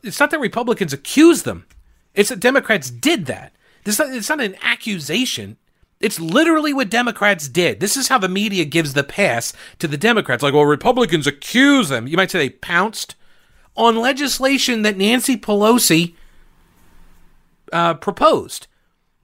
It's 0.01 0.21
not 0.21 0.31
that 0.31 0.39
Republicans 0.39 0.93
accuse 0.93 1.43
them, 1.43 1.65
it's 2.13 2.29
that 2.29 2.39
Democrats 2.39 2.89
did 2.89 3.25
that. 3.25 3.51
This, 3.83 3.99
it's 3.99 4.29
not 4.29 4.39
an 4.39 4.55
accusation. 4.61 5.57
It's 6.03 6.19
literally 6.19 6.73
what 6.73 6.89
Democrats 6.89 7.47
did. 7.47 7.79
This 7.79 7.95
is 7.95 8.09
how 8.09 8.17
the 8.17 8.27
media 8.27 8.65
gives 8.65 8.93
the 8.93 9.05
pass 9.05 9.53
to 9.79 9.87
the 9.87 9.95
Democrats. 9.95 10.43
Like, 10.43 10.53
well, 10.53 10.65
Republicans 10.65 11.25
accuse 11.25 11.87
them. 11.87 12.07
You 12.07 12.17
might 12.17 12.29
say 12.29 12.39
they 12.39 12.49
pounced 12.49 13.15
on 13.77 13.95
legislation 13.95 14.81
that 14.81 14.97
Nancy 14.97 15.37
Pelosi 15.37 16.15
uh, 17.71 17.93
proposed. 17.93 18.67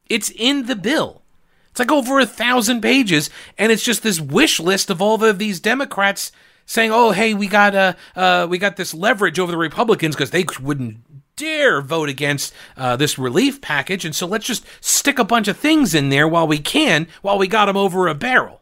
It's 0.07 0.31
in 0.31 0.67
the 0.67 0.75
bill. 0.77 1.21
It's 1.69 1.79
like 1.79 1.91
over 1.91 2.17
a 2.17 2.25
thousand 2.25 2.79
pages, 2.81 3.29
and 3.57 3.73
it's 3.73 3.83
just 3.83 4.01
this 4.01 4.21
wish 4.21 4.59
list 4.61 4.89
of 4.89 5.01
all 5.01 5.21
of 5.21 5.37
these 5.37 5.59
Democrats 5.59 6.31
saying, 6.65 6.91
"Oh, 6.91 7.11
hey, 7.11 7.33
we 7.33 7.47
got 7.47 7.75
uh, 7.75 7.93
uh 8.15 8.47
we 8.49 8.57
got 8.57 8.77
this 8.77 8.93
leverage 8.93 9.37
over 9.37 9.51
the 9.51 9.57
Republicans 9.57 10.15
because 10.15 10.31
they 10.31 10.45
wouldn't 10.61 10.97
dare 11.39 11.81
vote 11.81 12.09
against 12.09 12.53
uh, 12.75 12.95
this 12.95 13.17
relief 13.17 13.61
package, 13.61 14.05
and 14.05 14.15
so 14.15 14.27
let's 14.27 14.45
just 14.45 14.65
stick 14.81 15.17
a 15.17 15.23
bunch 15.23 15.47
of 15.47 15.57
things 15.57 15.95
in 15.95 16.09
there 16.09 16.27
while 16.27 16.47
we 16.47 16.59
can, 16.59 17.07
while 17.21 17.37
we 17.37 17.47
got 17.47 17.65
them 17.65 17.77
over 17.77 18.07
a 18.07 18.15
barrel." 18.15 18.61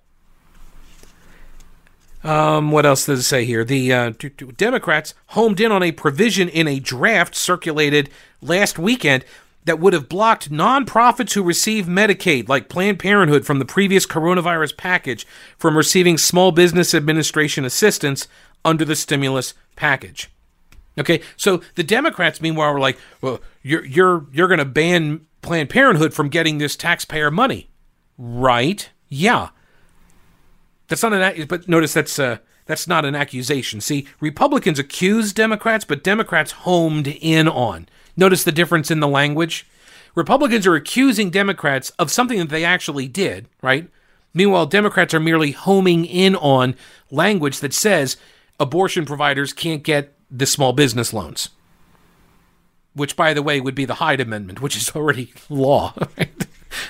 Um, 2.23 2.71
what 2.71 2.85
else 2.85 3.05
does 3.05 3.19
it 3.19 3.23
say 3.23 3.45
here? 3.45 3.63
The 3.63 3.93
uh, 3.93 4.11
Democrats 4.57 5.13
homed 5.27 5.61
in 5.61 5.71
on 5.71 5.83
a 5.83 5.91
provision 5.91 6.49
in 6.49 6.67
a 6.67 6.79
draft 6.79 7.35
circulated 7.35 8.09
last 8.41 8.77
weekend 8.77 9.23
that 9.63 9.79
would 9.79 9.93
have 9.93 10.09
blocked 10.09 10.51
nonprofits 10.51 11.33
who 11.33 11.43
receive 11.43 11.85
Medicaid, 11.85 12.49
like 12.49 12.69
Planned 12.69 12.99
Parenthood, 12.99 13.45
from 13.45 13.59
the 13.59 13.65
previous 13.65 14.05
coronavirus 14.05 14.77
package 14.77 15.27
from 15.57 15.77
receiving 15.77 16.17
Small 16.17 16.51
Business 16.51 16.95
Administration 16.95 17.65
assistance 17.65 18.27
under 18.65 18.85
the 18.85 18.95
stimulus 18.95 19.53
package. 19.75 20.29
Okay, 20.99 21.21
so 21.35 21.61
the 21.75 21.83
Democrats, 21.83 22.41
meanwhile, 22.41 22.73
were 22.73 22.79
like, 22.79 22.97
"Well, 23.21 23.39
you're 23.61 23.85
you're 23.85 24.25
you're 24.31 24.47
going 24.47 24.59
to 24.59 24.65
ban 24.65 25.21
Planned 25.41 25.69
Parenthood 25.69 26.13
from 26.13 26.29
getting 26.29 26.57
this 26.57 26.75
taxpayer 26.75 27.29
money, 27.31 27.69
right? 28.17 28.89
Yeah, 29.07 29.49
that's 30.87 31.03
not 31.03 31.13
an 31.13 31.45
but 31.47 31.67
notice 31.67 31.93
that's 31.93 32.17
uh 32.19 32.37
that's 32.65 32.87
not 32.87 33.05
an 33.05 33.15
accusation. 33.15 33.79
See, 33.79 34.07
Republicans 34.19 34.79
accuse 34.79 35.33
Democrats, 35.33 35.85
but 35.85 36.03
Democrats 36.03 36.51
homed 36.51 37.07
in 37.07 37.47
on. 37.47 37.87
Notice 38.15 38.43
the 38.43 38.51
difference 38.51 38.91
in 38.91 38.99
the 38.99 39.07
language. 39.07 39.67
Republicans 40.15 40.65
are 40.67 40.75
accusing 40.75 41.29
Democrats 41.29 41.91
of 41.91 42.11
something 42.11 42.39
that 42.39 42.49
they 42.49 42.65
actually 42.65 43.07
did, 43.07 43.47
right? 43.61 43.89
Meanwhile, 44.33 44.65
Democrats 44.65 45.13
are 45.13 45.19
merely 45.19 45.51
homing 45.51 46.05
in 46.05 46.35
on 46.35 46.75
language 47.09 47.59
that 47.59 47.73
says 47.73 48.17
abortion 48.59 49.05
providers 49.05 49.53
can't 49.53 49.83
get 49.83 50.16
the 50.29 50.45
small 50.45 50.73
business 50.73 51.13
loans. 51.13 51.49
Which, 52.93 53.15
by 53.15 53.33
the 53.33 53.43
way, 53.43 53.61
would 53.61 53.75
be 53.75 53.85
the 53.85 53.95
Hyde 53.95 54.19
Amendment, 54.19 54.61
which 54.61 54.75
is 54.75 54.91
already 54.95 55.33
law. 55.49 55.93
Right? 56.17 56.36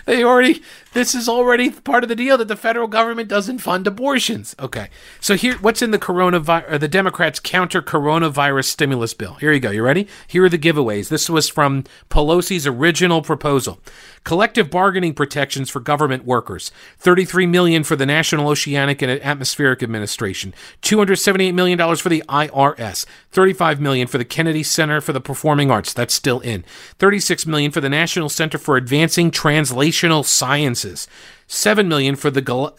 They 0.05 0.23
already 0.23 0.61
this 0.93 1.13
is 1.13 1.29
already 1.29 1.69
part 1.69 2.03
of 2.03 2.09
the 2.09 2.15
deal 2.15 2.37
that 2.37 2.47
the 2.47 2.55
federal 2.55 2.87
government 2.87 3.29
doesn't 3.29 3.59
fund 3.59 3.85
abortions. 3.85 4.55
Okay. 4.59 4.89
So 5.19 5.35
here 5.35 5.55
what's 5.59 5.81
in 5.81 5.91
the 5.91 5.99
coronavirus 5.99 6.71
uh, 6.71 6.77
the 6.77 6.87
Democrats 6.87 7.39
counter 7.39 7.81
coronavirus 7.81 8.65
stimulus 8.65 9.13
bill. 9.13 9.35
Here 9.35 9.51
you 9.51 9.59
go. 9.59 9.69
You 9.69 9.83
ready? 9.83 10.07
Here 10.27 10.43
are 10.43 10.49
the 10.49 10.57
giveaways. 10.57 11.09
This 11.09 11.29
was 11.29 11.49
from 11.49 11.83
Pelosi's 12.09 12.65
original 12.65 13.21
proposal. 13.21 13.79
Collective 14.23 14.69
bargaining 14.69 15.13
protections 15.13 15.69
for 15.69 15.79
government 15.79 16.25
workers. 16.25 16.71
33 16.97 17.45
million 17.45 17.83
for 17.83 17.95
the 17.95 18.05
National 18.05 18.49
Oceanic 18.49 19.01
and 19.01 19.11
Atmospheric 19.21 19.81
Administration. 19.83 20.53
278 20.81 21.51
million 21.53 21.77
dollars 21.77 22.01
for 22.01 22.09
the 22.09 22.23
IRS. 22.27 23.05
35 23.31 23.79
million 23.79 24.07
for 24.07 24.17
the 24.17 24.25
Kennedy 24.25 24.63
Center 24.63 24.99
for 24.99 25.13
the 25.13 25.21
Performing 25.21 25.71
Arts. 25.71 25.93
That's 25.93 26.13
still 26.13 26.39
in. 26.39 26.63
36 26.97 27.45
million 27.45 27.71
for 27.71 27.81
the 27.81 27.89
National 27.89 28.29
Center 28.29 28.57
for 28.57 28.77
Advancing 28.77 29.31
Translational 29.77 30.25
Sciences. 30.25 31.07
7 31.47 31.87
million 31.87 32.15
for 32.15 32.29
the 32.31 32.41
Gal- 32.41 32.77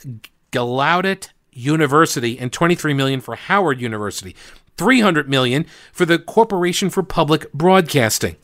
Gallaudet 0.53 1.28
University 1.53 2.38
and 2.38 2.53
23 2.53 2.92
million 2.94 3.20
for 3.20 3.36
Howard 3.36 3.80
University. 3.80 4.34
300 4.76 5.28
million 5.28 5.66
for 5.92 6.05
the 6.05 6.18
Corporation 6.18 6.90
for 6.90 7.03
Public 7.03 7.53
Broadcasting 7.53 8.36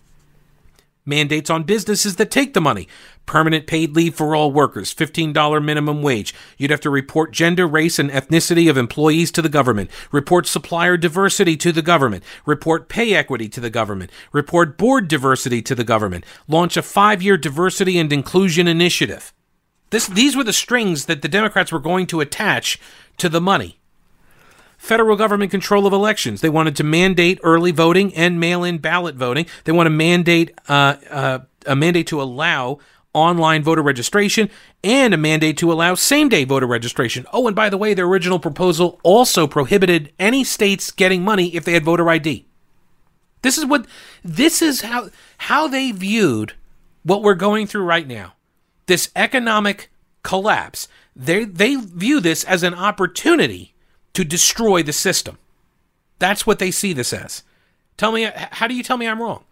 mandates 1.06 1.50
on 1.50 1.64
businesses 1.64 2.16
that 2.16 2.30
take 2.30 2.54
the 2.54 2.60
money. 2.60 2.88
Permanent 3.26 3.66
paid 3.66 3.94
leave 3.94 4.14
for 4.14 4.34
all 4.34 4.52
workers, 4.52 4.94
$15 4.94 5.64
minimum 5.64 6.02
wage. 6.02 6.34
You'd 6.58 6.70
have 6.70 6.80
to 6.80 6.90
report 6.90 7.32
gender, 7.32 7.66
race, 7.66 7.98
and 7.98 8.10
ethnicity 8.10 8.68
of 8.68 8.76
employees 8.76 9.30
to 9.32 9.42
the 9.42 9.48
government. 9.48 9.90
Report 10.12 10.46
supplier 10.46 10.96
diversity 10.96 11.56
to 11.58 11.72
the 11.72 11.82
government. 11.82 12.24
Report 12.46 12.88
pay 12.88 13.14
equity 13.14 13.48
to 13.48 13.60
the 13.60 13.70
government. 13.70 14.10
Report 14.32 14.76
board 14.76 15.08
diversity 15.08 15.62
to 15.62 15.74
the 15.74 15.84
government. 15.84 16.24
Launch 16.48 16.76
a 16.76 16.82
five 16.82 17.22
year 17.22 17.36
diversity 17.36 17.98
and 17.98 18.12
inclusion 18.12 18.68
initiative. 18.68 19.32
This, 19.90 20.06
these 20.06 20.36
were 20.36 20.44
the 20.44 20.52
strings 20.52 21.06
that 21.06 21.22
the 21.22 21.28
Democrats 21.28 21.70
were 21.70 21.78
going 21.78 22.06
to 22.08 22.20
attach 22.20 22.80
to 23.18 23.28
the 23.28 23.40
money 23.40 23.78
federal 24.84 25.16
government 25.16 25.50
control 25.50 25.86
of 25.86 25.94
elections. 25.94 26.42
They 26.42 26.50
wanted 26.50 26.76
to 26.76 26.84
mandate 26.84 27.40
early 27.42 27.70
voting 27.70 28.14
and 28.14 28.38
mail-in 28.38 28.78
ballot 28.78 29.14
voting. 29.14 29.46
They 29.64 29.72
want 29.72 29.86
to 29.86 29.90
mandate 29.90 30.52
uh, 30.68 30.96
uh, 31.10 31.38
a 31.66 31.74
mandate 31.74 32.06
to 32.08 32.20
allow 32.20 32.78
online 33.14 33.62
voter 33.62 33.80
registration 33.80 34.50
and 34.82 35.14
a 35.14 35.16
mandate 35.16 35.56
to 35.58 35.72
allow 35.72 35.94
same-day 35.94 36.44
voter 36.44 36.66
registration. 36.66 37.24
Oh, 37.32 37.46
and 37.46 37.56
by 37.56 37.70
the 37.70 37.78
way, 37.78 37.94
their 37.94 38.04
original 38.04 38.38
proposal 38.38 39.00
also 39.02 39.46
prohibited 39.46 40.12
any 40.18 40.44
states 40.44 40.90
getting 40.90 41.22
money 41.22 41.54
if 41.54 41.64
they 41.64 41.72
had 41.72 41.84
voter 41.84 42.10
ID. 42.10 42.44
This 43.40 43.56
is 43.56 43.64
what 43.64 43.86
this 44.22 44.60
is 44.60 44.82
how 44.82 45.08
how 45.38 45.66
they 45.66 45.92
viewed 45.92 46.54
what 47.04 47.22
we're 47.22 47.34
going 47.34 47.66
through 47.66 47.84
right 47.84 48.06
now. 48.06 48.34
This 48.86 49.10
economic 49.16 49.90
collapse. 50.22 50.88
They 51.16 51.44
they 51.44 51.76
view 51.76 52.20
this 52.20 52.44
as 52.44 52.62
an 52.62 52.74
opportunity 52.74 53.73
to 54.14 54.24
destroy 54.24 54.82
the 54.82 54.92
system. 54.92 55.38
That's 56.18 56.46
what 56.46 56.58
they 56.58 56.70
see 56.70 56.92
this 56.92 57.12
as. 57.12 57.42
Tell 57.96 58.12
me, 58.12 58.30
how 58.34 58.66
do 58.66 58.74
you 58.74 58.82
tell 58.82 58.96
me 58.96 59.06
I'm 59.06 59.22
wrong? 59.22 59.44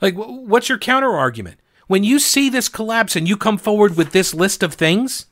Like, 0.00 0.14
what's 0.14 0.68
your 0.68 0.78
counter 0.78 1.10
argument? 1.10 1.58
When 1.86 2.04
you 2.04 2.18
see 2.18 2.48
this 2.48 2.68
collapse 2.68 3.16
and 3.16 3.28
you 3.28 3.36
come 3.36 3.58
forward 3.58 3.96
with 3.96 4.12
this 4.12 4.34
list 4.34 4.62
of 4.62 4.74
things, 4.74 5.26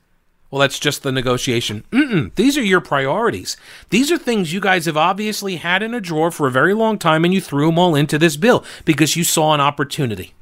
well, 0.51 0.61
that's 0.61 0.79
just 0.79 1.03
the 1.03 1.13
negotiation. 1.13 1.85
Mm-mm, 1.91 2.35
these 2.35 2.59
are 2.59 2.63
your 2.63 2.81
priorities. 2.81 3.57
These 3.91 4.13
are 4.13 4.19
things 4.19 4.53
you 4.53 4.61
guys 4.61 4.85
have 4.85 4.97
obviously 4.97 5.57
had 5.57 5.83
in 5.83 5.95
a 5.95 6.01
drawer 6.01 6.31
for 6.31 6.47
a 6.47 6.53
very 6.53 6.75
long 6.75 6.99
time 6.99 7.25
and 7.25 7.33
you 7.33 7.41
threw 7.41 7.67
them 7.67 7.79
all 7.79 7.95
into 7.95 8.19
this 8.19 8.37
bill 8.37 8.65
because 8.85 9.17
you 9.17 9.25
saw 9.25 9.55
an 9.55 9.61
opportunity 9.61 10.35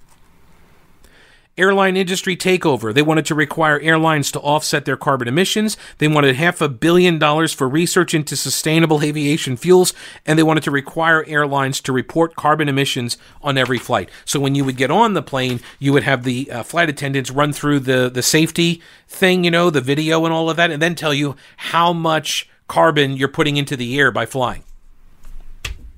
airline 1.60 1.96
industry 1.96 2.36
takeover. 2.36 2.92
They 2.92 3.02
wanted 3.02 3.26
to 3.26 3.34
require 3.34 3.78
airlines 3.78 4.32
to 4.32 4.40
offset 4.40 4.84
their 4.84 4.96
carbon 4.96 5.28
emissions. 5.28 5.76
They 5.98 6.08
wanted 6.08 6.36
half 6.36 6.60
a 6.60 6.68
billion 6.68 7.18
dollars 7.18 7.52
for 7.52 7.68
research 7.68 8.14
into 8.14 8.34
sustainable 8.34 9.02
aviation 9.02 9.56
fuels, 9.56 9.92
and 10.26 10.38
they 10.38 10.42
wanted 10.42 10.64
to 10.64 10.70
require 10.70 11.24
airlines 11.26 11.80
to 11.82 11.92
report 11.92 12.34
carbon 12.34 12.68
emissions 12.68 13.18
on 13.42 13.58
every 13.58 13.78
flight. 13.78 14.08
So 14.24 14.40
when 14.40 14.54
you 14.54 14.64
would 14.64 14.76
get 14.76 14.90
on 14.90 15.14
the 15.14 15.22
plane, 15.22 15.60
you 15.78 15.92
would 15.92 16.04
have 16.04 16.24
the 16.24 16.50
uh, 16.50 16.62
flight 16.62 16.88
attendants 16.88 17.30
run 17.30 17.52
through 17.52 17.80
the 17.80 18.10
the 18.10 18.22
safety 18.22 18.82
thing, 19.06 19.44
you 19.44 19.50
know, 19.50 19.70
the 19.70 19.80
video 19.80 20.24
and 20.24 20.34
all 20.34 20.50
of 20.50 20.56
that, 20.56 20.70
and 20.70 20.82
then 20.82 20.94
tell 20.94 21.14
you 21.14 21.36
how 21.56 21.92
much 21.92 22.48
carbon 22.66 23.16
you're 23.16 23.28
putting 23.28 23.56
into 23.56 23.76
the 23.76 23.98
air 23.98 24.10
by 24.10 24.24
flying. 24.24 24.64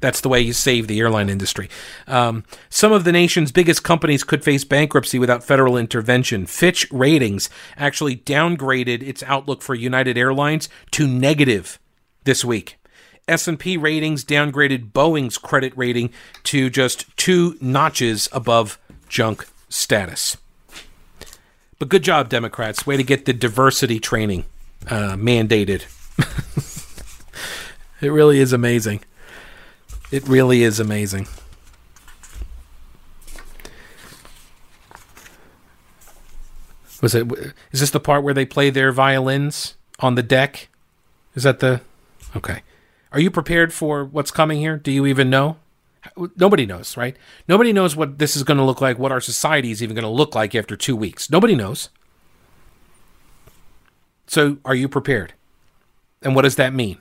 That's 0.03 0.21
the 0.21 0.29
way 0.29 0.41
you 0.41 0.53
save 0.53 0.89
the 0.89 0.99
airline 0.99 1.31
industry. 1.31 1.71
Um, 2.09 2.43
some 2.69 2.91
of 2.91 3.05
the 3.05 3.13
nation's 3.13 3.53
biggest 3.53 3.85
companies 3.85 4.25
could 4.25 4.43
face 4.43 4.65
bankruptcy 4.65 5.17
without 5.17 5.45
federal 5.45 5.77
intervention. 5.77 6.45
Fitch 6.47 6.91
Ratings 6.91 7.49
actually 7.77 8.17
downgraded 8.17 9.01
its 9.05 9.23
outlook 9.23 9.63
for 9.63 9.77
United 9.77 10.19
Airlines 10.19 10.69
to 10.91 11.07
negative 11.07 11.79
this 12.25 12.45
week. 12.45 12.79
S&P 13.29 13.77
Ratings 13.77 14.25
downgraded 14.25 14.91
Boeing's 14.91 15.39
credit 15.39 15.73
rating 15.77 16.11
to 16.43 16.69
just 16.69 17.17
two 17.17 17.57
notches 17.61 18.29
above 18.33 18.81
junk 19.09 19.47
status. 19.69 20.37
But 21.79 21.89
good 21.89 22.03
job, 22.03 22.29
Democrats. 22.29 22.85
Way 22.89 22.97
to 22.97 23.05
get 23.05 23.25
the 23.25 23.33
diversity 23.33 24.01
training 24.01 24.47
uh, 24.89 25.15
mandated. 25.15 25.85
it 28.01 28.11
really 28.11 28.41
is 28.41 28.53
amazing. 28.53 29.05
It 30.13 30.29
really 30.29 30.63
is 30.63 30.79
amazing. 30.79 31.27
Was 37.01 37.15
it? 37.15 37.27
Is 37.73 37.81
this 37.81 37.91
the 37.91 37.99
part 37.99 38.23
where 38.23 38.35
they 38.35 38.45
play 38.45 38.69
their 38.69 38.93
violins 38.93 39.75
on 40.01 40.15
the 40.15 40.23
deck? 40.23 40.69
Is 41.35 41.45
that 41.45 41.61
the? 41.61 41.81
Okay. 42.37 42.63
Are 43.11 43.21
you 43.21 43.31
prepared 43.31 43.73
for 43.73 44.05
what's 44.05 44.31
coming 44.31 44.61
here? 44.61 44.77
Do 44.77 44.93
you 44.93 45.07
even 45.07 45.31
know? 45.31 45.57
Nobody 46.37 46.67
knows, 46.67 46.97
right? 46.97 47.17
Nobody 47.49 47.73
knows 47.73 47.97
what 47.97 48.19
this 48.19 48.37
is 48.37 48.43
going 48.43 48.59
to 48.59 48.65
look 48.65 48.81
like, 48.81 48.99
what 48.99 49.13
our 49.13 49.21
society 49.21 49.71
is 49.71 49.83
even 49.83 49.95
going 49.95 50.05
to 50.05 50.11
look 50.11 50.35
like 50.35 50.55
after 50.55 50.77
two 50.77 50.97
weeks. 50.97 51.31
Nobody 51.31 51.55
knows. 51.55 51.89
So, 54.27 54.59
are 54.65 54.75
you 54.75 54.89
prepared? 54.89 55.33
And 56.21 56.35
what 56.35 56.43
does 56.43 56.57
that 56.57 56.75
mean? 56.75 56.99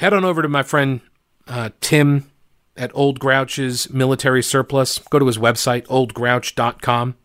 Head 0.00 0.14
on 0.14 0.24
over 0.24 0.40
to 0.40 0.48
my 0.48 0.62
friend 0.62 1.02
uh, 1.46 1.68
Tim 1.82 2.30
at 2.74 2.90
Old 2.94 3.20
Grouch's 3.20 3.90
Military 3.90 4.42
Surplus. 4.42 4.96
Go 4.96 5.18
to 5.18 5.26
his 5.26 5.36
website, 5.36 5.86
oldgrouch.com. 5.88 7.16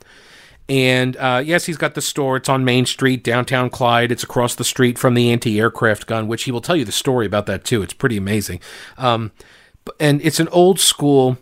And 0.67 1.15
uh, 1.15 1.41
yes, 1.45 1.67
he's 1.67 1.77
got 1.77 1.93
the 1.93 2.01
store. 2.01 2.35
It's 2.35 2.49
on 2.49 2.65
Main 2.65 2.85
Street, 2.85 3.23
downtown 3.23 3.69
Clyde. 3.69 4.11
It's 4.11 4.23
across 4.23 4.55
the 4.55 4.65
street 4.65 4.99
from 4.99 5.13
the 5.13 5.31
anti 5.31 5.57
aircraft 5.57 6.05
gun, 6.05 6.27
which 6.27 6.43
he 6.43 6.51
will 6.51 6.59
tell 6.59 6.75
you 6.75 6.83
the 6.83 6.91
story 6.91 7.25
about 7.25 7.45
that 7.45 7.63
too. 7.63 7.81
It's 7.81 7.93
pretty 7.93 8.17
amazing. 8.17 8.59
Um, 8.97 9.31
and 9.97 10.21
it's 10.21 10.41
an 10.41 10.49
old 10.49 10.81
school, 10.81 11.37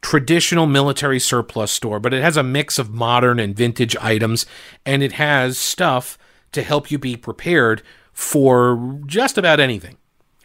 traditional 0.00 0.66
military 0.66 1.20
surplus 1.20 1.70
store, 1.70 2.00
but 2.00 2.12
it 2.12 2.20
has 2.20 2.36
a 2.36 2.42
mix 2.42 2.80
of 2.80 2.90
modern 2.90 3.38
and 3.38 3.54
vintage 3.54 3.94
items, 3.98 4.44
and 4.84 5.04
it 5.04 5.12
has 5.12 5.56
stuff 5.56 6.18
to 6.50 6.64
help 6.64 6.90
you 6.90 6.98
be 6.98 7.16
prepared 7.16 7.80
for 8.12 9.00
just 9.06 9.38
about 9.38 9.60
anything. 9.60 9.98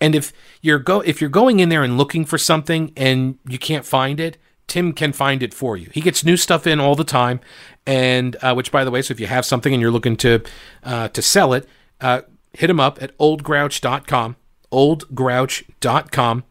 And 0.03 0.15
if 0.15 0.33
you're 0.61 0.79
go 0.79 0.99
if 0.99 1.21
you're 1.21 1.29
going 1.29 1.61
in 1.61 1.69
there 1.69 1.81
and 1.81 1.97
looking 1.97 2.25
for 2.25 2.37
something 2.37 2.91
and 2.97 3.39
you 3.47 3.57
can't 3.57 3.85
find 3.85 4.19
it, 4.19 4.37
Tim 4.67 4.91
can 4.91 5.13
find 5.13 5.41
it 5.41 5.53
for 5.53 5.77
you. 5.77 5.89
He 5.93 6.01
gets 6.01 6.25
new 6.25 6.35
stuff 6.35 6.67
in 6.67 6.81
all 6.81 6.93
the 6.93 7.05
time, 7.05 7.39
and 7.87 8.35
uh, 8.41 8.53
which, 8.53 8.69
by 8.69 8.83
the 8.83 8.91
way, 8.91 9.01
so 9.01 9.13
if 9.13 9.21
you 9.21 9.27
have 9.27 9.45
something 9.45 9.73
and 9.73 9.81
you're 9.81 9.91
looking 9.91 10.17
to 10.17 10.43
uh, 10.83 11.07
to 11.07 11.21
sell 11.21 11.53
it, 11.53 11.65
uh, 12.01 12.23
hit 12.51 12.69
him 12.69 12.81
up 12.81 13.01
at 13.01 13.17
oldgrouch.com. 13.17 14.35
Oldgrouch.com. 14.73 16.43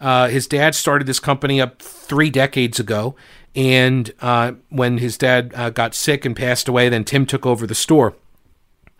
Uh, 0.00 0.28
his 0.28 0.46
dad 0.46 0.76
started 0.76 1.08
this 1.08 1.18
company 1.18 1.60
up 1.60 1.82
three 1.82 2.30
decades 2.30 2.78
ago, 2.78 3.16
and 3.56 4.14
uh, 4.20 4.52
when 4.68 4.98
his 4.98 5.18
dad 5.18 5.50
uh, 5.56 5.70
got 5.70 5.96
sick 5.96 6.24
and 6.24 6.36
passed 6.36 6.68
away, 6.68 6.88
then 6.88 7.02
Tim 7.02 7.26
took 7.26 7.46
over 7.46 7.66
the 7.66 7.74
store. 7.74 8.14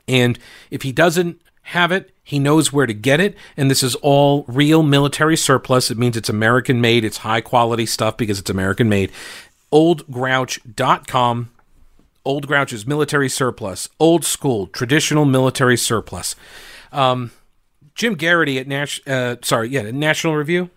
And 0.09 0.41
if 0.73 0.83
he 0.83 0.91
doesn't 0.91 1.41
have 1.63 1.93
it, 1.93 2.11
he 2.23 2.39
knows 2.39 2.73
where 2.73 2.87
to 2.87 2.95
get 2.95 3.21
it, 3.21 3.37
and 3.57 3.71
this 3.71 3.83
is 3.83 3.95
all 3.97 4.45
real 4.47 4.83
military 4.83 5.37
surplus. 5.37 5.91
It 5.91 5.99
means 5.99 6.17
it's 6.17 6.29
American 6.29 6.81
made, 6.81 7.05
it's 7.05 7.19
high 7.19 7.41
quality 7.41 7.87
stuff 7.87 8.17
because 8.17 8.39
it's 8.39 8.51
American 8.51 8.89
made. 8.89 9.11
Oldgrouch.com 9.73 11.51
Old 12.25 12.47
Grouch's 12.47 12.87
military 12.87 13.29
surplus, 13.29 13.89
old 13.99 14.25
school, 14.25 14.69
traditional 14.69 15.25
military 15.25 15.77
surplus. 15.77 16.37
Um, 16.93 17.33
Jim 17.95 18.17
Geraghty 18.17 18.59
at 18.59 18.69
Nash, 18.69 19.01
uh, 19.07 19.37
sorry, 19.43 19.71
yeah, 19.71 19.91
National 19.91 20.37
Review. 20.37 20.71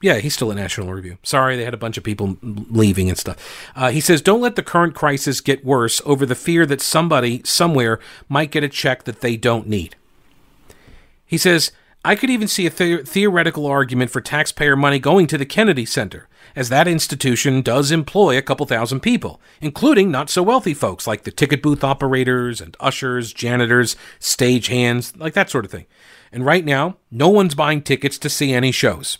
Yeah, 0.00 0.18
he's 0.18 0.34
still 0.34 0.50
at 0.50 0.56
National 0.56 0.92
Review. 0.92 1.18
Sorry, 1.24 1.56
they 1.56 1.64
had 1.64 1.74
a 1.74 1.78
bunch 1.78 1.98
of 1.98 2.04
people 2.04 2.38
leaving 2.42 3.08
and 3.08 3.18
stuff. 3.18 3.70
Uh, 3.74 3.90
he 3.90 4.00
says, 4.00 4.22
"Don't 4.22 4.40
let 4.40 4.54
the 4.54 4.62
current 4.62 4.94
crisis 4.94 5.40
get 5.40 5.64
worse 5.64 6.00
over 6.06 6.24
the 6.24 6.36
fear 6.36 6.64
that 6.66 6.80
somebody 6.80 7.42
somewhere 7.44 7.98
might 8.28 8.52
get 8.52 8.62
a 8.62 8.68
check 8.68 9.04
that 9.04 9.20
they 9.20 9.36
don't 9.36 9.66
need." 9.66 9.96
He 11.28 11.38
says, 11.38 11.70
"I 12.04 12.16
could 12.16 12.30
even 12.30 12.48
see 12.48 12.66
a 12.66 12.70
the- 12.70 13.04
theoretical 13.04 13.66
argument 13.66 14.10
for 14.10 14.20
taxpayer 14.20 14.74
money 14.74 14.98
going 14.98 15.28
to 15.28 15.38
the 15.38 15.46
Kennedy 15.46 15.86
Center." 15.86 16.28
as 16.58 16.68
that 16.68 16.88
institution 16.88 17.62
does 17.62 17.92
employ 17.92 18.36
a 18.36 18.42
couple 18.42 18.66
thousand 18.66 18.98
people, 18.98 19.40
including 19.60 20.10
not 20.10 20.28
so 20.28 20.42
wealthy 20.42 20.74
folks 20.74 21.06
like 21.06 21.22
the 21.22 21.30
ticket 21.30 21.62
booth 21.62 21.84
operators 21.84 22.60
and 22.60 22.76
ushers, 22.80 23.32
janitors, 23.32 23.96
stage 24.18 24.66
hands, 24.66 25.16
like 25.16 25.34
that 25.34 25.50
sort 25.50 25.64
of 25.64 25.70
thing. 25.70 25.86
And 26.32 26.44
right 26.44 26.64
now, 26.64 26.96
no 27.10 27.28
one's 27.28 27.54
buying 27.54 27.80
tickets 27.80 28.18
to 28.18 28.28
see 28.28 28.52
any 28.52 28.72
shows. 28.72 29.18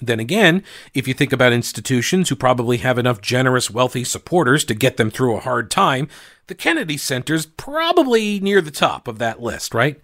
Then 0.00 0.20
again, 0.20 0.62
if 0.94 1.08
you 1.08 1.14
think 1.14 1.32
about 1.32 1.52
institutions 1.52 2.28
who 2.28 2.36
probably 2.36 2.78
have 2.78 2.98
enough 2.98 3.20
generous, 3.20 3.70
wealthy 3.70 4.04
supporters 4.04 4.64
to 4.64 4.74
get 4.74 4.96
them 4.96 5.10
through 5.10 5.36
a 5.36 5.40
hard 5.40 5.70
time, 5.70 6.08
the 6.48 6.54
Kennedy 6.54 6.96
Center's 6.96 7.46
probably 7.46 8.38
near 8.40 8.60
the 8.60 8.70
top 8.70 9.08
of 9.08 9.18
that 9.18 9.40
list, 9.40 9.74
right? 9.74 10.00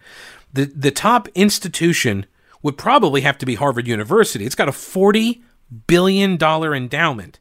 The 0.55 0.64
the 0.64 0.90
top 0.90 1.28
institution 1.34 2.26
would 2.62 2.78
probably 2.78 3.20
have 3.20 3.36
to 3.38 3.46
be 3.46 3.57
Harvard 3.57 3.86
University. 3.86 4.46
It's 4.46 4.55
got 4.55 4.68
a 4.68 4.72
40 4.72 5.42
billion 5.86 6.36
dollar 6.36 6.74
endowment. 6.74 7.38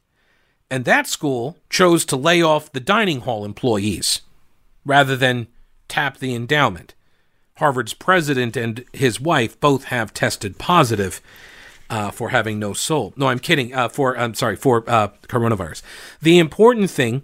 And 0.70 0.84
that 0.84 1.06
school 1.06 1.58
chose 1.70 2.04
to 2.06 2.16
lay 2.16 2.42
off 2.42 2.72
the 2.72 2.80
dining 2.80 3.20
hall 3.20 3.44
employees 3.44 4.20
rather 4.84 5.16
than 5.16 5.46
tap 5.88 6.18
the 6.18 6.34
endowment. 6.34 6.94
Harvard's 7.58 7.94
president 7.94 8.56
and 8.56 8.84
his 8.92 9.20
wife 9.20 9.58
both 9.60 9.84
have 9.84 10.12
tested 10.12 10.58
positive 10.58 11.20
uh, 11.88 12.10
for 12.10 12.30
having 12.30 12.58
no 12.58 12.72
soul. 12.72 13.12
No, 13.16 13.28
I'm 13.28 13.38
kidding. 13.38 13.74
Uh, 13.74 13.88
for 13.88 14.18
I'm 14.18 14.34
sorry 14.34 14.56
for 14.56 14.84
uh, 14.88 15.08
coronavirus. 15.28 15.82
The 16.20 16.38
important 16.38 16.90
thing 16.90 17.22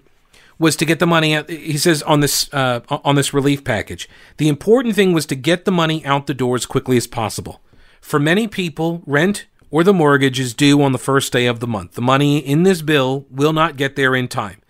was 0.61 0.77
to 0.77 0.85
get 0.85 0.99
the 0.99 1.07
money 1.07 1.35
out. 1.35 1.51
He 1.51 1.79
says 1.79 2.03
on 2.05 2.21
this 2.21 2.53
uh, 2.53 2.81
on 2.89 3.17
this 3.17 3.35
relief 3.35 3.65
package. 3.65 4.09
The 4.37 4.49
important 4.49 4.95
thing 4.95 5.13
was 5.13 5.27
to 5.27 5.35
get 5.35 5.65
the 5.65 5.73
money 5.73 6.05
out 6.05 6.29
the 6.29 6.35
door 6.35 6.55
as 6.55 6.67
quickly 6.67 6.97
as 6.97 7.09
possible. 7.09 7.61
For 8.01 8.21
many 8.21 8.47
people, 8.47 9.03
rent 9.07 9.47
or 9.71 9.83
the 9.83 9.95
mortgage 9.95 10.39
is 10.39 10.55
due 10.55 10.83
on 10.83 10.93
the 10.93 10.99
first 10.99 11.33
day 11.33 11.47
of 11.47 11.61
the 11.61 11.67
month. 11.67 11.95
The 11.95 12.03
money 12.03 12.39
in 12.39 12.63
this 12.63 12.83
bill 12.83 13.27
will 13.31 13.53
not 13.53 13.77
get 13.77 13.97
there 13.97 14.15
in 14.15 14.29
time. 14.29 14.61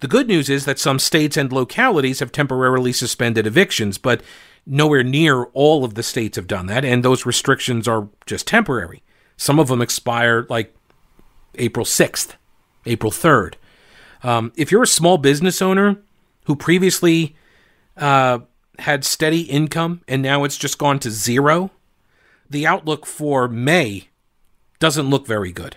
The 0.00 0.08
good 0.08 0.28
news 0.28 0.48
is 0.48 0.64
that 0.66 0.78
some 0.78 0.98
states 0.98 1.36
and 1.36 1.52
localities 1.52 2.20
have 2.20 2.30
temporarily 2.30 2.92
suspended 2.92 3.46
evictions, 3.46 3.98
but 3.98 4.22
nowhere 4.66 5.02
near 5.02 5.44
all 5.54 5.84
of 5.84 5.94
the 5.94 6.02
states 6.02 6.36
have 6.36 6.46
done 6.46 6.66
that, 6.66 6.84
and 6.84 7.04
those 7.04 7.26
restrictions 7.26 7.88
are 7.88 8.08
just 8.26 8.46
temporary. 8.46 9.02
Some 9.36 9.58
of 9.58 9.68
them 9.68 9.80
expire 9.80 10.46
like 10.48 10.74
April 11.54 11.86
6th, 11.86 12.34
April 12.84 13.12
3rd. 13.12 13.54
Um, 14.22 14.52
if 14.56 14.72
you're 14.72 14.82
a 14.82 14.86
small 14.86 15.18
business 15.18 15.62
owner 15.62 15.96
who 16.44 16.56
previously 16.56 17.36
uh, 17.96 18.40
had 18.78 19.04
steady 19.04 19.42
income 19.42 20.02
and 20.08 20.22
now 20.22 20.44
it's 20.44 20.56
just 20.56 20.78
gone 20.78 20.98
to 21.00 21.10
zero, 21.10 21.70
the 22.48 22.66
outlook 22.66 23.06
for 23.06 23.48
May 23.48 24.08
doesn't 24.78 25.10
look 25.10 25.26
very 25.26 25.52
good. 25.52 25.76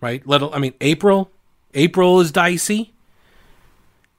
Right? 0.00 0.26
Let 0.26 0.42
I 0.42 0.58
mean 0.58 0.74
April, 0.80 1.30
April 1.74 2.20
is 2.20 2.32
dicey. 2.32 2.92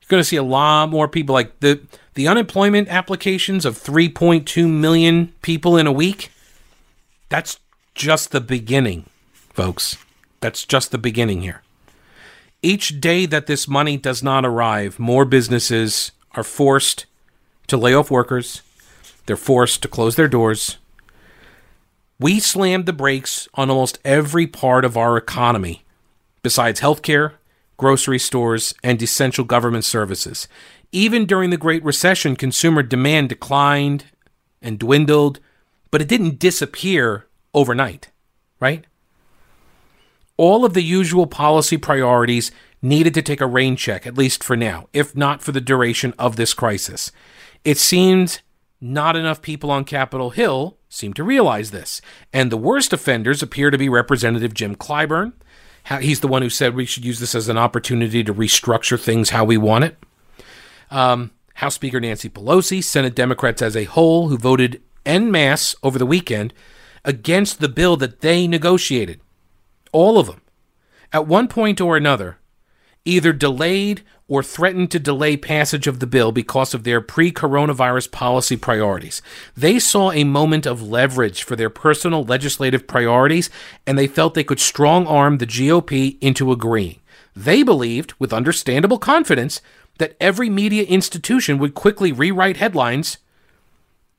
You're 0.01 0.07
going 0.07 0.22
to 0.22 0.26
see 0.26 0.38
a 0.38 0.43
lot 0.43 0.89
more 0.89 1.07
people 1.07 1.34
like 1.34 1.59
the 1.59 1.82
the 2.14 2.28
unemployment 2.28 2.89
applications 2.89 3.66
of 3.66 3.78
3.2 3.78 4.70
million 4.70 5.34
people 5.41 5.78
in 5.78 5.88
a 5.88 5.91
week. 5.91 6.32
That's 7.30 7.59
just 7.95 8.32
the 8.32 8.41
beginning, 8.41 9.09
folks. 9.34 9.97
That's 10.39 10.66
just 10.66 10.91
the 10.91 10.97
beginning 10.97 11.41
here. 11.41 11.64
Each 12.66 13.01
day 13.01 13.26
that 13.26 13.45
this 13.45 13.68
money 13.68 13.97
does 13.97 14.24
not 14.24 14.45
arrive, 14.45 14.97
more 14.97 15.26
businesses 15.26 16.14
are 16.32 16.45
forced 16.45 17.05
to 17.68 17.76
lay 17.76 17.93
off 17.93 18.09
workers. 18.09 18.61
They're 19.26 19.36
forced 19.36 19.82
to 19.82 19.89
close 19.89 20.16
their 20.16 20.30
doors. 20.30 20.78
We 22.20 22.39
slammed 22.39 22.86
the 22.86 22.93
brakes 22.93 23.49
on 23.55 23.70
almost 23.70 23.99
every 24.05 24.47
part 24.47 24.86
of 24.86 24.95
our 24.95 25.18
economy, 25.18 25.84
besides 26.41 26.80
healthcare, 26.80 27.34
grocery 27.76 28.20
stores, 28.20 28.74
and 28.82 29.01
essential 29.01 29.43
government 29.43 29.84
services. 29.84 30.47
Even 30.93 31.26
during 31.26 31.49
the 31.49 31.57
Great 31.57 31.84
Recession, 31.84 32.38
consumer 32.38 32.82
demand 32.82 33.28
declined 33.28 34.05
and 34.61 34.80
dwindled, 34.80 35.41
but 35.91 36.01
it 36.01 36.07
didn't 36.07 36.39
disappear 36.39 37.26
overnight, 37.53 38.09
right? 38.61 38.86
All 40.38 40.66
of 40.66 40.74
the 40.74 40.84
usual 40.84 41.28
policy 41.28 41.78
priorities 41.78 42.52
needed 42.82 43.14
to 43.14 43.22
take 43.22 43.42
a 43.42 43.48
rain 43.48 43.76
check, 43.76 44.08
at 44.08 44.18
least 44.18 44.44
for 44.44 44.58
now, 44.58 44.88
if 44.94 45.16
not 45.16 45.42
for 45.42 45.52
the 45.52 45.62
duration 45.62 46.14
of 46.18 46.36
this 46.36 46.54
crisis. 46.54 47.12
It 47.64 47.78
seemed 47.78 48.42
not 48.82 49.16
enough 49.16 49.42
people 49.42 49.72
on 49.72 49.86
Capitol 49.86 50.32
Hill 50.32 50.78
seem 50.90 51.14
to 51.14 51.24
realize 51.24 51.72
this. 51.72 52.02
And 52.34 52.52
the 52.52 52.58
worst 52.58 52.92
offenders 52.92 53.42
appear 53.42 53.72
to 53.72 53.78
be 53.78 53.90
Representative 53.90 54.54
Jim 54.54 54.76
Clyburn. 54.76 55.34
He's 56.02 56.20
the 56.20 56.28
one 56.28 56.42
who 56.42 56.50
said 56.50 56.76
we 56.76 56.86
should 56.86 57.06
use 57.06 57.20
this 57.20 57.36
as 57.36 57.50
an 57.50 57.58
opportunity 57.58 58.24
to 58.24 58.34
restructure 58.34 59.00
things 59.00 59.30
how 59.30 59.46
we 59.46 59.58
want 59.58 59.86
it. 59.86 59.98
Um, 60.92 61.32
House 61.56 61.76
Speaker 61.76 62.00
Nancy 62.00 62.30
Pelosi, 62.30 62.84
Senate 62.84 63.16
Democrats 63.16 63.62
as 63.62 63.76
a 63.76 63.84
whole, 63.86 64.28
who 64.30 64.38
voted 64.38 64.82
en 65.06 65.32
masse 65.32 65.76
over 65.84 66.00
the 66.00 66.06
weekend 66.06 66.54
against 67.06 67.60
the 67.60 67.70
bill 67.70 67.98
that 67.98 68.22
they 68.22 68.48
negotiated. 68.48 69.20
All 69.94 70.20
of 70.20 70.28
them. 70.28 70.41
At 71.14 71.28
one 71.28 71.48
point 71.48 71.80
or 71.80 71.96
another, 71.96 72.39
either 73.06 73.32
delayed 73.32 74.02
or 74.28 74.41
threatened 74.41 74.89
to 74.89 75.00
delay 75.00 75.38
passage 75.38 75.86
of 75.88 76.00
the 76.00 76.08
bill 76.08 76.32
because 76.32 76.74
of 76.74 76.84
their 76.84 77.02
pre 77.02 77.32
coronavirus 77.32 78.12
policy 78.12 78.58
priorities. 78.58 79.22
They 79.56 79.78
saw 79.80 80.12
a 80.12 80.24
moment 80.24 80.66
of 80.66 80.82
leverage 80.82 81.44
for 81.44 81.56
their 81.56 81.70
personal 81.70 82.24
legislative 82.24 82.88
priorities, 82.88 83.50
and 83.86 83.98
they 83.98 84.08
felt 84.08 84.34
they 84.34 84.44
could 84.44 84.60
strong 84.60 85.06
arm 85.06 85.38
the 85.38 85.48
GOP 85.48 86.18
into 86.20 86.52
agreeing. 86.52 87.00
They 87.36 87.64
believed, 87.64 88.14
with 88.18 88.34
understandable 88.34 89.00
confidence, 89.00 89.62
that 90.00 90.16
every 90.20 90.50
media 90.50 90.84
institution 90.84 91.60
would 91.60 91.76
quickly 91.76 92.12
rewrite 92.12 92.58
headlines 92.58 93.18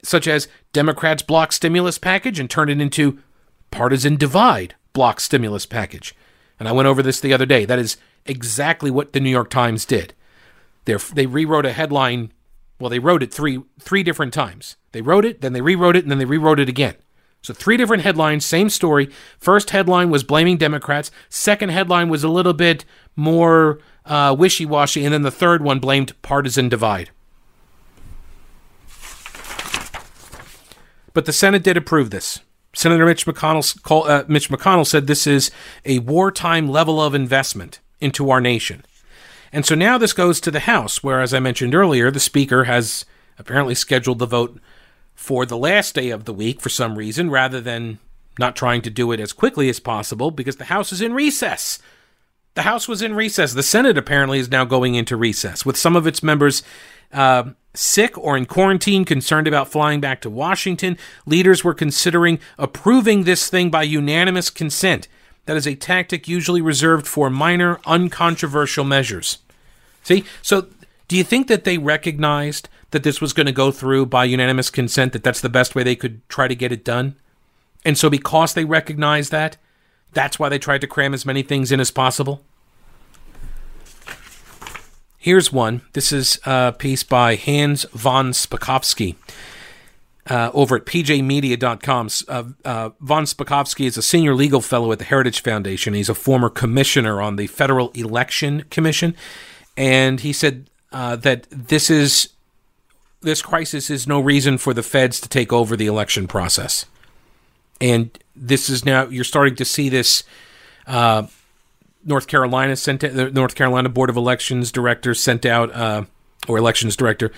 such 0.02 0.28
as 0.28 0.48
Democrats 0.72 1.22
block 1.22 1.50
stimulus 1.50 1.98
package 1.98 2.38
and 2.38 2.48
turn 2.48 2.68
it 2.68 2.80
into 2.80 3.18
partisan 3.70 4.16
divide 4.16 4.74
block 4.94 5.20
stimulus 5.20 5.66
package. 5.66 6.14
And 6.58 6.66
I 6.66 6.72
went 6.72 6.88
over 6.88 7.02
this 7.02 7.20
the 7.20 7.34
other 7.34 7.44
day. 7.44 7.66
That 7.66 7.78
is 7.78 7.98
exactly 8.24 8.90
what 8.90 9.12
the 9.12 9.20
New 9.20 9.28
York 9.28 9.50
Times 9.50 9.84
did. 9.84 10.14
They're, 10.86 10.98
they 10.98 11.26
rewrote 11.26 11.66
a 11.66 11.72
headline. 11.72 12.32
Well, 12.80 12.90
they 12.90 12.98
wrote 12.98 13.22
it 13.22 13.34
three 13.34 13.62
three 13.80 14.02
different 14.02 14.32
times. 14.32 14.76
They 14.92 15.02
wrote 15.02 15.24
it, 15.24 15.40
then 15.40 15.52
they 15.52 15.60
rewrote 15.60 15.96
it, 15.96 16.04
and 16.04 16.10
then 16.10 16.18
they 16.18 16.24
rewrote 16.24 16.60
it 16.60 16.68
again. 16.68 16.94
So 17.42 17.52
three 17.52 17.76
different 17.76 18.02
headlines, 18.02 18.46
same 18.46 18.70
story. 18.70 19.10
First 19.38 19.70
headline 19.70 20.10
was 20.10 20.24
blaming 20.24 20.56
Democrats. 20.56 21.10
Second 21.28 21.70
headline 21.70 22.08
was 22.08 22.24
a 22.24 22.28
little 22.28 22.54
bit 22.54 22.84
more 23.16 23.80
uh, 24.06 24.34
wishy-washy, 24.38 25.04
and 25.04 25.12
then 25.12 25.22
the 25.22 25.30
third 25.30 25.62
one 25.62 25.78
blamed 25.78 26.20
partisan 26.22 26.68
divide. 26.70 27.10
But 31.12 31.26
the 31.26 31.32
Senate 31.32 31.62
did 31.62 31.76
approve 31.76 32.10
this. 32.10 32.40
Senator 32.74 33.06
Mitch 33.06 33.26
McConnell, 33.26 34.08
uh, 34.08 34.24
Mitch 34.28 34.50
McConnell 34.50 34.86
said 34.86 35.06
this 35.06 35.26
is 35.26 35.50
a 35.84 36.00
wartime 36.00 36.68
level 36.68 37.00
of 37.00 37.14
investment 37.14 37.80
into 38.00 38.30
our 38.30 38.40
nation. 38.40 38.84
And 39.52 39.64
so 39.64 39.74
now 39.74 39.98
this 39.98 40.12
goes 40.12 40.40
to 40.40 40.50
the 40.50 40.60
House, 40.60 41.02
where, 41.02 41.20
as 41.20 41.32
I 41.32 41.38
mentioned 41.38 41.74
earlier, 41.74 42.10
the 42.10 42.20
Speaker 42.20 42.64
has 42.64 43.04
apparently 43.38 43.74
scheduled 43.74 44.18
the 44.18 44.26
vote 44.26 44.60
for 45.14 45.46
the 45.46 45.56
last 45.56 45.94
day 45.94 46.10
of 46.10 46.24
the 46.24 46.32
week 46.32 46.60
for 46.60 46.68
some 46.68 46.98
reason, 46.98 47.30
rather 47.30 47.60
than 47.60 48.00
not 48.38 48.56
trying 48.56 48.82
to 48.82 48.90
do 48.90 49.12
it 49.12 49.20
as 49.20 49.32
quickly 49.32 49.68
as 49.68 49.78
possible 49.78 50.32
because 50.32 50.56
the 50.56 50.64
House 50.64 50.92
is 50.92 51.00
in 51.00 51.14
recess. 51.14 51.78
The 52.54 52.62
House 52.62 52.88
was 52.88 53.00
in 53.00 53.14
recess. 53.14 53.52
The 53.52 53.62
Senate 53.62 53.96
apparently 53.96 54.40
is 54.40 54.50
now 54.50 54.64
going 54.64 54.96
into 54.96 55.16
recess, 55.16 55.64
with 55.64 55.76
some 55.76 55.94
of 55.94 56.06
its 56.06 56.22
members 56.22 56.64
uh, 57.12 57.50
sick 57.74 58.16
or 58.16 58.36
in 58.36 58.46
quarantine, 58.46 59.04
concerned 59.04 59.46
about 59.46 59.70
flying 59.70 60.00
back 60.00 60.20
to 60.22 60.30
Washington. 60.30 60.96
Leaders 61.26 61.64
were 61.64 61.74
considering 61.74 62.38
approving 62.56 63.24
this 63.24 63.48
thing 63.48 63.70
by 63.70 63.82
unanimous 63.82 64.48
consent. 64.48 65.08
That 65.46 65.56
is 65.56 65.66
a 65.66 65.74
tactic 65.74 66.26
usually 66.26 66.62
reserved 66.62 67.06
for 67.06 67.28
minor, 67.28 67.80
uncontroversial 67.84 68.84
measures. 68.84 69.38
See? 70.02 70.24
So, 70.40 70.68
do 71.06 71.16
you 71.16 71.24
think 71.24 71.48
that 71.48 71.64
they 71.64 71.76
recognized 71.76 72.68
that 72.92 73.02
this 73.02 73.20
was 73.20 73.34
going 73.34 73.46
to 73.46 73.52
go 73.52 73.70
through 73.70 74.06
by 74.06 74.24
unanimous 74.24 74.70
consent, 74.70 75.12
that 75.12 75.22
that's 75.22 75.42
the 75.42 75.50
best 75.50 75.74
way 75.74 75.82
they 75.82 75.96
could 75.96 76.26
try 76.28 76.48
to 76.48 76.54
get 76.54 76.72
it 76.72 76.84
done? 76.84 77.16
And 77.84 77.98
so, 77.98 78.08
because 78.08 78.54
they 78.54 78.64
recognized 78.64 79.30
that, 79.32 79.58
that's 80.12 80.38
why 80.38 80.48
they 80.48 80.58
tried 80.58 80.80
to 80.80 80.86
cram 80.86 81.12
as 81.12 81.26
many 81.26 81.42
things 81.42 81.72
in 81.72 81.80
as 81.80 81.90
possible? 81.90 82.42
Here's 85.24 85.50
one. 85.50 85.80
This 85.94 86.12
is 86.12 86.38
a 86.44 86.74
piece 86.78 87.02
by 87.02 87.36
Hans 87.36 87.84
von 87.94 88.32
Spakovsky. 88.32 89.16
Uh, 90.26 90.50
over 90.52 90.76
at 90.76 90.84
pjmedia.com. 90.84 92.08
Uh, 92.28 92.44
uh, 92.62 92.90
von 93.00 93.24
Spakovsky 93.24 93.86
is 93.86 93.96
a 93.96 94.02
senior 94.02 94.34
legal 94.34 94.60
fellow 94.60 94.92
at 94.92 94.98
the 94.98 95.06
Heritage 95.06 95.42
Foundation. 95.42 95.94
He's 95.94 96.10
a 96.10 96.14
former 96.14 96.50
commissioner 96.50 97.22
on 97.22 97.36
the 97.36 97.46
Federal 97.46 97.90
Election 97.92 98.64
Commission 98.68 99.14
and 99.78 100.20
he 100.20 100.34
said 100.34 100.68
uh, 100.92 101.16
that 101.16 101.46
this 101.50 101.88
is 101.88 102.28
this 103.22 103.40
crisis 103.40 103.88
is 103.88 104.06
no 104.06 104.20
reason 104.20 104.58
for 104.58 104.74
the 104.74 104.82
feds 104.82 105.22
to 105.22 105.28
take 105.30 105.54
over 105.54 105.74
the 105.74 105.86
election 105.86 106.28
process. 106.28 106.84
And 107.80 108.10
this 108.36 108.68
is 108.68 108.84
now 108.84 109.06
you're 109.06 109.24
starting 109.24 109.56
to 109.56 109.64
see 109.64 109.88
this. 109.88 110.22
North 112.04 112.26
Carolina 112.26 112.76
sent 112.76 113.00
the 113.00 113.30
North 113.30 113.54
Carolina 113.54 113.88
Board 113.88 114.10
of 114.10 114.16
Elections 114.16 114.70
director 114.70 115.14
sent 115.14 115.46
out, 115.46 115.74
uh, 115.74 116.04
or 116.48 116.58
elections 116.58 116.96
director 116.96 117.30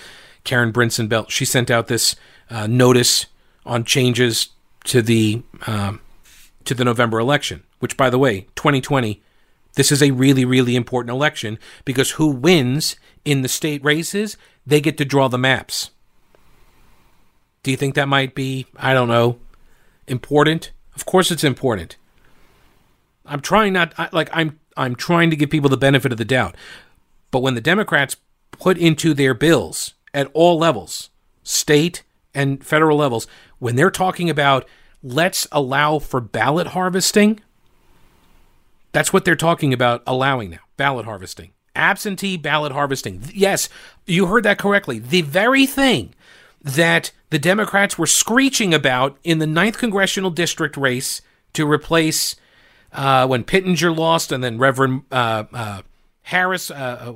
Karen 0.43 0.73
Brinson 0.73 1.07
Bell. 1.07 1.25
She 1.29 1.45
sent 1.45 1.71
out 1.71 1.87
this 1.87 2.15
uh, 2.49 2.67
notice 2.67 3.27
on 3.65 3.83
changes 3.83 4.49
to 4.85 5.01
the 5.01 5.41
um, 5.65 6.01
to 6.65 6.73
the 6.73 6.83
November 6.83 7.19
election, 7.19 7.63
which, 7.79 7.97
by 7.97 8.09
the 8.09 8.19
way, 8.19 8.47
2020 8.55 9.21
this 9.77 9.91
is 9.91 10.01
a 10.01 10.09
really, 10.11 10.43
really 10.43 10.75
important 10.75 11.11
election 11.11 11.59
because 11.85 12.11
who 12.11 12.27
wins 12.29 12.95
in 13.23 13.43
the 13.43 13.47
state 13.47 13.83
races, 13.85 14.35
they 14.65 14.81
get 14.81 14.97
to 14.97 15.05
draw 15.05 15.27
the 15.27 15.37
maps. 15.37 15.91
Do 17.61 17.69
you 17.69 17.77
think 17.77 17.93
that 17.93 18.07
might 18.07 18.33
be, 18.33 18.65
I 18.75 18.95
don't 18.95 19.07
know, 19.07 19.37
important? 20.07 20.71
Of 20.95 21.05
course 21.05 21.29
it's 21.29 21.43
important. 21.43 21.95
I'm 23.27 23.41
trying 23.41 23.73
not 23.73 23.93
like 24.13 24.29
I'm 24.33 24.59
I'm 24.75 24.95
trying 24.95 25.29
to 25.29 25.35
give 25.35 25.49
people 25.49 25.69
the 25.69 25.77
benefit 25.77 26.11
of 26.11 26.17
the 26.17 26.25
doubt. 26.25 26.55
But 27.31 27.41
when 27.41 27.55
the 27.55 27.61
Democrats 27.61 28.15
put 28.51 28.77
into 28.77 29.13
their 29.13 29.33
bills 29.33 29.93
at 30.13 30.29
all 30.33 30.57
levels, 30.57 31.09
state 31.43 32.03
and 32.33 32.63
federal 32.63 32.97
levels, 32.97 33.27
when 33.59 33.75
they're 33.75 33.91
talking 33.91 34.29
about 34.29 34.67
let's 35.03 35.47
allow 35.51 35.99
for 35.99 36.21
ballot 36.21 36.67
harvesting, 36.67 37.41
that's 38.91 39.11
what 39.11 39.25
they're 39.25 39.35
talking 39.35 39.73
about 39.73 40.03
allowing 40.07 40.49
now 40.49 40.59
ballot 40.77 41.05
harvesting. 41.05 41.51
Absentee 41.75 42.37
ballot 42.37 42.71
harvesting. 42.71 43.23
Yes, 43.33 43.69
you 44.05 44.27
heard 44.27 44.43
that 44.43 44.57
correctly. 44.57 44.97
The 44.97 45.21
very 45.21 45.65
thing 45.67 46.15
that 46.61 47.11
the 47.29 47.39
Democrats 47.39 47.97
were 47.97 48.07
screeching 48.07 48.73
about 48.73 49.17
in 49.23 49.39
the 49.39 49.45
9th 49.45 49.77
congressional 49.77 50.31
district 50.31 50.75
race 50.75 51.21
to 51.53 51.69
replace 51.69 52.35
uh, 52.93 53.27
when 53.27 53.43
Pittenger 53.43 53.91
lost 53.95 54.31
and 54.31 54.43
then 54.43 54.57
Reverend 54.57 55.03
uh, 55.11 55.45
uh, 55.53 55.81
Harris, 56.23 56.69
uh, 56.69 56.73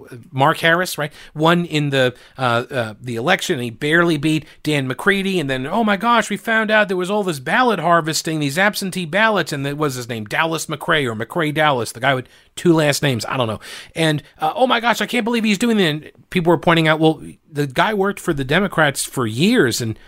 uh, 0.10 0.16
Mark 0.32 0.60
Harris, 0.60 0.98
right, 0.98 1.12
won 1.34 1.66
in 1.66 1.90
the 1.90 2.16
the 2.38 3.16
election. 3.16 3.56
And 3.56 3.64
he 3.64 3.70
barely 3.70 4.18
beat 4.18 4.46
Dan 4.64 4.88
McCready, 4.88 5.40
and 5.40 5.50
then 5.50 5.68
oh 5.68 5.84
my 5.84 5.98
gosh, 5.98 6.30
we 6.30 6.38
found 6.38 6.72
out 6.72 6.88
there 6.88 6.96
was 6.96 7.12
all 7.12 7.24
this 7.24 7.40
ballot 7.40 7.80
harvesting, 7.80 8.40
these 8.40 8.58
absentee 8.58 9.06
ballots, 9.06 9.52
and 9.52 9.68
it 9.68 9.78
was 9.78 9.96
his 9.96 10.08
name 10.08 10.26
Dallas 10.26 10.68
McRae 10.68 11.06
or 11.06 11.16
McRae 11.16 11.54
Dallas, 11.54 11.92
the 11.92 12.00
guy 12.00 12.14
with 12.14 12.28
two 12.56 12.74
last 12.74 13.04
names, 13.04 13.26
I 13.26 13.36
don't 13.36 13.48
know. 13.48 13.60
And 13.96 14.24
oh 14.40 14.66
my 14.66 14.80
gosh, 14.80 15.02
I 15.02 15.06
can't 15.08 15.26
believe 15.26 15.44
he's 15.44 15.58
doing 15.58 15.78
that. 15.78 15.84
And 15.84 16.12
people 16.30 16.52
were 16.52 16.58
pointing 16.58 16.88
out, 16.88 17.00
well, 17.00 17.22
the 17.52 17.68
guy 17.68 17.94
worked 17.94 18.20
for 18.20 18.34
the 18.34 18.46
Democrats 18.46 19.04
for 19.04 19.28
years, 19.28 19.82
and 19.82 20.00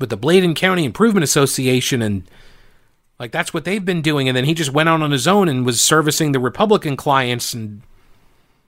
with 0.00 0.10
the 0.10 0.16
Bladen 0.16 0.54
County 0.54 0.84
Improvement 0.84 1.22
Association, 1.22 2.02
and 2.02 2.24
like 3.20 3.32
that's 3.32 3.52
what 3.52 3.64
they've 3.64 3.84
been 3.84 4.00
doing. 4.00 4.28
And 4.28 4.36
then 4.36 4.46
he 4.46 4.54
just 4.54 4.72
went 4.72 4.88
out 4.88 5.02
on 5.02 5.10
his 5.10 5.28
own 5.28 5.46
and 5.46 5.64
was 5.66 5.80
servicing 5.80 6.32
the 6.32 6.40
Republican 6.40 6.96
clients 6.96 7.52
and 7.52 7.82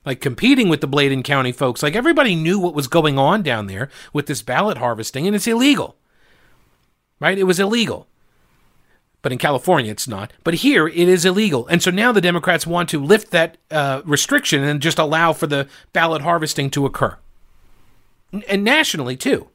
like 0.05 0.20
competing 0.20 0.68
with 0.68 0.82
the 0.82 0.86
Bladen 0.86 1.22
County 1.22 1.53
folks. 1.53 1.82
Like 1.82 1.96
everybody 1.96 2.36
knew 2.36 2.59
what 2.59 2.74
was 2.74 2.86
going 2.86 3.18
on 3.18 3.42
down 3.42 3.66
there 3.66 3.88
with 4.12 4.26
this 4.26 4.42
ballot 4.42 4.76
harvesting, 4.76 5.26
and 5.26 5.34
it's 5.34 5.46
illegal. 5.46 5.96
Right? 7.18 7.38
It 7.38 7.44
was 7.44 7.59
illegal. 7.59 8.09
But 9.22 9.32
in 9.32 9.38
California, 9.38 9.90
it's 9.90 10.09
not. 10.09 10.32
But 10.44 10.55
here, 10.55 10.86
it 10.88 11.09
is 11.09 11.24
illegal. 11.24 11.66
And 11.68 11.80
so 11.80 11.90
now 11.90 12.12
the 12.12 12.20
Democrats 12.20 12.66
want 12.66 12.88
to 12.90 13.03
lift 13.03 13.30
that 13.30 13.57
uh, 13.70 14.03
restriction 14.05 14.64
and 14.64 14.82
just 14.82 14.98
allow 14.98 15.32
for 15.32 15.46
the 15.46 15.68
ballot 15.92 16.22
harvesting 16.22 16.68
to 16.70 16.84
occur. 16.84 17.16
And 18.48 18.64
nationally, 18.64 19.16
too. 19.16 19.48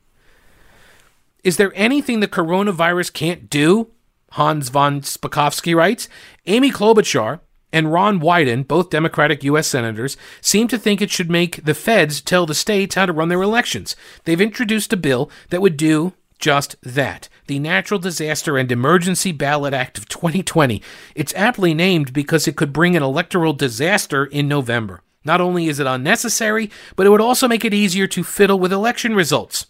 Is 1.43 1.57
there 1.57 1.73
anything 1.75 2.21
the 2.21 2.27
coronavirus 2.27 3.11
can't 3.11 3.49
do? 3.49 3.91
Hans 4.31 4.69
von 4.69 5.01
Spakovsky 5.01 5.75
writes. 5.75 6.09
Amy 6.45 6.71
Klobuchar, 6.71 7.39
and 7.73 7.91
Ron 7.91 8.19
Wyden, 8.19 8.67
both 8.67 8.89
Democratic 8.89 9.43
U.S. 9.43 9.67
senators, 9.67 10.17
seem 10.41 10.67
to 10.69 10.77
think 10.77 11.01
it 11.01 11.11
should 11.11 11.29
make 11.29 11.63
the 11.65 11.73
feds 11.73 12.21
tell 12.21 12.45
the 12.45 12.55
states 12.55 12.95
how 12.95 13.05
to 13.05 13.13
run 13.13 13.29
their 13.29 13.41
elections. 13.41 13.95
They've 14.23 14.39
introduced 14.39 14.93
a 14.93 14.97
bill 14.97 15.29
that 15.49 15.61
would 15.61 15.77
do 15.77 16.13
just 16.39 16.75
that 16.81 17.29
the 17.47 17.59
Natural 17.59 17.99
Disaster 17.99 18.57
and 18.57 18.71
Emergency 18.71 19.31
Ballot 19.31 19.73
Act 19.73 19.97
of 19.97 20.07
2020. 20.07 20.81
It's 21.15 21.33
aptly 21.35 21.73
named 21.73 22.13
because 22.13 22.47
it 22.47 22.55
could 22.55 22.73
bring 22.73 22.95
an 22.95 23.03
electoral 23.03 23.53
disaster 23.53 24.25
in 24.25 24.47
November. 24.47 25.01
Not 25.23 25.41
only 25.41 25.67
is 25.67 25.79
it 25.79 25.87
unnecessary, 25.87 26.69
but 26.95 27.05
it 27.05 27.09
would 27.09 27.21
also 27.21 27.47
make 27.47 27.65
it 27.65 27.73
easier 27.73 28.07
to 28.07 28.23
fiddle 28.23 28.59
with 28.59 28.71
election 28.71 29.15
results. 29.15 29.67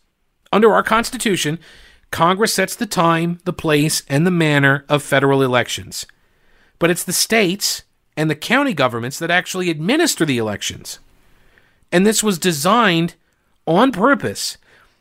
Under 0.52 0.74
our 0.74 0.84
Constitution, 0.84 1.60
Congress 2.12 2.54
sets 2.54 2.76
the 2.76 2.86
time, 2.86 3.40
the 3.44 3.54
place, 3.54 4.04
and 4.08 4.26
the 4.26 4.32
manner 4.32 4.86
of 4.88 5.04
federal 5.04 5.42
elections. 5.42 6.06
But 6.80 6.90
it's 6.90 7.04
the 7.04 7.14
states 7.14 7.84
and 8.16 8.30
the 8.30 8.36
county 8.36 8.74
governments 8.74 9.20
that 9.20 9.32
actually 9.32 9.70
administer 9.70 10.26
the 10.26 10.38
elections. 10.38 11.00
And 11.92 12.06
this 12.06 12.24
was 12.24 12.40
designed 12.40 13.16
on 13.66 13.92
purpose. 13.92 14.58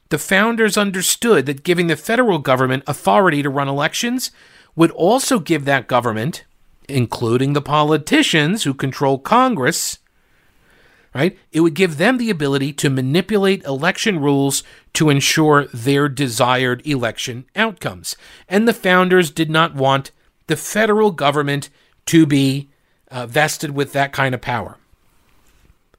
The 0.09 0.19
founders 0.19 0.77
understood 0.77 1.47
that 1.47 1.65
giving 1.65 1.87
the 1.87 1.97
federal 1.97 2.39
government 2.39 2.85
authority 2.87 3.43
to 3.43 3.51
run 3.51 3.69
elections 3.69 4.31
would 4.77 4.91
also 4.93 5.39
give 5.39 5.65
that 5.65 5.89
government, 5.89 6.45
including 6.89 7.55
the 7.55 7.63
politicians 7.63 8.65
who 8.65 8.75
control 8.75 9.19
Congress, 9.19 9.99
right? 11.17 11.39
It 11.51 11.61
would 11.61 11.75
give 11.75 11.97
them 11.97 12.19
the 12.19 12.29
ability 12.29 12.75
to 12.75 12.91
manipulate 12.91 13.65
election 13.65 14.21
rules 14.21 14.63
to 14.93 15.09
ensure 15.09 15.65
their 15.73 16.11
desired 16.11 16.87
election 16.87 17.47
outcomes. 17.57 18.17
And 18.49 18.69
the 18.69 18.75
founders 18.75 19.31
did 19.31 19.49
not 19.51 19.75
want 19.75 20.11
the 20.47 20.57
federal 20.57 21.11
government 21.11 21.71
to 22.07 22.27
be 22.27 22.69
uh, 23.11 23.27
vested 23.27 23.71
with 23.71 23.95
that 23.95 24.13
kind 24.13 24.35
of 24.35 24.43
power. 24.43 24.77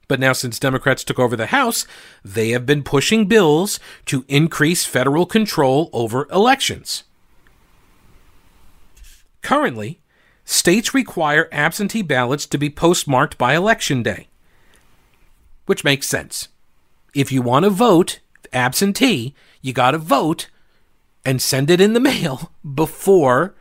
But 0.07 0.19
now, 0.19 0.33
since 0.33 0.59
Democrats 0.59 1.03
took 1.03 1.19
over 1.19 1.35
the 1.35 1.47
House, 1.47 1.87
they 2.23 2.49
have 2.49 2.65
been 2.65 2.83
pushing 2.83 3.25
bills 3.25 3.79
to 4.05 4.23
increase 4.27 4.85
federal 4.85 5.25
control 5.25 5.89
over 5.91 6.29
elections. 6.31 7.03
Currently, 9.41 9.99
states 10.45 10.93
require 10.93 11.49
absentee 11.51 12.03
ballots 12.03 12.45
to 12.45 12.57
be 12.57 12.69
postmarked 12.69 13.37
by 13.37 13.55
Election 13.55 14.03
Day, 14.03 14.27
which 15.67 15.83
makes 15.83 16.07
sense. 16.07 16.47
If 17.13 17.31
you 17.31 17.41
want 17.41 17.63
to 17.63 17.69
vote 17.69 18.19
absentee, 18.51 19.35
you 19.61 19.73
got 19.73 19.91
to 19.91 19.97
vote 19.97 20.49
and 21.23 21.41
send 21.41 21.69
it 21.69 21.81
in 21.81 21.93
the 21.93 21.99
mail 22.11 22.51
before 22.75 23.53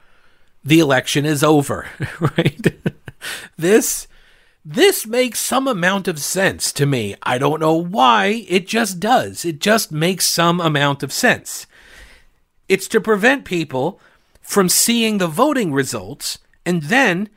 the 0.65 0.81
election 0.81 1.27
is 1.27 1.45
over, 1.45 1.87
right? 2.21 2.75
this 3.57 4.09
this 4.69 5.07
makes 5.07 5.39
some 5.39 5.69
amount 5.69 6.09
of 6.09 6.19
sense 6.19 6.73
to 6.73 6.87
me. 6.87 7.15
I 7.23 7.39
don't 7.39 7.61
know 7.61 7.75
why, 7.75 8.45
it 8.49 8.67
just 8.67 8.99
does. 8.99 9.45
It 9.45 9.61
just 9.61 9.93
makes 9.93 10.27
some 10.27 10.61
amount 10.61 11.05
of 11.05 11.13
sense. 11.13 11.69
It's 12.69 12.89
to 12.89 13.01
prevent 13.01 13.45
people 13.45 14.01
from 14.43 14.69
seeing 14.69 15.19
the 15.19 15.29
voting 15.29 15.73
results 15.73 16.39
and 16.65 16.83
then, 16.83 17.29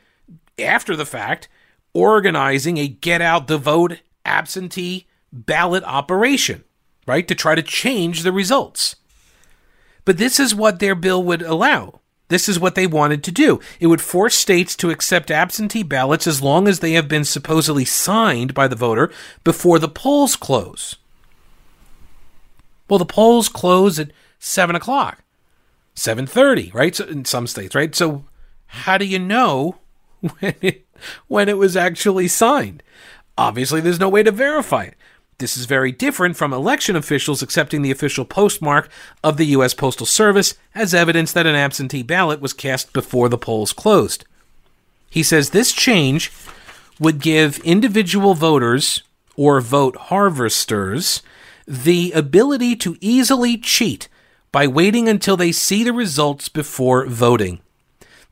after 0.58 0.96
the 0.96 1.06
fact, 1.06 1.48
organizing 1.92 2.78
a 2.78 2.88
get 2.88 3.22
out 3.22 3.46
the 3.46 3.58
vote 3.58 4.00
absentee 4.24 5.06
ballot 5.32 5.84
operation, 5.84 6.64
right? 7.06 7.26
To 7.28 7.34
try 7.34 7.54
to 7.54 7.62
change 7.62 8.22
the 8.22 8.32
results. 8.32 8.96
But 10.04 10.18
this 10.18 10.40
is 10.40 10.54
what 10.54 10.78
their 10.78 10.94
bill 10.94 11.22
would 11.22 11.42
allow. 11.42 12.00
This 12.28 12.48
is 12.48 12.60
what 12.60 12.76
they 12.76 12.86
wanted 12.86 13.24
to 13.24 13.32
do. 13.32 13.60
It 13.80 13.88
would 13.88 14.00
force 14.00 14.36
states 14.36 14.76
to 14.76 14.90
accept 14.90 15.32
absentee 15.32 15.82
ballots 15.82 16.28
as 16.28 16.40
long 16.40 16.68
as 16.68 16.78
they 16.78 16.92
have 16.92 17.08
been 17.08 17.24
supposedly 17.24 17.84
signed 17.84 18.54
by 18.54 18.68
the 18.68 18.76
voter 18.76 19.10
before 19.42 19.80
the 19.80 19.88
polls 19.88 20.36
close. 20.36 20.96
Well, 22.88 22.98
the 23.00 23.04
polls 23.04 23.48
close 23.48 23.98
at 23.98 24.12
seven 24.38 24.76
o'clock, 24.76 25.22
seven 25.94 26.26
thirty, 26.26 26.70
right? 26.72 26.94
So 26.94 27.04
in 27.06 27.24
some 27.24 27.48
states, 27.48 27.74
right? 27.74 27.94
So 27.94 28.24
how 28.66 28.96
do 28.96 29.04
you 29.04 29.18
know 29.18 29.78
when 30.20 30.54
it 30.60 30.86
when 31.26 31.48
it 31.48 31.58
was 31.58 31.76
actually 31.76 32.28
signed? 32.28 32.84
Obviously, 33.38 33.80
there's 33.80 34.00
no 34.00 34.08
way 34.08 34.22
to 34.22 34.30
verify 34.30 34.84
it. 34.84 34.94
This 35.38 35.56
is 35.56 35.64
very 35.64 35.90
different 35.90 36.36
from 36.36 36.52
election 36.52 36.96
officials 36.96 37.40
accepting 37.40 37.80
the 37.80 37.90
official 37.90 38.26
postmark 38.26 38.90
of 39.24 39.38
the 39.38 39.46
U.S. 39.46 39.72
Postal 39.72 40.04
Service 40.04 40.54
as 40.74 40.92
evidence 40.92 41.32
that 41.32 41.46
an 41.46 41.54
absentee 41.54 42.02
ballot 42.02 42.42
was 42.42 42.52
cast 42.52 42.92
before 42.92 43.30
the 43.30 43.38
polls 43.38 43.72
closed. 43.72 44.26
He 45.08 45.22
says 45.22 45.50
this 45.50 45.72
change 45.72 46.30
would 46.98 47.20
give 47.20 47.58
individual 47.60 48.34
voters 48.34 49.02
or 49.34 49.62
vote 49.62 49.96
harvesters 49.96 51.22
the 51.66 52.12
ability 52.12 52.76
to 52.76 52.98
easily 53.00 53.56
cheat 53.56 54.08
by 54.52 54.66
waiting 54.66 55.08
until 55.08 55.36
they 55.36 55.52
see 55.52 55.82
the 55.82 55.92
results 55.92 56.50
before 56.50 57.06
voting. 57.06 57.60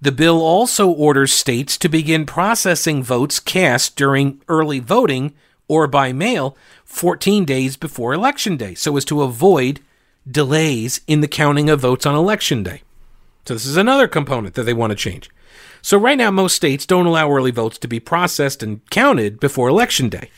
The 0.00 0.12
bill 0.12 0.40
also 0.40 0.88
orders 0.88 1.32
states 1.32 1.76
to 1.78 1.88
begin 1.88 2.24
processing 2.24 3.02
votes 3.02 3.40
cast 3.40 3.96
during 3.96 4.40
early 4.48 4.78
voting 4.78 5.34
or 5.66 5.88
by 5.88 6.12
mail 6.12 6.56
14 6.84 7.44
days 7.44 7.76
before 7.76 8.12
Election 8.12 8.56
Day 8.56 8.74
so 8.74 8.96
as 8.96 9.04
to 9.06 9.22
avoid 9.22 9.80
delays 10.30 11.00
in 11.08 11.20
the 11.20 11.28
counting 11.28 11.68
of 11.68 11.80
votes 11.80 12.06
on 12.06 12.14
Election 12.14 12.62
Day. 12.62 12.82
So, 13.44 13.54
this 13.54 13.66
is 13.66 13.76
another 13.76 14.06
component 14.06 14.54
that 14.54 14.64
they 14.64 14.74
want 14.74 14.90
to 14.90 14.96
change. 14.96 15.30
So, 15.82 15.98
right 15.98 16.18
now, 16.18 16.30
most 16.30 16.54
states 16.54 16.86
don't 16.86 17.06
allow 17.06 17.30
early 17.30 17.50
votes 17.50 17.78
to 17.78 17.88
be 17.88 17.98
processed 17.98 18.62
and 18.62 18.88
counted 18.90 19.40
before 19.40 19.68
Election 19.68 20.08
Day. 20.08 20.30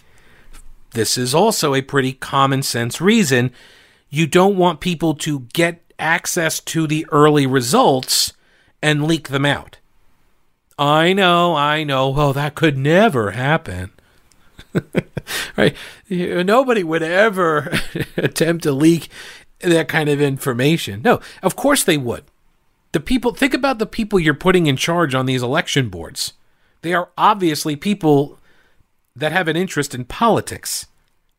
This 0.93 1.19
is 1.19 1.35
also 1.35 1.75
a 1.75 1.83
pretty 1.83 2.15
common 2.15 2.63
sense 2.63 3.01
reason. 3.01 3.53
You 4.09 4.27
don't 4.27 4.57
want 4.57 4.81
people 4.81 5.15
to 5.17 5.41
get 5.53 5.83
access 5.99 6.61
to 6.61 6.87
the 6.87 7.07
early 7.13 7.47
results 7.47 8.33
and 8.83 9.07
leak 9.07 9.29
them 9.29 9.45
out. 9.45 9.79
I 10.79 11.13
know, 11.13 11.55
I 11.55 11.85
know. 11.85 12.09
Well, 12.09 12.33
that 12.33 12.55
could 12.55 12.79
never 12.79 13.33
happen. 13.33 13.93
right? 15.57 15.77
Nobody 16.09 16.83
would 16.83 17.03
ever 17.03 17.71
attempt 18.17 18.63
to 18.63 18.73
leak 18.73 19.09
that 19.61 19.89
kind 19.89 20.09
of 20.09 20.21
information. 20.21 21.03
No, 21.03 21.21
of 21.43 21.57
course 21.57 21.85
they 21.85 21.99
would. 21.99 22.25
The 22.93 23.01
people, 23.01 23.33
think 23.33 23.55
about 23.55 23.79
the 23.79 23.87
people 23.87 24.19
you're 24.19 24.35
putting 24.35 24.67
in 24.67 24.77
charge 24.77 25.15
on 25.15 25.27
these 25.27 25.43
election 25.43 25.91
boards. 25.91 26.33
They 26.83 26.95
are 26.95 27.11
obviously 27.17 27.77
people 27.77 28.39
that 29.15 29.33
have 29.33 29.49
an 29.49 29.57
interest 29.57 29.95
in 29.95 30.05
politics, 30.05 30.87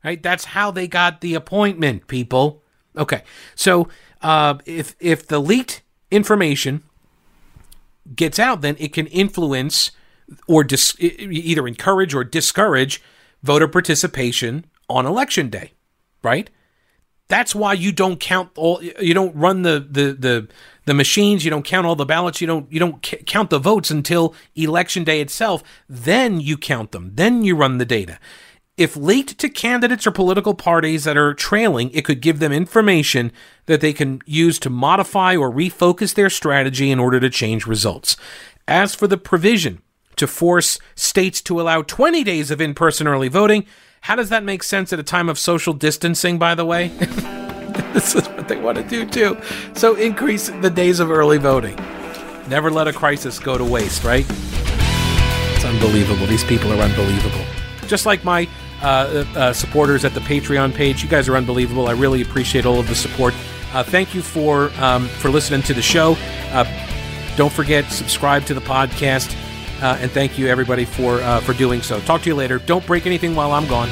right? 0.03 0.21
That's 0.21 0.45
how 0.45 0.71
they 0.71 0.87
got 0.87 1.21
the 1.21 1.33
appointment, 1.33 2.07
people. 2.07 2.61
Okay, 2.95 3.23
so 3.55 3.87
uh, 4.21 4.55
if 4.65 4.95
if 4.99 5.27
the 5.27 5.39
leaked 5.39 5.81
information 6.11 6.83
gets 8.15 8.39
out, 8.39 8.61
then 8.61 8.75
it 8.79 8.93
can 8.93 9.07
influence 9.07 9.91
or 10.47 10.63
dis- 10.63 10.95
either 10.99 11.67
encourage 11.67 12.13
or 12.13 12.23
discourage 12.23 13.01
voter 13.43 13.67
participation 13.67 14.65
on 14.89 15.05
election 15.05 15.49
day, 15.49 15.73
right? 16.23 16.49
That's 17.27 17.55
why 17.55 17.73
you 17.73 17.91
don't 17.93 18.19
count 18.19 18.51
all 18.57 18.83
you 18.83 19.13
don't 19.13 19.35
run 19.35 19.61
the 19.61 19.79
the 19.89 20.13
the 20.13 20.47
the 20.85 20.93
machines, 20.93 21.45
you 21.45 21.51
don't 21.51 21.63
count 21.63 21.87
all 21.87 21.95
the 21.95 22.05
ballots, 22.05 22.41
you 22.41 22.47
don't 22.47 22.69
you 22.71 22.79
don't 22.79 23.05
c- 23.05 23.23
count 23.25 23.49
the 23.49 23.59
votes 23.59 23.89
until 23.89 24.35
election 24.55 25.05
day 25.05 25.21
itself, 25.21 25.63
then 25.87 26.41
you 26.41 26.57
count 26.57 26.91
them. 26.91 27.11
Then 27.15 27.43
you 27.43 27.55
run 27.55 27.77
the 27.77 27.85
data. 27.85 28.19
If 28.81 28.97
leaked 28.97 29.37
to 29.37 29.47
candidates 29.47 30.07
or 30.07 30.11
political 30.11 30.55
parties 30.55 31.03
that 31.03 31.15
are 31.15 31.35
trailing, 31.35 31.91
it 31.91 32.03
could 32.03 32.19
give 32.19 32.39
them 32.39 32.51
information 32.51 33.31
that 33.67 33.79
they 33.79 33.93
can 33.93 34.23
use 34.25 34.57
to 34.57 34.71
modify 34.71 35.35
or 35.35 35.51
refocus 35.51 36.15
their 36.15 36.31
strategy 36.31 36.89
in 36.89 36.97
order 36.97 37.19
to 37.19 37.29
change 37.29 37.67
results. 37.67 38.17
As 38.67 38.95
for 38.95 39.05
the 39.05 39.19
provision 39.19 39.83
to 40.15 40.25
force 40.25 40.79
states 40.95 41.41
to 41.41 41.61
allow 41.61 41.83
20 41.83 42.23
days 42.23 42.49
of 42.49 42.59
in 42.59 42.73
person 42.73 43.07
early 43.07 43.27
voting. 43.27 43.67
How 44.01 44.15
does 44.15 44.29
that 44.29 44.43
make 44.43 44.63
sense 44.63 44.91
at 44.91 44.97
a 44.97 45.03
time 45.03 45.29
of 45.29 45.37
social 45.37 45.73
distancing, 45.73 46.39
by 46.39 46.55
the 46.55 46.65
way? 46.65 46.87
this 47.93 48.15
is 48.15 48.27
what 48.29 48.47
they 48.47 48.57
want 48.57 48.79
to 48.79 48.83
do, 48.83 49.05
too. 49.05 49.39
So 49.75 49.93
increase 49.93 50.49
the 50.49 50.71
days 50.71 50.99
of 50.99 51.11
early 51.11 51.37
voting. 51.37 51.75
Never 52.47 52.71
let 52.71 52.87
a 52.87 52.93
crisis 52.93 53.37
go 53.37 53.59
to 53.59 53.63
waste, 53.63 54.03
right? 54.03 54.25
It's 54.27 55.65
unbelievable. 55.65 56.25
These 56.25 56.45
people 56.45 56.71
are 56.73 56.79
unbelievable. 56.79 57.45
Just 57.85 58.07
like 58.07 58.23
my 58.23 58.47
uh, 58.81 59.25
uh, 59.35 59.53
supporters 59.53 60.05
at 60.05 60.13
the 60.13 60.19
Patreon 60.19 60.73
page, 60.73 61.03
you 61.03 61.09
guys 61.09 61.27
are 61.29 61.35
unbelievable. 61.35 61.87
I 61.87 61.93
really 61.93 62.21
appreciate 62.21 62.65
all 62.65 62.79
of 62.79 62.87
the 62.87 62.95
support. 62.95 63.33
Uh, 63.73 63.83
thank 63.83 64.13
you 64.13 64.21
for 64.21 64.71
um, 64.79 65.07
for 65.07 65.29
listening 65.29 65.61
to 65.63 65.73
the 65.73 65.81
show. 65.81 66.15
Uh, 66.51 66.65
don't 67.37 67.53
forget 67.53 67.85
subscribe 67.91 68.45
to 68.45 68.53
the 68.53 68.61
podcast. 68.61 69.35
Uh, 69.81 69.97
and 69.99 70.11
thank 70.11 70.37
you 70.37 70.47
everybody 70.47 70.85
for 70.85 71.19
uh, 71.21 71.39
for 71.39 71.53
doing 71.53 71.81
so. 71.81 71.99
Talk 72.01 72.21
to 72.23 72.29
you 72.29 72.35
later. 72.35 72.59
Don't 72.59 72.85
break 72.85 73.07
anything 73.07 73.35
while 73.35 73.51
I'm 73.51 73.67
gone. 73.67 73.89